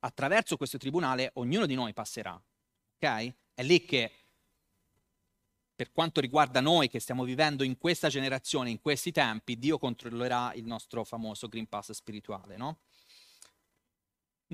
attraverso 0.00 0.58
questo 0.58 0.76
tribunale, 0.76 1.30
ognuno 1.36 1.64
di 1.64 1.74
noi 1.74 1.94
passerà, 1.94 2.34
ok? 2.34 3.34
È 3.54 3.62
lì 3.62 3.82
che, 3.86 4.12
per 5.74 5.92
quanto 5.92 6.20
riguarda 6.20 6.60
noi 6.60 6.90
che 6.90 7.00
stiamo 7.00 7.24
vivendo 7.24 7.62
in 7.62 7.78
questa 7.78 8.10
generazione, 8.10 8.68
in 8.68 8.82
questi 8.82 9.12
tempi, 9.12 9.58
Dio 9.58 9.78
controllerà 9.78 10.52
il 10.52 10.66
nostro 10.66 11.04
famoso 11.04 11.48
Green 11.48 11.66
Pass 11.66 11.92
spirituale, 11.92 12.58
no? 12.58 12.80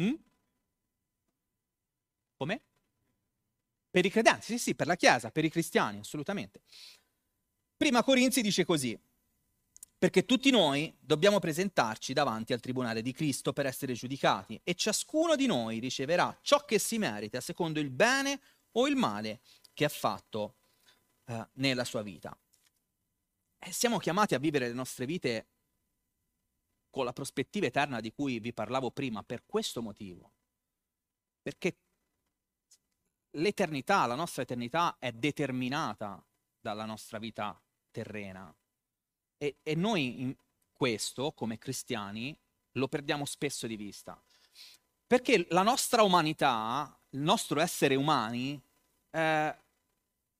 Mm? 0.01 0.15
Come? 2.37 2.63
Per 3.91 4.05
i 4.05 4.09
credenti, 4.09 4.45
sì, 4.45 4.59
sì, 4.59 4.77
per 4.77 4.87
la 4.87 4.95
Chiesa, 4.95 5.33
per 5.33 5.45
i 5.45 5.51
cristiani, 5.51 5.99
assolutamente. 5.99 6.61
Prima 7.79 8.03
Corinzi 8.03 8.43
dice 8.43 8.65
così, 8.65 9.01
perché 9.97 10.25
tutti 10.25 10.51
noi 10.51 10.93
dobbiamo 10.99 11.39
presentarci 11.39 12.13
davanti 12.13 12.53
al 12.53 12.59
tribunale 12.59 13.03
di 13.03 13.13
Cristo 13.13 13.53
per 13.53 13.67
essere 13.67 13.93
giudicati 13.93 14.61
e 14.65 14.75
ciascuno 14.75 15.37
di 15.37 15.47
noi 15.47 15.79
riceverà 15.79 16.37
ciò 16.43 16.65
che 16.65 16.81
si 16.81 16.99
merita 16.99 17.41
secondo 17.41 17.79
il 17.79 17.91
bene 17.91 18.41
o 18.73 18.89
il 18.89 18.97
male 18.97 19.43
che 19.75 19.85
ha 19.85 19.89
fatto 19.89 20.57
eh, 21.27 21.49
nella 21.53 21.85
sua 21.85 22.03
vita. 22.03 22.37
E 23.61 23.71
siamo 23.71 23.99
chiamati 23.99 24.35
a 24.35 24.41
vivere 24.41 24.67
le 24.67 24.75
nostre 24.75 25.07
vite 25.07 25.47
con 26.91 27.05
la 27.05 27.13
prospettiva 27.13 27.67
eterna 27.67 28.01
di 28.01 28.13
cui 28.13 28.41
vi 28.41 28.53
parlavo 28.53 28.91
prima, 28.91 29.23
per 29.23 29.47
questo 29.47 29.83
motivo. 29.83 30.33
Perché 31.41 31.77
l'eternità, 33.31 34.05
la 34.07 34.17
nostra 34.17 34.43
eternità 34.43 34.97
è 34.99 35.13
determinata 35.13 36.21
dalla 36.61 36.85
nostra 36.85 37.21
vita 37.21 37.57
terrena. 37.91 38.53
E, 39.37 39.57
e 39.63 39.75
noi 39.75 40.37
questo, 40.73 41.33
come 41.33 41.59
cristiani, 41.59 42.37
lo 42.73 42.89
perdiamo 42.89 43.25
spesso 43.25 43.67
di 43.67 43.77
vista. 43.77 44.21
Perché 45.07 45.47
la 45.51 45.63
nostra 45.63 46.03
umanità, 46.03 46.97
il 47.11 47.21
nostro 47.21 47.61
essere 47.61 47.95
umani, 47.95 48.61
eh, 49.11 49.57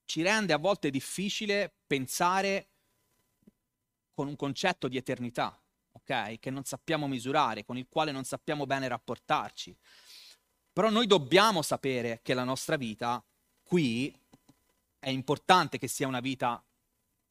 ci 0.05 0.23
rende 0.23 0.53
a 0.53 0.59
volte 0.59 0.91
difficile 0.91 1.73
pensare 1.87 2.69
con 4.13 4.27
un 4.27 4.37
concetto 4.37 4.89
di 4.89 4.97
eternità, 4.97 5.59
ok? 5.93 6.39
Che 6.39 6.51
non 6.51 6.65
sappiamo 6.65 7.07
misurare, 7.07 7.65
con 7.65 7.77
il 7.77 7.87
quale 7.89 8.11
non 8.11 8.25
sappiamo 8.25 8.67
bene 8.67 8.89
rapportarci. 8.89 9.77
Però 10.73 10.91
noi 10.91 11.07
dobbiamo 11.07 11.63
sapere 11.63 12.21
che 12.23 12.35
la 12.35 12.45
nostra 12.45 12.77
vita 12.77 13.23
qui 13.63 14.17
è 14.99 15.09
importante 15.11 15.79
che 15.79 15.89
sia 15.89 16.07
una 16.07 16.21
vita 16.21 16.63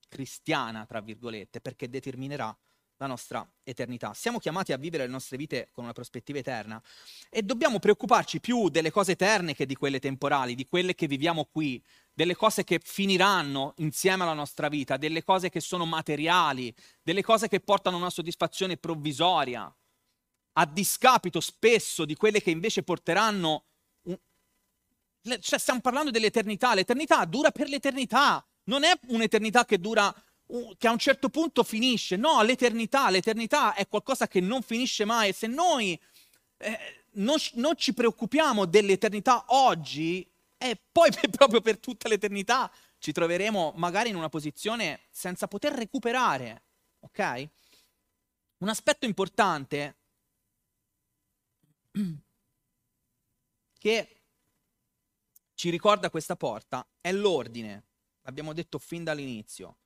cristiana, 0.08 0.86
tra 0.86 1.01
virgolette, 1.01 1.62
perché 1.62 1.89
determinerà 1.89 2.55
la 2.97 3.08
nostra 3.08 3.47
eternità. 3.64 4.14
Siamo 4.14 4.39
chiamati 4.39 4.74
a 4.74 4.78
vivere 4.78 5.05
le 5.05 5.12
nostre 5.12 5.38
vite 5.38 5.70
con 5.72 5.84
una 5.84 5.93
prospettiva 5.93 6.39
eterna 6.39 6.82
e 7.30 7.43
dobbiamo 7.43 7.80
preoccuparci 7.80 8.39
più 8.39 8.70
delle 8.70 8.91
cose 8.91 9.14
eterne 9.14 9.53
che 9.53 9.66
di 9.66 9.76
quelle 9.76 9.99
temporali, 9.99 10.55
di 10.55 10.66
quelle 10.66 10.95
che 10.95 11.08
viviamo 11.08 11.45
qui, 11.45 11.82
delle 12.12 12.36
cose 12.36 12.64
che 12.64 12.80
finiranno 12.84 13.74
insieme 13.78 14.24
alla 14.24 14.34
nostra 14.34 14.68
vita, 14.68 14.97
delle 14.97 15.24
cose 15.24 15.49
che 15.49 15.60
sono 15.60 15.86
materiali, 15.86 16.74
delle 17.03 17.22
cose 17.22 17.47
che 17.47 17.60
portano 17.60 17.97
una 17.97 18.10
soddisfazione 18.10 18.78
provvisoria, 18.78 19.72
a 20.53 20.66
discapito 20.66 21.39
spesso 21.39 22.03
di 22.05 22.16
quelle 22.16 22.41
che 22.41 22.49
invece 22.49 22.82
porteranno... 22.82 23.66
Un... 24.03 24.18
Cioè 25.39 25.60
stiamo 25.60 25.82
parlando 25.82 26.10
dell'eternità, 26.10 26.74
l'eternità 26.74 27.24
dura 27.26 27.51
per 27.51 27.68
l'eternità, 27.70 28.43
non 28.68 28.84
è 28.84 28.97
un'eternità 29.07 29.65
che 29.65 29.80
dura 29.80 30.13
che 30.78 30.88
a 30.88 30.91
un 30.91 30.97
certo 30.97 31.30
punto 31.30 31.63
finisce. 31.63 32.15
No, 32.15 32.41
l'eternità, 32.41 33.09
l'eternità 33.09 33.74
è 33.74 33.88
qualcosa 33.88 34.28
che 34.28 34.39
non 34.39 34.61
finisce 34.61 35.03
mai. 35.03 35.34
Se 35.34 35.47
noi 35.47 35.99
eh, 36.57 37.03
non, 37.13 37.36
non, 37.53 37.76
ci 37.76 37.93
preoccupiamo 37.93 38.65
dell'eternità 38.65 39.45
oggi, 39.47 40.26
e 40.57 40.80
poi 40.91 41.11
per, 41.11 41.30
proprio 41.36 41.61
per 41.61 41.78
tutta 41.80 42.07
l'eternità 42.07 42.72
ci 42.97 43.11
troveremo 43.11 43.74
magari 43.76 44.09
in 44.09 44.15
una 44.15 44.30
posizione 44.30 45.01
senza 45.09 45.47
poter 45.47 45.74
recuperare. 45.74 46.63
Ok? 46.99 47.49
Un 48.59 48.70
aspetto 48.70 49.05
importante 49.05 49.97
che 53.78 54.22
ci 55.53 55.70
ricorda 55.70 56.09
questa 56.09 56.36
porta 56.36 56.88
è 57.01 57.11
l'ordine. 57.11 57.87
L'abbiamo 58.28 58.54
detto 58.54 58.78
fin 58.78 59.04
dall'inizio. 59.04 59.78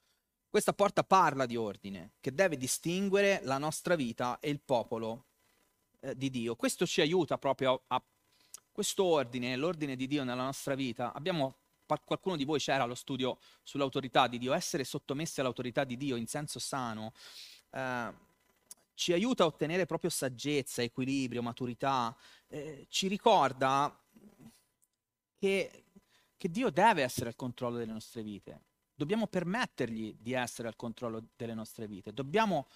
Questa 0.49 0.73
porta 0.73 1.03
parla 1.03 1.45
di 1.45 1.55
ordine, 1.55 2.13
che 2.19 2.33
deve 2.33 2.57
distinguere 2.57 3.39
la 3.43 3.57
nostra 3.57 3.95
vita 3.95 4.39
e 4.39 4.49
il 4.49 4.59
popolo 4.59 5.25
eh, 6.01 6.17
di 6.17 6.29
Dio. 6.29 6.55
Questo 6.55 6.85
ci 6.85 7.01
aiuta 7.01 7.37
proprio 7.37 7.83
a, 7.87 7.95
a 7.95 8.03
questo 8.71 9.03
ordine, 9.03 9.55
l'ordine 9.55 9.95
di 9.95 10.07
Dio 10.07 10.23
nella 10.23 10.43
nostra 10.43 10.75
vita. 10.75 11.13
Abbiamo 11.13 11.55
qualcuno 12.03 12.35
di 12.35 12.45
voi 12.45 12.59
c'era 12.59 12.83
allo 12.83 12.95
studio 12.95 13.37
sull'autorità 13.63 14.27
di 14.27 14.37
Dio, 14.37 14.53
essere 14.53 14.85
sottomessi 14.85 15.39
all'autorità 15.39 15.83
di 15.83 15.97
Dio 15.97 16.15
in 16.15 16.25
senso 16.25 16.57
sano 16.57 17.13
eh, 17.71 18.13
ci 18.93 19.13
aiuta 19.13 19.43
a 19.43 19.47
ottenere 19.47 19.85
proprio 19.85 20.09
saggezza, 20.09 20.81
equilibrio, 20.83 21.41
maturità, 21.41 22.15
eh, 22.47 22.85
ci 22.89 23.07
ricorda 23.07 23.97
che, 25.39 25.85
che 26.41 26.49
Dio 26.49 26.71
deve 26.71 27.03
essere 27.03 27.29
al 27.29 27.35
controllo 27.35 27.77
delle 27.77 27.91
nostre 27.91 28.23
vite. 28.23 28.63
Dobbiamo 28.95 29.27
permettergli 29.27 30.15
di 30.19 30.33
essere 30.33 30.67
al 30.67 30.75
controllo 30.75 31.27
delle 31.35 31.53
nostre 31.53 31.85
vite, 31.85 32.13
dobbiamo 32.13 32.67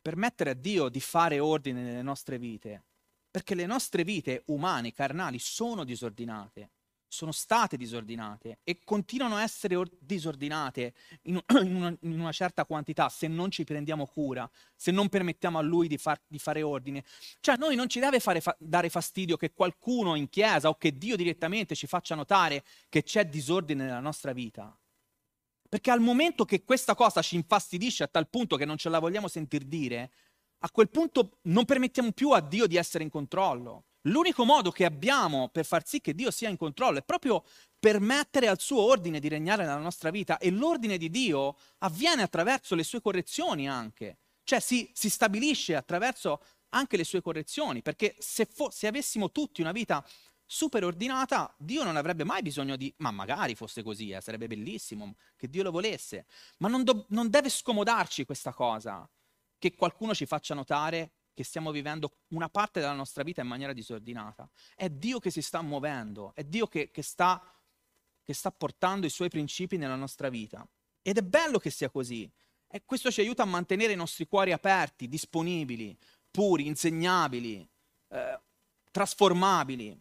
permettere 0.00 0.50
a 0.50 0.54
Dio 0.54 0.88
di 0.88 1.00
fare 1.00 1.38
ordine 1.38 1.82
nelle 1.82 2.00
nostre 2.00 2.38
vite, 2.38 2.84
perché 3.30 3.54
le 3.54 3.66
nostre 3.66 4.04
vite 4.04 4.44
umane, 4.46 4.94
carnali, 4.94 5.38
sono 5.38 5.84
disordinate, 5.84 6.70
sono 7.14 7.32
state 7.32 7.76
disordinate 7.76 8.58
e 8.64 8.80
continuano 8.84 9.36
a 9.36 9.42
essere 9.42 9.76
or- 9.76 9.90
disordinate 9.98 10.94
in, 11.22 11.40
in, 11.62 11.74
una, 11.76 11.96
in, 12.00 12.18
una, 12.20 12.32
certa 12.32 12.64
quantità 12.64 13.08
se 13.08 13.28
non 13.28 13.50
ci 13.50 13.64
prendiamo 13.64 14.06
cura, 14.06 14.50
se 14.74 14.90
non 14.90 15.08
permettiamo 15.08 15.58
a 15.58 15.62
Lui 15.62 15.86
di, 15.86 15.96
far, 15.96 16.20
di 16.26 16.38
fare 16.38 16.62
ordine. 16.62 17.04
Cioè 17.40 17.54
a 17.54 17.58
noi 17.58 17.76
non 17.76 17.88
ci 17.88 18.00
deve 18.00 18.20
fa- 18.20 18.56
dare 18.58 18.88
fastidio 18.90 19.36
che 19.36 19.52
qualcuno 19.52 20.16
in 20.16 20.28
chiesa 20.28 20.68
o 20.68 20.76
che 20.76 20.98
Dio 20.98 21.16
direttamente 21.16 21.74
ci 21.74 21.86
faccia 21.86 22.14
notare 22.14 22.64
che 22.88 23.02
c'è 23.04 23.26
disordine 23.26 23.84
nella 23.84 24.00
nostra 24.00 24.32
vita. 24.32 24.76
Perché 25.68 25.90
al 25.90 26.00
momento 26.00 26.44
che 26.44 26.64
questa 26.64 26.94
cosa 26.94 27.22
ci 27.22 27.36
infastidisce 27.36 28.02
a 28.02 28.08
tal 28.08 28.28
punto 28.28 28.56
che 28.56 28.64
non 28.64 28.76
ce 28.76 28.88
la 28.88 28.98
vogliamo 28.98 29.28
sentir 29.28 29.64
dire, 29.64 30.10
a 30.58 30.70
quel 30.70 30.88
punto 30.88 31.38
non 31.42 31.64
permettiamo 31.64 32.12
più 32.12 32.30
a 32.30 32.40
Dio 32.40 32.66
di 32.66 32.76
essere 32.76 33.04
in 33.04 33.10
controllo. 33.10 33.84
L'unico 34.08 34.44
modo 34.44 34.70
che 34.70 34.84
abbiamo 34.84 35.48
per 35.48 35.64
far 35.64 35.86
sì 35.86 36.00
che 36.00 36.14
Dio 36.14 36.30
sia 36.30 36.48
in 36.48 36.56
controllo 36.56 36.98
è 36.98 37.02
proprio 37.04 37.44
permettere 37.78 38.48
al 38.48 38.60
suo 38.60 38.80
ordine 38.80 39.18
di 39.18 39.28
regnare 39.28 39.64
nella 39.64 39.78
nostra 39.78 40.10
vita 40.10 40.38
e 40.38 40.50
l'ordine 40.50 40.98
di 40.98 41.08
Dio 41.08 41.56
avviene 41.78 42.22
attraverso 42.22 42.74
le 42.74 42.82
sue 42.82 43.00
correzioni 43.00 43.68
anche, 43.68 44.18
cioè 44.42 44.60
si, 44.60 44.90
si 44.92 45.08
stabilisce 45.08 45.74
attraverso 45.74 46.40
anche 46.70 46.96
le 46.96 47.04
sue 47.04 47.22
correzioni, 47.22 47.82
perché 47.82 48.14
se, 48.18 48.46
fo- 48.46 48.70
se 48.70 48.86
avessimo 48.86 49.30
tutti 49.30 49.60
una 49.60 49.72
vita 49.72 50.04
super 50.44 50.84
ordinata, 50.84 51.54
Dio 51.56 51.84
non 51.84 51.96
avrebbe 51.96 52.24
mai 52.24 52.42
bisogno 52.42 52.76
di... 52.76 52.92
Ma 52.98 53.10
magari 53.10 53.54
fosse 53.54 53.82
così, 53.82 54.10
eh, 54.10 54.20
sarebbe 54.20 54.46
bellissimo, 54.46 55.14
che 55.36 55.48
Dio 55.48 55.62
lo 55.62 55.70
volesse. 55.70 56.26
Ma 56.58 56.68
non, 56.68 56.84
do... 56.84 57.06
non 57.08 57.30
deve 57.30 57.48
scomodarci 57.48 58.24
questa 58.24 58.52
cosa, 58.52 59.08
che 59.58 59.74
qualcuno 59.74 60.14
ci 60.14 60.26
faccia 60.26 60.54
notare 60.54 61.12
che 61.34 61.44
stiamo 61.44 61.72
vivendo 61.72 62.18
una 62.28 62.48
parte 62.48 62.80
della 62.80 62.92
nostra 62.92 63.22
vita 63.22 63.42
in 63.42 63.48
maniera 63.48 63.72
disordinata. 63.72 64.48
È 64.74 64.88
Dio 64.88 65.18
che 65.18 65.30
si 65.30 65.42
sta 65.42 65.60
muovendo, 65.60 66.32
è 66.34 66.44
Dio 66.44 66.66
che, 66.66 66.90
che, 66.90 67.02
sta, 67.02 67.42
che 68.22 68.32
sta 68.32 68.50
portando 68.50 69.04
i 69.04 69.10
suoi 69.10 69.28
principi 69.28 69.76
nella 69.76 69.96
nostra 69.96 70.28
vita. 70.28 70.66
Ed 71.02 71.18
è 71.18 71.22
bello 71.22 71.58
che 71.58 71.70
sia 71.70 71.90
così. 71.90 72.30
E 72.66 72.84
questo 72.84 73.10
ci 73.10 73.20
aiuta 73.20 73.42
a 73.42 73.46
mantenere 73.46 73.92
i 73.92 73.96
nostri 73.96 74.26
cuori 74.26 74.52
aperti, 74.52 75.08
disponibili, 75.08 75.96
puri, 76.30 76.66
insegnabili, 76.66 77.68
eh, 78.08 78.40
trasformabili. 78.90 80.00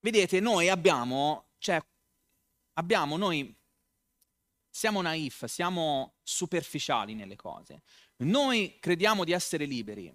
Vedete, 0.00 0.40
noi 0.40 0.68
abbiamo, 0.68 1.48
cioè, 1.58 1.84
abbiamo, 2.74 3.16
noi 3.16 3.54
siamo 4.76 5.00
naif, 5.00 5.46
siamo 5.46 6.16
superficiali 6.22 7.14
nelle 7.14 7.36
cose. 7.36 7.82
Noi 8.18 8.76
crediamo 8.80 9.24
di 9.24 9.32
essere 9.32 9.64
liberi. 9.64 10.14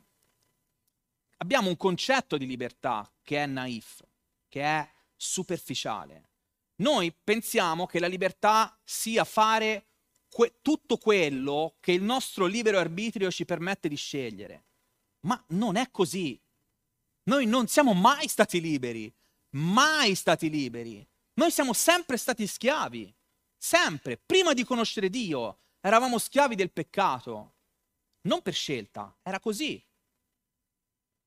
Abbiamo 1.38 1.70
un 1.70 1.78
concetto 1.78 2.38
di 2.38 2.46
libertà 2.46 3.12
che 3.24 3.44
è 3.44 3.46
naif, 3.46 4.04
che 4.48 4.62
è 4.62 4.90
superficiale. 5.16 6.30
Noi 6.78 7.12
pensiamo 7.12 7.86
che 7.86 8.00
la 8.00 8.08
libertà 8.08 8.78
sia 8.84 9.24
fare 9.24 9.86
que- 10.30 10.56
tutto 10.62 10.98
quello 10.98 11.76
che 11.80 11.92
il 11.92 12.02
nostro 12.02 12.46
libero 12.46 12.80
arbitrio 12.80 13.32
ci 13.32 13.46
permette 13.46 13.88
di 13.88 13.96
scegliere. 13.96 14.66
Ma 15.22 15.44
non 15.50 15.76
è 15.76 15.90
così. 15.92 16.40
Noi 17.24 17.46
non 17.46 17.68
siamo 17.68 17.94
mai 17.94 18.28
stati 18.28 18.60
liberi 18.60 19.14
mai 19.52 20.16
stati 20.16 20.50
liberi. 20.50 21.06
Noi 21.34 21.52
siamo 21.52 21.74
sempre 21.74 22.18
stati 22.18 22.46
schiavi, 22.46 23.14
sempre. 23.58 24.18
Prima 24.18 24.54
di 24.54 24.64
conoscere 24.64 25.10
Dio 25.10 25.60
eravamo 25.80 26.18
schiavi 26.18 26.56
del 26.56 26.72
peccato, 26.72 27.56
non 28.22 28.42
per 28.42 28.54
scelta, 28.54 29.16
era 29.22 29.40
così. 29.40 29.84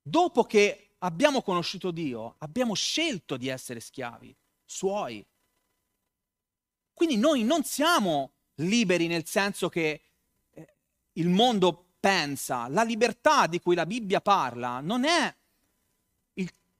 Dopo 0.01 0.43
che 0.43 0.95
abbiamo 0.99 1.41
conosciuto 1.41 1.91
Dio, 1.91 2.35
abbiamo 2.39 2.73
scelto 2.73 3.37
di 3.37 3.47
essere 3.47 3.79
schiavi, 3.79 4.35
suoi. 4.63 5.25
Quindi 6.93 7.17
noi 7.17 7.43
non 7.43 7.63
siamo 7.63 8.31
liberi 8.55 9.07
nel 9.07 9.25
senso 9.25 9.67
che 9.69 10.01
eh, 10.51 10.75
il 11.13 11.29
mondo 11.29 11.93
pensa. 11.99 12.67
La 12.67 12.83
libertà 12.83 13.47
di 13.47 13.59
cui 13.59 13.75
la 13.75 13.85
Bibbia 13.85 14.21
parla 14.21 14.79
non 14.79 15.03
è 15.05 15.35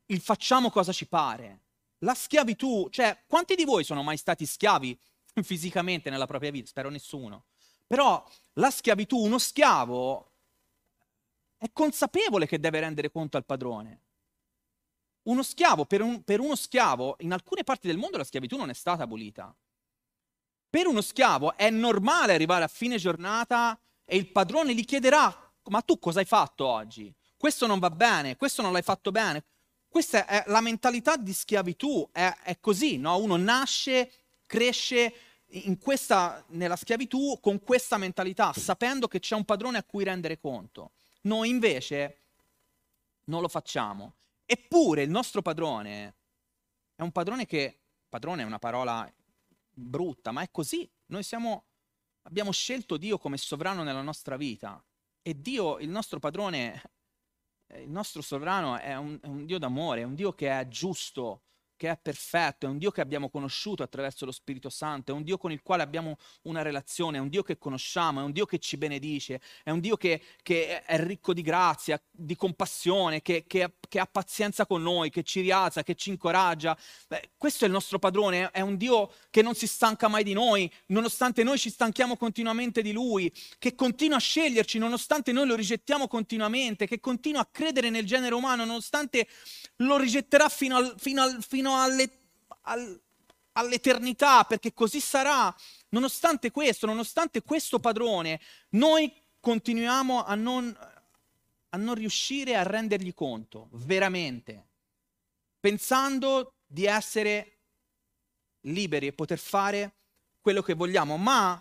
il 0.08 0.20
facciamo 0.20 0.70
cosa 0.70 0.92
ci 0.92 1.08
pare. 1.08 1.62
La 2.00 2.14
schiavitù, 2.14 2.90
cioè, 2.90 3.24
quanti 3.26 3.56
di 3.56 3.64
voi 3.64 3.84
sono 3.84 4.04
mai 4.04 4.18
stati 4.18 4.46
schiavi 4.46 4.98
fisicamente 5.42 6.10
nella 6.10 6.28
propria 6.28 6.52
vita? 6.52 6.68
Spero 6.68 6.90
nessuno. 6.90 7.46
Però 7.88 8.24
la 8.54 8.72
schiavitù, 8.72 9.18
uno 9.18 9.38
schiavo 9.38 10.32
è 11.58 11.70
consapevole 11.72 12.48
che 12.48 12.60
deve 12.60 12.80
rendere 12.80 13.12
conto 13.12 13.38
al 13.38 13.46
padrone. 13.46 14.00
Uno 15.24 15.44
schiavo, 15.44 15.86
per, 15.86 16.02
un, 16.02 16.24
per 16.24 16.40
uno 16.40 16.56
schiavo, 16.56 17.16
in 17.20 17.32
alcune 17.32 17.64
parti 17.64 17.88
del 17.88 17.98
mondo 17.98 18.18
la 18.18 18.24
schiavitù 18.24 18.58
non 18.58 18.70
è 18.70 18.74
stata 18.74 19.04
abolita. 19.04 19.56
Per 20.70 20.88
uno 20.88 21.02
schiavo 21.02 21.56
è 21.56 21.70
normale 21.70 22.34
arrivare 22.34 22.64
a 22.64 22.68
fine 22.68 22.98
giornata 22.98 23.80
e 24.04 24.18
il 24.18 24.28
padrone 24.28 24.76
gli 24.76 24.86
chiederà, 24.86 25.54
ma 25.64 25.82
tu 25.82 25.98
cosa 25.98 26.20
hai 26.20 26.26
fatto 26.26 26.66
oggi? 26.66 27.14
Questo 27.38 27.66
non 27.66 27.80
va 27.80 27.90
bene, 27.90 28.36
questo 28.36 28.62
non 28.62 28.72
l'hai 28.72 28.82
fatto 28.82 29.12
bene, 29.12 29.44
questa 29.88 30.26
è 30.26 30.44
la 30.48 30.62
mentalità 30.62 31.16
di 31.16 31.34
schiavitù, 31.34 32.08
è, 32.12 32.28
è 32.44 32.60
così, 32.60 32.98
no? 32.98 33.18
Uno 33.18 33.38
nasce, 33.38 34.12
cresce 34.46 35.14
questa, 35.80 36.44
nella 36.50 36.76
schiavitù 36.76 37.40
con 37.42 37.62
questa 37.62 37.98
mentalità, 37.98 38.54
sapendo 38.54 39.08
che 39.08 39.20
c'è 39.20 39.36
un 39.36 39.46
padrone 39.46 39.78
a 39.78 39.84
cui 39.84 40.04
rendere 40.04 40.40
conto. 40.40 40.92
Noi 41.22 41.50
invece 41.50 42.20
non 43.26 43.42
lo 43.42 43.48
facciamo. 43.48 44.16
Eppure 44.46 45.02
il 45.02 45.10
nostro 45.10 45.42
padrone 45.42 46.16
è 46.96 47.02
un 47.02 47.12
padrone 47.12 47.46
che, 47.46 47.80
padrone 48.08 48.44
è 48.44 48.46
una 48.46 48.60
parola 48.60 49.12
brutta, 49.72 50.32
ma 50.32 50.42
è 50.42 50.50
così. 50.52 50.88
Noi 51.08 51.24
siamo, 51.24 51.64
abbiamo 52.24 52.52
scelto 52.52 52.98
Dio 52.98 53.18
come 53.18 53.38
sovrano 53.38 53.84
nella 53.84 54.02
nostra 54.02 54.38
vita 54.38 54.84
e 55.28 55.42
Dio, 55.42 55.80
il 55.80 55.90
nostro 55.90 56.20
padrone, 56.20 56.82
il 57.78 57.90
nostro 57.90 58.22
sovrano 58.22 58.78
è 58.78 58.96
un, 58.96 59.18
è 59.20 59.26
un 59.26 59.46
Dio 59.48 59.58
d'amore, 59.58 60.02
è 60.02 60.04
un 60.04 60.14
Dio 60.14 60.34
che 60.34 60.60
è 60.60 60.68
giusto, 60.68 61.42
che 61.78 61.90
è 61.90 61.98
perfetto, 62.02 62.66
è 62.66 62.70
un 62.70 62.78
Dio 62.78 62.92
che 62.92 63.02
abbiamo 63.02 63.30
conosciuto 63.30 63.84
attraverso 63.84 64.26
lo 64.26 64.32
Spirito 64.32 64.70
Santo, 64.70 65.12
è 65.12 65.16
un 65.16 65.24
Dio 65.24 65.38
con 65.38 65.52
il 65.52 65.62
quale 65.62 65.84
abbiamo 65.84 66.18
una 66.44 66.62
relazione, 66.62 67.18
è 67.18 67.22
un 67.22 67.30
Dio 67.30 67.44
che 67.44 67.58
conosciamo, 67.58 68.22
è 68.22 68.24
un 68.24 68.32
Dio 68.32 68.46
che 68.46 68.60
ci 68.60 68.78
benedice, 68.78 69.42
è 69.64 69.72
un 69.72 69.80
Dio 69.80 69.98
che, 69.98 70.22
che 70.42 70.84
è 70.84 71.04
ricco 71.04 71.34
di 71.34 71.42
grazia, 71.42 72.02
di 72.10 72.36
compassione, 72.36 73.22
che, 73.22 73.46
che, 73.48 73.74
che, 73.88 74.00
ha 74.00 74.06
pazienza 74.06 74.66
con 74.66 74.82
noi, 74.82 75.10
che 75.10 75.24
ci 75.24 75.42
rialza, 75.42 75.84
che 75.84 75.96
ci 75.96 76.10
incoraggia. 76.10 76.78
Beh, 77.08 77.32
questo 77.38 77.66
è 77.66 77.68
il 77.68 77.74
nostro 77.74 78.00
padrone, 78.00 78.52
è 78.52 78.62
un 78.62 78.78
Dio 78.78 79.12
che 79.30 79.42
non 79.42 79.56
si 79.56 79.68
stanca 79.68 80.08
mai 80.08 80.24
di 80.24 80.34
noi, 80.34 80.72
nonostante 80.88 81.44
noi 81.44 81.58
ci 81.58 81.70
stanchiamo 81.70 82.16
continuamente 82.16 82.82
di 82.82 82.92
Lui, 82.92 83.34
che 83.60 83.76
continua 83.76 84.18
a 84.18 84.20
sceglierci 84.20 84.78
nonostante 84.78 85.32
noi 85.32 85.48
lo 85.48 85.56
rigettiamo 85.56 86.08
continuamente, 86.08 86.88
che 86.88 87.00
continua 87.00 87.42
a 87.42 87.50
credere 87.52 87.90
nel 87.90 88.06
genere 88.06 88.34
umano 88.34 88.64
nonostante 88.66 89.28
lo 89.78 89.98
rigetterà 89.98 90.48
fino 90.50 90.78
al... 90.78 90.94
Fino 90.98 91.22
al 91.22 91.44
fino 91.56 91.65
fino 91.66 91.82
alle, 91.82 92.10
al, 92.62 93.02
all'eternità, 93.54 94.44
perché 94.44 94.74
così 94.74 95.00
sarà. 95.00 95.54
Nonostante 95.90 96.52
questo, 96.52 96.86
nonostante 96.86 97.42
questo 97.42 97.80
padrone, 97.80 98.40
noi 98.72 99.12
continuiamo 99.40 100.24
a 100.24 100.36
non, 100.36 100.76
a 101.70 101.78
non 101.78 101.96
riuscire 101.96 102.56
a 102.56 102.64
rendergli 102.64 103.14
conto, 103.14 103.70
veramente, 103.72 104.68
pensando 105.60 106.54
di 106.68 106.86
essere 106.86 107.52
liberi 108.62 109.08
e 109.08 109.14
poter 109.14 109.40
fare 109.40 109.94
quello 110.42 110.62
che 110.62 110.74
vogliamo, 110.76 111.18
ma 111.18 111.60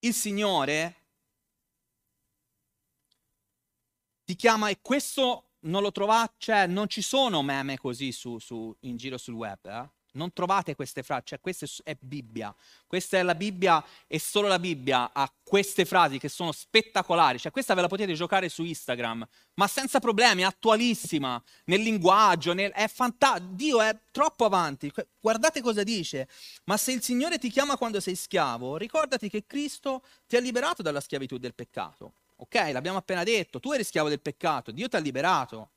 il 0.00 0.14
Signore 0.14 0.94
ti 4.24 4.36
chiama 4.36 4.68
e 4.68 4.78
questo 4.80 5.47
non 5.60 5.82
lo 5.82 5.92
trovate, 5.92 6.34
cioè 6.38 6.66
non 6.66 6.88
ci 6.88 7.02
sono 7.02 7.42
meme 7.42 7.78
così 7.78 8.12
su, 8.12 8.38
su, 8.38 8.74
in 8.80 8.96
giro 8.96 9.18
sul 9.18 9.34
web, 9.34 9.58
eh? 9.64 9.88
non 10.12 10.32
trovate 10.32 10.74
queste 10.74 11.02
frasi, 11.02 11.22
cioè 11.26 11.40
questa 11.40 11.66
è 11.84 11.96
Bibbia, 11.98 12.54
questa 12.86 13.18
è 13.18 13.22
la 13.22 13.34
Bibbia 13.34 13.82
e 14.06 14.18
solo 14.18 14.48
la 14.48 14.58
Bibbia 14.58 15.10
ha 15.12 15.32
queste 15.42 15.84
frasi 15.84 16.18
che 16.18 16.28
sono 16.28 16.52
spettacolari, 16.52 17.38
cioè 17.38 17.52
questa 17.52 17.74
ve 17.74 17.82
la 17.82 17.88
potete 17.88 18.14
giocare 18.14 18.48
su 18.48 18.64
Instagram, 18.64 19.26
ma 19.54 19.66
senza 19.66 20.00
problemi, 20.00 20.44
attualissima, 20.44 21.42
nel 21.64 21.80
linguaggio, 21.80 22.52
nel... 22.52 22.72
è 22.72 22.88
fantastico, 22.88 23.52
Dio 23.52 23.80
è 23.80 23.96
troppo 24.10 24.44
avanti, 24.44 24.92
guardate 25.20 25.60
cosa 25.60 25.82
dice, 25.82 26.28
ma 26.64 26.76
se 26.76 26.92
il 26.92 27.02
Signore 27.02 27.38
ti 27.38 27.50
chiama 27.50 27.76
quando 27.76 28.00
sei 28.00 28.16
schiavo, 28.16 28.76
ricordati 28.76 29.28
che 29.28 29.44
Cristo 29.46 30.02
ti 30.26 30.36
ha 30.36 30.40
liberato 30.40 30.82
dalla 30.82 31.00
schiavitù 31.00 31.38
del 31.38 31.54
peccato. 31.54 32.12
Ok, 32.40 32.54
l'abbiamo 32.72 32.98
appena 32.98 33.24
detto, 33.24 33.58
tu 33.58 33.72
eri 33.72 33.82
schiavo 33.82 34.08
del 34.08 34.20
peccato, 34.20 34.70
Dio 34.70 34.88
ti 34.88 34.96
ha 34.96 35.00
liberato. 35.00 35.70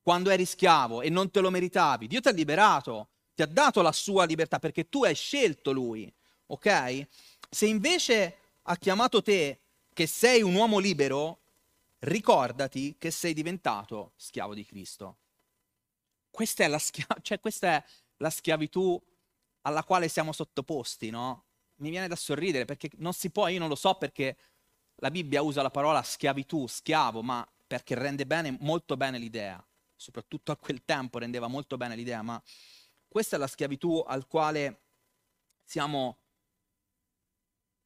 Quando 0.00 0.30
eri 0.30 0.44
schiavo 0.44 1.02
e 1.02 1.10
non 1.10 1.30
te 1.30 1.40
lo 1.40 1.50
meritavi, 1.50 2.06
Dio 2.06 2.20
ti 2.20 2.28
ha 2.28 2.32
liberato, 2.32 3.08
ti 3.34 3.42
ha 3.42 3.46
dato 3.46 3.82
la 3.82 3.92
sua 3.92 4.24
libertà 4.24 4.58
perché 4.58 4.88
tu 4.88 5.04
hai 5.04 5.14
scelto 5.14 5.72
lui. 5.72 6.12
Ok? 6.46 7.06
Se 7.50 7.66
invece 7.66 8.36
ha 8.62 8.76
chiamato 8.76 9.22
te 9.22 9.60
che 9.92 10.06
sei 10.06 10.42
un 10.42 10.54
uomo 10.54 10.78
libero, 10.78 11.40
ricordati 12.00 12.94
che 12.96 13.10
sei 13.10 13.34
diventato 13.34 14.12
schiavo 14.16 14.54
di 14.54 14.64
Cristo. 14.64 15.16
Questa 16.30 16.62
è 16.62 16.68
la, 16.68 16.78
schia- 16.78 17.06
cioè, 17.22 17.40
questa 17.40 17.68
è 17.68 17.84
la 18.18 18.30
schiavitù 18.30 19.00
alla 19.62 19.82
quale 19.82 20.08
siamo 20.08 20.32
sottoposti, 20.32 21.10
no? 21.10 21.44
Mi 21.76 21.90
viene 21.90 22.06
da 22.06 22.16
sorridere 22.16 22.64
perché 22.64 22.90
non 22.98 23.12
si 23.12 23.30
può, 23.30 23.48
io 23.48 23.58
non 23.58 23.68
lo 23.68 23.74
so 23.74 23.94
perché 23.94 24.36
la 25.00 25.10
Bibbia 25.10 25.42
usa 25.42 25.62
la 25.62 25.70
parola 25.70 26.02
schiavitù, 26.02 26.66
schiavo, 26.66 27.22
ma 27.22 27.46
perché 27.66 27.94
rende 27.94 28.26
bene, 28.26 28.56
molto 28.60 28.96
bene 28.96 29.18
l'idea, 29.18 29.64
soprattutto 29.94 30.52
a 30.52 30.56
quel 30.56 30.84
tempo 30.84 31.18
rendeva 31.18 31.46
molto 31.46 31.76
bene 31.76 31.94
l'idea, 31.94 32.22
ma 32.22 32.42
questa 33.06 33.36
è 33.36 33.38
la 33.38 33.46
schiavitù 33.46 34.04
al 34.06 34.26
quale 34.26 34.82
siamo 35.64 36.18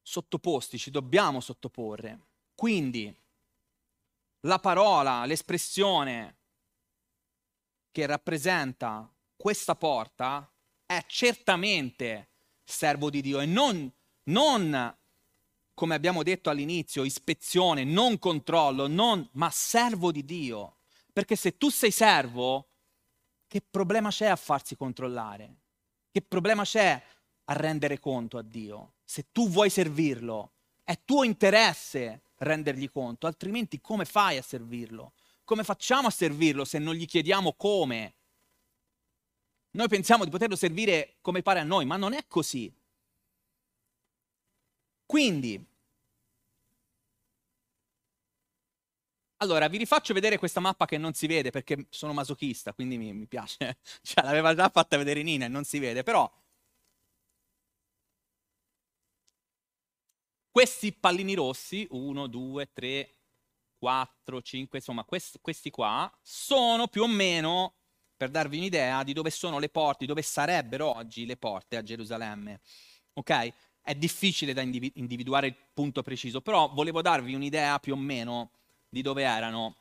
sottoposti, 0.01 0.77
ci 0.77 0.91
dobbiamo 0.91 1.39
sottoporre. 1.39 2.27
Quindi 2.55 3.15
la 4.41 4.59
parola, 4.59 5.25
l'espressione 5.25 6.37
che 7.91 8.05
rappresenta 8.05 9.11
questa 9.35 9.75
porta 9.75 10.49
è 10.85 11.03
certamente 11.07 12.29
servo 12.63 13.09
di 13.09 13.21
Dio 13.21 13.39
e 13.39 13.45
non, 13.45 13.91
non 14.23 14.97
come 15.73 15.95
abbiamo 15.95 16.23
detto 16.23 16.49
all'inizio, 16.49 17.03
ispezione, 17.03 17.83
non 17.83 18.19
controllo, 18.19 18.87
non, 18.87 19.27
ma 19.33 19.49
servo 19.49 20.11
di 20.11 20.23
Dio. 20.23 20.77
Perché 21.11 21.35
se 21.35 21.57
tu 21.57 21.69
sei 21.69 21.91
servo, 21.91 22.69
che 23.47 23.61
problema 23.61 24.09
c'è 24.09 24.27
a 24.27 24.35
farsi 24.35 24.75
controllare? 24.75 25.57
Che 26.11 26.21
problema 26.21 26.63
c'è 26.63 27.01
a 27.45 27.53
rendere 27.53 27.99
conto 27.99 28.37
a 28.37 28.43
Dio? 28.43 28.93
Se 29.03 29.27
tu 29.31 29.49
vuoi 29.49 29.69
servirlo, 29.69 30.53
è 30.83 30.99
tuo 31.03 31.23
interesse 31.23 32.23
rendergli 32.37 32.89
conto, 32.89 33.27
altrimenti 33.27 33.79
come 33.79 34.05
fai 34.05 34.37
a 34.37 34.41
servirlo? 34.41 35.13
Come 35.43 35.63
facciamo 35.63 36.07
a 36.07 36.11
servirlo 36.11 36.65
se 36.65 36.79
non 36.79 36.95
gli 36.95 37.05
chiediamo 37.05 37.53
come? 37.53 38.15
Noi 39.71 39.87
pensiamo 39.87 40.23
di 40.23 40.29
poterlo 40.29 40.55
servire 40.55 41.15
come 41.21 41.41
pare 41.41 41.59
a 41.59 41.63
noi, 41.63 41.85
ma 41.85 41.97
non 41.97 42.13
è 42.13 42.25
così. 42.27 42.71
Quindi, 45.05 45.53
allora 49.37 49.67
vi 49.67 49.77
rifaccio 49.77 50.13
vedere 50.13 50.37
questa 50.37 50.59
mappa 50.61 50.85
che 50.85 50.97
non 50.97 51.13
si 51.13 51.27
vede 51.27 51.49
perché 51.51 51.87
sono 51.89 52.13
masochista, 52.13 52.73
quindi 52.73 52.97
mi, 52.97 53.13
mi 53.13 53.27
piace. 53.27 53.77
Cioè, 54.01 54.23
l'aveva 54.23 54.55
già 54.55 54.69
fatta 54.69 54.97
vedere 54.97 55.21
Nina 55.23 55.45
e 55.45 55.49
non 55.49 55.63
si 55.65 55.79
vede, 55.79 56.03
però 56.03 56.29
questi 60.49 60.93
pallini 60.93 61.33
rossi, 61.33 61.87
1, 61.91 62.27
2, 62.27 62.69
3, 62.73 63.15
4, 63.77 64.41
5, 64.41 64.77
insomma, 64.77 65.03
questi, 65.03 65.39
questi 65.41 65.69
qua 65.69 66.11
sono 66.21 66.87
più 66.87 67.03
o 67.03 67.07
meno 67.07 67.75
per 68.15 68.29
darvi 68.29 68.57
un'idea 68.57 69.03
di 69.03 69.13
dove 69.13 69.29
sono 69.31 69.59
le 69.59 69.69
porte, 69.69 70.05
dove 70.05 70.21
sarebbero 70.21 70.95
oggi 70.95 71.25
le 71.25 71.37
porte 71.37 71.75
a 71.75 71.81
Gerusalemme. 71.83 72.61
Ok? 73.13 73.53
È 73.83 73.93
difficile 73.95 74.53
da 74.53 74.61
individuare 74.61 75.47
il 75.47 75.55
punto 75.73 76.01
preciso, 76.01 76.41
però 76.41 76.69
volevo 76.69 77.01
darvi 77.01 77.35
un'idea 77.35 77.79
più 77.79 77.93
o 77.93 77.97
meno 77.97 78.51
di 78.87 79.01
dove 79.01 79.23
erano 79.23 79.75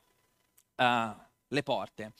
uh, 0.74 1.14
le 1.46 1.62
porte. 1.62 2.12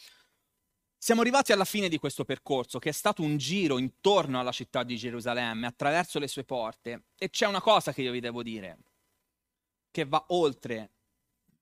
Siamo 0.97 1.23
arrivati 1.23 1.51
alla 1.51 1.65
fine 1.65 1.89
di 1.89 1.99
questo 1.99 2.25
percorso, 2.25 2.79
che 2.79 2.91
è 2.91 2.93
stato 2.93 3.23
un 3.23 3.37
giro 3.37 3.79
intorno 3.79 4.39
alla 4.39 4.53
città 4.53 4.85
di 4.85 4.97
Gerusalemme, 4.97 5.67
attraverso 5.67 6.21
le 6.21 6.29
sue 6.29 6.45
porte, 6.45 7.07
e 7.19 7.31
c'è 7.31 7.47
una 7.47 7.61
cosa 7.61 7.93
che 7.93 8.03
io 8.03 8.13
vi 8.13 8.21
devo 8.21 8.45
dire, 8.45 8.79
che 9.91 10.05
va 10.05 10.25
oltre 10.29 10.91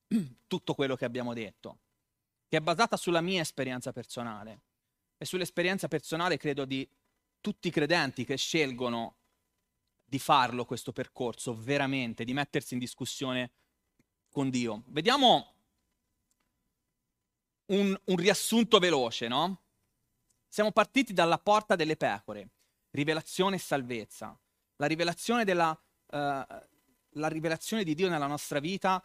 tutto 0.46 0.74
quello 0.74 0.96
che 0.96 1.06
abbiamo 1.06 1.32
detto, 1.32 1.78
che 2.46 2.58
è 2.58 2.60
basata 2.60 2.98
sulla 2.98 3.22
mia 3.22 3.40
esperienza 3.40 3.90
personale 3.92 4.60
e 5.16 5.24
sull'esperienza 5.24 5.88
personale, 5.88 6.36
credo, 6.36 6.66
di 6.66 6.86
tutti 7.40 7.68
i 7.68 7.70
credenti 7.70 8.26
che 8.26 8.36
scelgono 8.36 9.19
di 10.10 10.18
farlo 10.18 10.64
questo 10.64 10.90
percorso, 10.90 11.54
veramente, 11.54 12.24
di 12.24 12.32
mettersi 12.32 12.74
in 12.74 12.80
discussione 12.80 13.52
con 14.28 14.50
Dio. 14.50 14.82
Vediamo 14.86 15.54
un, 17.66 17.96
un 18.04 18.16
riassunto 18.16 18.80
veloce, 18.80 19.28
no? 19.28 19.62
Siamo 20.48 20.72
partiti 20.72 21.12
dalla 21.12 21.38
porta 21.38 21.76
delle 21.76 21.96
pecore, 21.96 22.48
rivelazione 22.90 23.54
e 23.54 23.60
salvezza. 23.60 24.36
La 24.76 24.86
rivelazione, 24.86 25.44
della, 25.44 25.70
uh, 25.70 26.16
la 26.16 27.28
rivelazione 27.28 27.84
di 27.84 27.94
Dio 27.94 28.08
nella 28.08 28.26
nostra 28.26 28.58
vita 28.58 29.00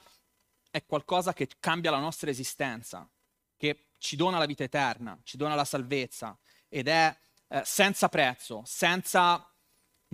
è 0.71 0.83
qualcosa 0.87 1.33
che 1.33 1.47
cambia 1.59 1.91
la 1.91 1.99
nostra 1.99 2.31
esistenza, 2.31 3.07
che 3.55 3.89
ci 3.99 4.15
dona 4.15 4.39
la 4.39 4.47
vita 4.47 4.63
eterna, 4.63 5.19
ci 5.21 5.37
dona 5.37 5.53
la 5.53 5.65
salvezza 5.65 6.35
ed 6.67 6.87
è 6.87 7.15
uh, 7.49 7.61
senza 7.63 8.09
prezzo, 8.09 8.63
senza 8.65 9.47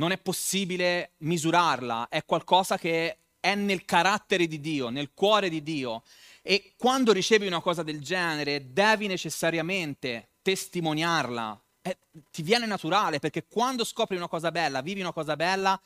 non 0.01 0.11
è 0.11 0.17
possibile 0.17 1.11
misurarla, 1.17 2.07
è 2.09 2.25
qualcosa 2.25 2.75
che 2.75 3.17
è 3.39 3.53
nel 3.53 3.85
carattere 3.85 4.47
di 4.47 4.59
Dio, 4.59 4.89
nel 4.89 5.11
cuore 5.13 5.47
di 5.47 5.61
Dio. 5.61 6.01
E 6.41 6.73
quando 6.75 7.11
ricevi 7.11 7.45
una 7.45 7.61
cosa 7.61 7.83
del 7.83 8.01
genere, 8.01 8.73
devi 8.73 9.05
necessariamente 9.05 10.29
testimoniarla. 10.41 11.61
Eh, 11.83 11.99
ti 12.31 12.41
viene 12.41 12.65
naturale 12.65 13.19
perché 13.19 13.45
quando 13.45 13.83
scopri 13.83 14.15
una 14.17 14.27
cosa 14.27 14.49
bella, 14.49 14.81
vivi 14.81 15.01
una 15.01 15.13
cosa 15.13 15.35
bella, 15.35 15.79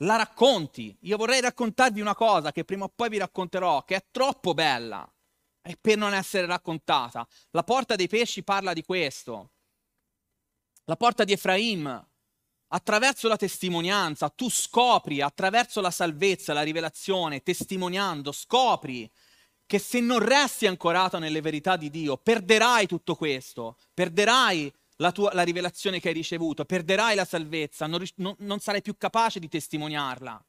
la 0.00 0.16
racconti. 0.16 0.94
Io 1.00 1.16
vorrei 1.16 1.40
raccontarvi 1.40 2.02
una 2.02 2.14
cosa 2.14 2.52
che 2.52 2.64
prima 2.64 2.84
o 2.84 2.92
poi 2.94 3.08
vi 3.08 3.16
racconterò, 3.16 3.84
che 3.84 3.96
è 3.96 4.04
troppo 4.10 4.52
bella 4.52 5.10
e 5.62 5.78
per 5.80 5.96
non 5.96 6.12
essere 6.12 6.44
raccontata. 6.44 7.26
La 7.52 7.64
porta 7.64 7.96
dei 7.96 8.06
pesci 8.06 8.42
parla 8.42 8.74
di 8.74 8.84
questo. 8.84 9.52
La 10.84 10.96
porta 10.96 11.24
di 11.24 11.32
Efraim 11.32 12.06
attraverso 12.68 13.28
la 13.28 13.36
testimonianza, 13.36 14.28
tu 14.28 14.50
scopri 14.50 15.20
attraverso 15.20 15.80
la 15.80 15.90
salvezza, 15.90 16.52
la 16.52 16.62
rivelazione, 16.62 17.42
testimoniando, 17.42 18.32
scopri 18.32 19.10
che 19.66 19.78
se 19.78 20.00
non 20.00 20.20
resti 20.20 20.66
ancorato 20.66 21.18
nelle 21.18 21.40
verità 21.40 21.76
di 21.76 21.90
Dio, 21.90 22.16
perderai 22.16 22.86
tutto 22.86 23.16
questo, 23.16 23.76
perderai 23.92 24.72
la, 24.96 25.10
tua, 25.10 25.32
la 25.34 25.42
rivelazione 25.42 26.00
che 26.00 26.08
hai 26.08 26.14
ricevuto, 26.14 26.64
perderai 26.64 27.16
la 27.16 27.24
salvezza, 27.24 27.86
non, 27.86 28.04
non, 28.16 28.34
non 28.38 28.60
sarai 28.60 28.80
più 28.80 28.96
capace 28.96 29.40
di 29.40 29.48
testimoniarla. 29.48 30.44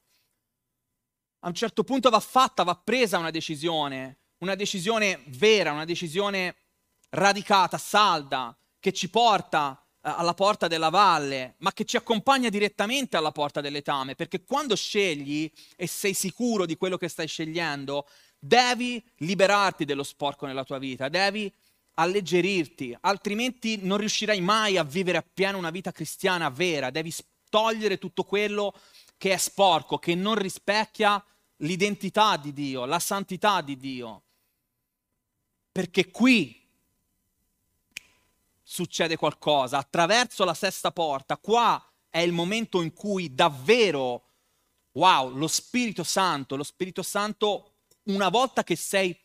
A 1.39 1.47
un 1.47 1.53
certo 1.53 1.83
punto 1.83 2.09
va 2.09 2.19
fatta, 2.19 2.63
va 2.63 2.75
presa 2.75 3.17
una 3.17 3.31
decisione, 3.31 4.19
una 4.39 4.55
decisione 4.55 5.23
vera, 5.27 5.71
una 5.71 5.85
decisione 5.85 6.55
radicata, 7.09 7.77
salda, 7.77 8.55
che 8.79 8.93
ci 8.93 9.09
porta 9.09 9.81
eh, 9.81 9.86
alla 10.01 10.33
porta 10.33 10.67
della 10.67 10.89
valle, 10.89 11.55
ma 11.59 11.73
che 11.73 11.85
ci 11.85 11.97
accompagna 11.97 12.49
direttamente 12.49 13.17
alla 13.17 13.31
porta 13.31 13.61
dell'etame, 13.61 14.15
perché 14.15 14.43
quando 14.43 14.75
scegli 14.75 15.51
e 15.75 15.87
sei 15.87 16.13
sicuro 16.13 16.65
di 16.65 16.77
quello 16.77 16.97
che 16.97 17.07
stai 17.07 17.27
scegliendo, 17.27 18.07
devi 18.39 19.03
liberarti 19.17 19.85
dello 19.85 20.03
sporco 20.03 20.45
nella 20.45 20.63
tua 20.63 20.77
vita, 20.77 21.09
devi 21.09 21.51
alleggerirti, 21.95 22.95
altrimenti 23.01 23.79
non 23.83 23.97
riuscirai 23.97 24.39
mai 24.39 24.77
a 24.77 24.83
vivere 24.83 25.17
appieno 25.17 25.57
una 25.57 25.71
vita 25.71 25.91
cristiana 25.91 26.49
vera, 26.49 26.91
devi 26.91 27.13
togliere 27.49 27.97
tutto 27.97 28.23
quello 28.23 28.73
che 29.17 29.33
è 29.33 29.37
sporco, 29.37 29.97
che 29.97 30.13
non 30.13 30.35
rispecchia 30.35 31.23
l'identità 31.57 32.37
di 32.37 32.53
Dio, 32.53 32.85
la 32.85 32.99
santità 32.99 33.61
di 33.61 33.77
Dio. 33.77 34.23
Perché 35.71 36.11
qui 36.11 36.66
succede 38.69 39.15
qualcosa, 39.15 39.77
attraverso 39.77 40.43
la 40.43 40.53
sesta 40.53 40.91
porta, 40.91 41.37
qua 41.37 41.81
è 42.09 42.19
il 42.19 42.33
momento 42.33 42.81
in 42.81 42.91
cui 42.91 43.33
davvero, 43.33 44.25
wow, 44.91 45.33
lo 45.33 45.47
Spirito 45.47 46.03
Santo, 46.03 46.57
lo 46.57 46.63
Spirito 46.63 47.01
Santo, 47.01 47.75
una 48.03 48.27
volta 48.27 48.65
che 48.65 48.75
sei 48.75 49.17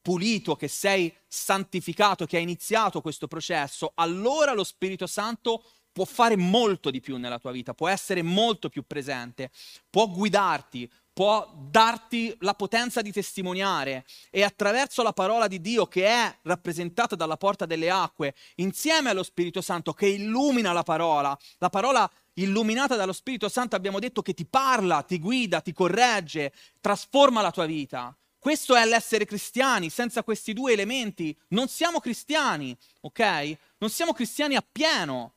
pulito, 0.00 0.56
che 0.56 0.68
sei 0.68 1.14
santificato, 1.26 2.24
che 2.24 2.38
hai 2.38 2.42
iniziato 2.42 3.02
questo 3.02 3.26
processo, 3.26 3.92
allora 3.96 4.54
lo 4.54 4.64
Spirito 4.64 5.06
Santo 5.06 5.62
può 5.92 6.06
fare 6.06 6.36
molto 6.36 6.90
di 6.90 7.00
più 7.00 7.18
nella 7.18 7.38
tua 7.38 7.52
vita, 7.52 7.74
può 7.74 7.88
essere 7.88 8.22
molto 8.22 8.70
più 8.70 8.86
presente, 8.86 9.50
può 9.90 10.08
guidarti, 10.08 10.90
può 11.18 11.52
darti 11.52 12.32
la 12.42 12.54
potenza 12.54 13.02
di 13.02 13.10
testimoniare 13.10 14.04
e 14.30 14.44
attraverso 14.44 15.02
la 15.02 15.12
parola 15.12 15.48
di 15.48 15.60
Dio 15.60 15.86
che 15.86 16.06
è 16.06 16.38
rappresentata 16.42 17.16
dalla 17.16 17.36
porta 17.36 17.66
delle 17.66 17.90
acque, 17.90 18.36
insieme 18.58 19.10
allo 19.10 19.24
Spirito 19.24 19.60
Santo 19.60 19.92
che 19.94 20.06
illumina 20.06 20.72
la 20.72 20.84
parola, 20.84 21.36
la 21.58 21.70
parola 21.70 22.08
illuminata 22.34 22.94
dallo 22.94 23.12
Spirito 23.12 23.48
Santo 23.48 23.74
abbiamo 23.74 23.98
detto 23.98 24.22
che 24.22 24.32
ti 24.32 24.44
parla, 24.44 25.02
ti 25.02 25.18
guida, 25.18 25.60
ti 25.60 25.72
corregge, 25.72 26.52
trasforma 26.80 27.42
la 27.42 27.50
tua 27.50 27.66
vita. 27.66 28.16
Questo 28.38 28.76
è 28.76 28.84
l'essere 28.86 29.24
cristiani, 29.24 29.90
senza 29.90 30.22
questi 30.22 30.52
due 30.52 30.72
elementi 30.72 31.36
non 31.48 31.66
siamo 31.66 31.98
cristiani, 31.98 32.78
ok? 33.00 33.56
Non 33.78 33.90
siamo 33.90 34.12
cristiani 34.12 34.54
appieno. 34.54 35.32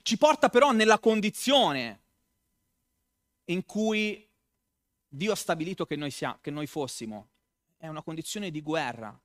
Ci 0.00 0.16
porta 0.16 0.48
però 0.48 0.70
nella 0.70 0.98
condizione 0.98 2.00
in 3.46 3.64
cui 3.64 4.28
Dio 5.08 5.32
ha 5.32 5.36
stabilito 5.36 5.86
che 5.86 5.96
noi, 5.96 6.10
sia, 6.10 6.38
che 6.40 6.50
noi 6.50 6.66
fossimo. 6.66 7.28
È 7.76 7.88
una 7.88 8.02
condizione 8.02 8.50
di 8.50 8.62
guerra, 8.62 9.18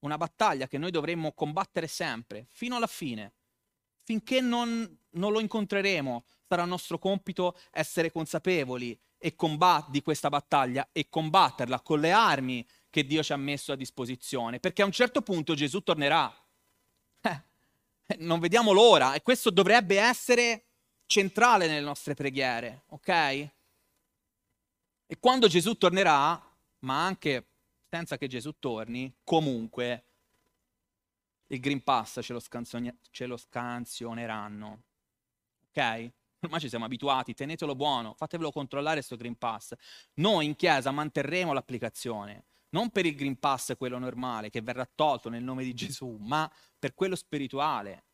una 0.00 0.16
battaglia 0.16 0.66
che 0.66 0.78
noi 0.78 0.90
dovremmo 0.90 1.32
combattere 1.32 1.86
sempre, 1.86 2.46
fino 2.50 2.76
alla 2.76 2.86
fine. 2.86 3.32
Finché 4.04 4.40
non, 4.40 4.98
non 5.10 5.32
lo 5.32 5.40
incontreremo, 5.40 6.24
sarà 6.48 6.64
nostro 6.64 6.98
compito 6.98 7.56
essere 7.70 8.10
consapevoli 8.10 8.98
e 9.16 9.36
combat- 9.36 9.88
di 9.90 10.02
questa 10.02 10.28
battaglia 10.28 10.88
e 10.92 11.08
combatterla 11.08 11.80
con 11.80 12.00
le 12.00 12.10
armi 12.10 12.66
che 12.90 13.06
Dio 13.06 13.22
ci 13.22 13.32
ha 13.32 13.36
messo 13.36 13.72
a 13.72 13.76
disposizione, 13.76 14.58
perché 14.58 14.82
a 14.82 14.84
un 14.84 14.92
certo 14.92 15.22
punto 15.22 15.54
Gesù 15.54 15.82
tornerà. 15.82 16.34
Eh, 17.20 17.42
non 18.18 18.40
vediamo 18.40 18.72
l'ora 18.72 19.14
e 19.14 19.22
questo 19.22 19.50
dovrebbe 19.50 19.98
essere 19.98 20.71
centrale 21.12 21.66
nelle 21.66 21.84
nostre 21.84 22.14
preghiere, 22.14 22.84
ok? 22.86 23.08
E 25.06 25.18
quando 25.20 25.46
Gesù 25.46 25.76
tornerà, 25.76 26.42
ma 26.80 27.04
anche 27.04 27.48
senza 27.90 28.16
che 28.16 28.28
Gesù 28.28 28.58
torni, 28.58 29.14
comunque 29.22 30.04
il 31.48 31.60
Green 31.60 31.82
Pass 31.82 32.20
ce 32.22 32.32
lo, 32.32 32.40
scansione, 32.40 32.96
ce 33.10 33.26
lo 33.26 33.36
scansioneranno, 33.36 34.82
ok? 35.68 36.10
Ormai 36.40 36.60
ci 36.60 36.70
siamo 36.70 36.86
abituati, 36.86 37.34
tenetelo 37.34 37.74
buono, 37.74 38.14
fatevelo 38.14 38.50
controllare 38.50 38.96
questo 38.96 39.16
Green 39.16 39.36
Pass. 39.36 39.74
Noi 40.14 40.46
in 40.46 40.56
chiesa 40.56 40.90
manterremo 40.92 41.52
l'applicazione, 41.52 42.46
non 42.70 42.88
per 42.88 43.04
il 43.04 43.14
Green 43.14 43.38
Pass 43.38 43.76
quello 43.76 43.98
normale 43.98 44.48
che 44.48 44.62
verrà 44.62 44.88
tolto 44.92 45.28
nel 45.28 45.42
nome 45.42 45.62
di 45.62 45.74
Gesù, 45.74 46.16
ma 46.20 46.50
per 46.78 46.94
quello 46.94 47.16
spirituale. 47.16 48.04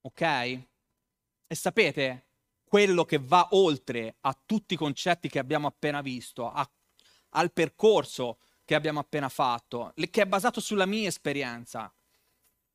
Ok? 0.00 0.74
E 1.46 1.54
sapete, 1.54 2.26
quello 2.64 3.04
che 3.04 3.18
va 3.18 3.48
oltre 3.52 4.16
a 4.20 4.38
tutti 4.44 4.74
i 4.74 4.76
concetti 4.76 5.28
che 5.28 5.38
abbiamo 5.38 5.68
appena 5.68 6.00
visto, 6.00 6.50
a, 6.50 6.68
al 7.30 7.52
percorso 7.52 8.38
che 8.64 8.74
abbiamo 8.74 8.98
appena 8.98 9.28
fatto, 9.28 9.92
che 9.94 10.22
è 10.22 10.26
basato 10.26 10.60
sulla 10.60 10.86
mia 10.86 11.06
esperienza 11.06 11.92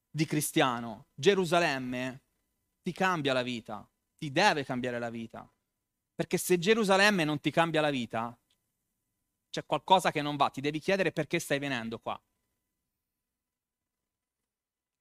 di 0.10 0.26
cristiano. 0.26 1.08
Gerusalemme 1.14 2.24
ti 2.82 2.94
cambia 2.94 3.34
la 3.34 3.44
vita, 3.44 3.88
ti 4.18 4.32
deve 4.32 4.64
cambiare 4.64 5.00
la 5.00 5.10
vita. 5.10 5.50
Perché 6.16 6.38
se 6.38 6.58
Gerusalemme 6.58 7.26
non 7.26 7.42
ti 7.42 7.52
cambia 7.52 7.82
la 7.82 7.90
vita, 7.90 8.38
c'è 9.50 9.66
qualcosa 9.66 10.12
che 10.12 10.22
non 10.22 10.38
va, 10.38 10.50
ti 10.50 10.62
devi 10.62 10.80
chiedere 10.80 11.12
perché 11.12 11.40
stai 11.40 11.60
venendo 11.60 12.00
qua. 12.00 12.20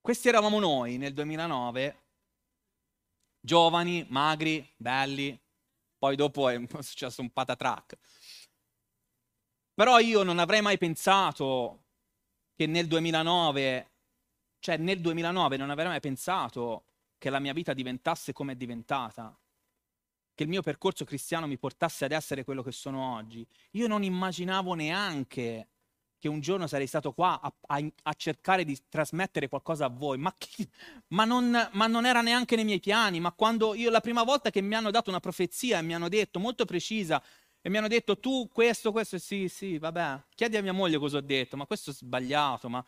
Questi 0.00 0.28
eravamo 0.28 0.58
noi 0.58 0.96
nel 0.96 1.12
2009 1.12 2.08
giovani, 3.40 4.06
magri, 4.08 4.68
belli, 4.76 5.38
poi 5.98 6.16
dopo 6.16 6.48
è 6.48 6.60
successo 6.80 7.20
un 7.20 7.30
patatrack. 7.30 7.98
Però 9.74 9.98
io 9.98 10.22
non 10.22 10.38
avrei 10.38 10.60
mai 10.60 10.78
pensato 10.78 11.84
che 12.54 12.66
nel 12.66 12.86
2009, 12.86 13.90
cioè 14.58 14.76
nel 14.76 15.00
2009 15.00 15.56
non 15.56 15.70
avrei 15.70 15.86
mai 15.86 16.00
pensato 16.00 16.84
che 17.16 17.30
la 17.30 17.38
mia 17.38 17.52
vita 17.52 17.72
diventasse 17.72 18.32
come 18.32 18.52
è 18.52 18.56
diventata, 18.56 19.34
che 20.34 20.42
il 20.42 20.48
mio 20.48 20.62
percorso 20.62 21.04
cristiano 21.04 21.46
mi 21.46 21.58
portasse 21.58 22.04
ad 22.04 22.12
essere 22.12 22.44
quello 22.44 22.62
che 22.62 22.72
sono 22.72 23.14
oggi. 23.14 23.46
Io 23.72 23.86
non 23.86 24.02
immaginavo 24.02 24.74
neanche 24.74 25.68
che 26.20 26.28
un 26.28 26.40
giorno 26.40 26.66
sarei 26.68 26.86
stato 26.86 27.12
qua 27.12 27.40
a, 27.40 27.52
a, 27.68 27.82
a 28.02 28.14
cercare 28.14 28.64
di 28.64 28.78
trasmettere 28.88 29.48
qualcosa 29.48 29.86
a 29.86 29.88
voi, 29.88 30.18
ma, 30.18 30.32
chi, 30.36 30.68
ma, 31.08 31.24
non, 31.24 31.70
ma, 31.72 31.86
non, 31.86 32.06
era 32.06 32.20
neanche 32.20 32.54
nei 32.54 32.64
miei 32.64 32.78
piani, 32.78 33.18
ma 33.18 33.32
quando 33.32 33.74
io 33.74 33.90
la 33.90 34.00
prima 34.00 34.22
volta 34.22 34.50
che 34.50 34.60
mi 34.60 34.74
hanno 34.74 34.90
dato 34.90 35.08
una 35.10 35.18
profezia 35.18 35.78
e 35.78 35.82
mi 35.82 35.94
hanno 35.94 36.08
detto 36.08 36.38
molto 36.38 36.66
precisa 36.66 37.20
e 37.62 37.70
mi 37.70 37.78
hanno 37.78 37.88
detto 37.88 38.18
tu 38.18 38.48
questo, 38.52 38.92
questo, 38.92 39.18
sì, 39.18 39.48
sì, 39.48 39.78
vabbè, 39.78 40.22
chiedi 40.34 40.58
a 40.58 40.62
mia 40.62 40.72
moglie 40.72 40.98
cosa 40.98 41.16
ho 41.16 41.22
detto, 41.22 41.56
ma 41.56 41.66
questo 41.66 41.90
è 41.90 41.94
sbagliato, 41.94 42.68
ma... 42.68 42.84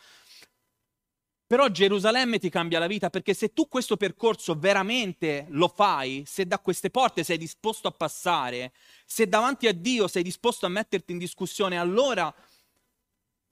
Però 1.47 1.68
Gerusalemme 1.68 2.39
ti 2.39 2.49
cambia 2.49 2.78
la 2.78 2.87
vita 2.87 3.11
perché 3.11 3.35
se 3.35 3.53
tu 3.53 3.68
questo 3.68 3.99
percorso 3.99 4.55
veramente 4.55 5.45
lo 5.51 5.68
fai, 5.68 6.24
se 6.26 6.47
da 6.47 6.59
queste 6.59 6.89
porte 6.89 7.24
sei 7.24 7.37
disposto 7.37 7.89
a 7.89 7.91
passare, 7.91 8.72
se 9.05 9.28
davanti 9.28 9.66
a 9.66 9.74
Dio 9.74 10.09
sei 10.09 10.22
disposto 10.22 10.64
a 10.64 10.70
metterti 10.70 11.12
in 11.12 11.18
discussione, 11.18 11.76
allora 11.76 12.35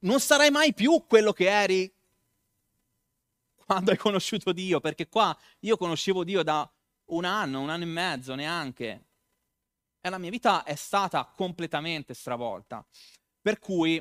non 0.01 0.19
sarai 0.19 0.51
mai 0.51 0.73
più 0.73 1.05
quello 1.07 1.33
che 1.33 1.49
eri 1.49 1.93
quando 3.65 3.91
hai 3.91 3.97
conosciuto 3.97 4.51
Dio, 4.51 4.79
perché 4.79 5.07
qua 5.07 5.37
io 5.59 5.77
conoscevo 5.77 6.23
Dio 6.23 6.43
da 6.43 6.69
un 7.05 7.25
anno, 7.25 7.61
un 7.61 7.69
anno 7.69 7.83
e 7.83 7.87
mezzo 7.87 8.35
neanche, 8.35 9.05
e 10.01 10.09
la 10.09 10.17
mia 10.17 10.29
vita 10.29 10.63
è 10.63 10.75
stata 10.75 11.25
completamente 11.25 12.13
stravolta. 12.13 12.85
Per 13.41 13.59
cui 13.59 13.97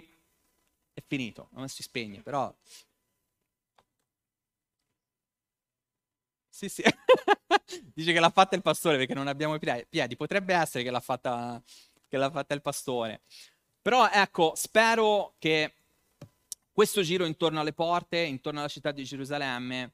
è 0.93 1.03
finito, 1.07 1.49
non 1.53 1.69
si 1.69 1.83
spegne, 1.83 2.23
però... 2.23 2.53
Sì, 6.49 6.69
sì. 6.69 6.83
Dice 7.95 8.13
che 8.13 8.21
l'ha 8.21 8.31
fatta 8.31 8.57
il 8.57 8.63
pastore 8.63 8.97
perché 8.97 9.15
non 9.15 9.29
abbiamo 9.29 9.55
i 9.55 9.87
piedi. 9.89 10.17
Potrebbe 10.17 10.55
essere 10.55 10.83
che 10.83 10.91
l'ha 10.91 11.01
fatta, 11.01 11.63
che 12.09 12.17
l'ha 12.17 12.31
fatta 12.31 12.55
il 12.55 12.61
pastore. 12.61 13.23
Però 13.81 14.09
ecco, 14.11 14.55
spero 14.57 15.35
che 15.39 15.80
questo 16.81 17.03
giro 17.03 17.27
intorno 17.27 17.61
alle 17.61 17.75
porte, 17.75 18.17
intorno 18.21 18.61
alla 18.61 18.69
città 18.69 18.91
di 18.91 19.05
Gerusalemme, 19.05 19.93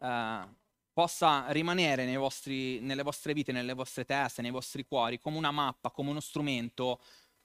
eh, 0.00 0.48
possa 0.92 1.50
rimanere 1.50 2.14
vostri, 2.14 2.78
nelle 2.78 3.02
vostre 3.02 3.32
vite, 3.32 3.50
nelle 3.50 3.72
vostre 3.72 4.04
teste, 4.04 4.40
nei 4.40 4.52
vostri 4.52 4.84
cuori, 4.84 5.18
come 5.18 5.36
una 5.36 5.50
mappa, 5.50 5.90
come 5.90 6.10
uno 6.10 6.20
strumento 6.20 7.00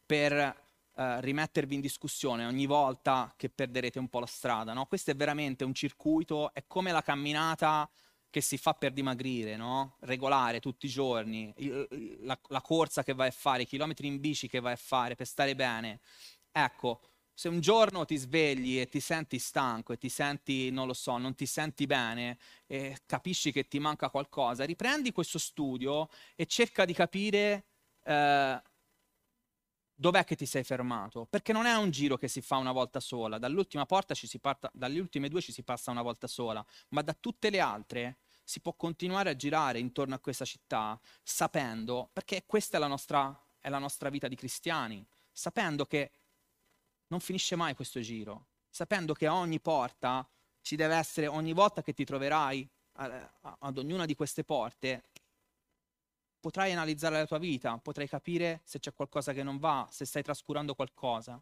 per 0.06 0.34
eh, 0.34 1.22
rimettervi 1.22 1.74
in 1.74 1.82
discussione 1.82 2.46
ogni 2.46 2.68
volta 2.68 3.34
che 3.36 3.50
perderete 3.50 3.98
un 3.98 4.10
po' 4.10 4.20
la 4.20 4.28
strada. 4.28 4.74
No? 4.74 4.86
Questo 4.86 5.10
è 5.10 5.16
veramente 5.16 5.64
un 5.64 5.74
circuito, 5.74 6.54
è 6.54 6.64
come 6.68 6.92
la 6.92 7.02
camminata 7.02 7.90
che 8.30 8.42
si 8.42 8.60
fa 8.60 8.76
per 8.76 8.92
dimagrire, 8.92 9.56
no? 9.56 9.96
regolare 10.02 10.60
tutti 10.60 10.86
i 10.86 10.90
giorni, 10.90 11.52
la, 12.20 12.38
la 12.50 12.62
corsa 12.62 13.04
che 13.04 13.16
vai 13.16 13.30
a 13.30 13.32
fare, 13.32 13.64
i 13.64 13.66
chilometri 13.66 14.06
in 14.06 14.20
bici 14.20 14.48
che 14.48 14.60
vai 14.60 14.74
a 14.74 14.76
fare 14.76 15.16
per 15.16 15.26
stare 15.26 15.56
bene. 15.56 16.00
Ecco, 16.52 17.00
se 17.34 17.48
un 17.48 17.60
giorno 17.60 18.06
ti 18.06 18.16
svegli 18.16 18.80
e 18.80 18.88
ti 18.88 19.00
senti 19.00 19.40
stanco 19.40 19.94
e 19.94 19.98
ti 19.98 20.10
senti, 20.10 20.70
non 20.70 20.88
lo 20.88 20.94
so, 20.94 21.18
non 21.18 21.34
ti 21.36 21.46
senti 21.46 21.88
bene 21.88 22.38
e 22.68 22.98
capisci 23.06 23.52
che 23.52 23.68
ti 23.68 23.80
manca 23.80 24.10
qualcosa, 24.10 24.64
riprendi 24.66 25.12
questo 25.12 25.40
studio 25.40 26.10
e 26.36 26.46
cerca 26.46 26.86
di 26.86 26.94
capire 26.94 27.66
eh, 28.04 28.62
dov'è 29.96 30.24
che 30.24 30.36
ti 30.36 30.46
sei 30.46 30.64
fermato. 30.64 31.26
Perché 31.30 31.54
non 31.54 31.66
è 31.66 31.76
un 31.76 31.90
giro 31.90 32.18
che 32.18 32.28
si 32.28 32.42
fa 32.42 32.58
una 32.58 32.72
volta 32.72 33.00
sola, 33.00 33.40
dall'ultima 33.40 33.86
porta 33.86 34.14
ci 34.14 34.28
si 34.28 34.40
parta, 34.40 34.70
dalle 34.74 35.00
ultime 35.00 35.28
due 35.28 35.42
ci 35.42 35.52
si 35.52 35.64
passa 35.64 35.92
una 35.92 36.02
volta 36.04 36.28
sola, 36.28 36.64
ma 36.90 37.02
da 37.02 37.16
tutte 37.20 37.50
le 37.50 37.60
altre 37.60 38.18
si 38.44 38.60
può 38.60 38.74
continuare 38.74 39.30
a 39.32 39.36
girare 39.36 39.80
intorno 39.80 40.14
a 40.14 40.20
questa 40.20 40.46
città 40.46 41.00
sapendo, 41.24 42.10
perché 42.14 42.44
questa 42.46 42.78
è 42.78 42.80
la 42.80 42.88
nostra, 42.88 43.42
è 43.60 43.70
la 43.70 43.80
nostra 43.80 44.10
vita 44.10 44.28
di 44.28 44.36
cristiani, 44.36 45.04
sapendo 45.32 45.86
che 45.86 46.12
non 47.14 47.22
finisce 47.22 47.56
mai 47.56 47.76
questo 47.76 48.00
giro, 48.00 48.48
sapendo 48.72 49.14
che 49.14 49.28
a 49.28 49.36
ogni 49.36 49.60
porta 49.60 50.28
ci 50.62 50.76
deve 50.76 50.96
essere, 50.96 51.28
ogni 51.28 51.54
volta 51.54 51.84
che 51.84 51.94
ti 51.94 52.04
troverai 52.04 52.68
ad 52.96 53.78
ognuna 53.78 54.06
di 54.06 54.16
queste 54.16 54.44
porte, 54.44 55.04
potrai 56.40 56.72
analizzare 56.72 57.18
la 57.18 57.28
tua 57.28 57.38
vita, 57.38 57.78
potrai 57.78 58.08
capire 58.08 58.62
se 58.64 58.80
c'è 58.80 58.94
qualcosa 58.94 59.32
che 59.32 59.44
non 59.44 59.60
va, 59.60 59.88
se 59.92 60.06
stai 60.06 60.24
trascurando 60.24 60.74
qualcosa. 60.74 61.40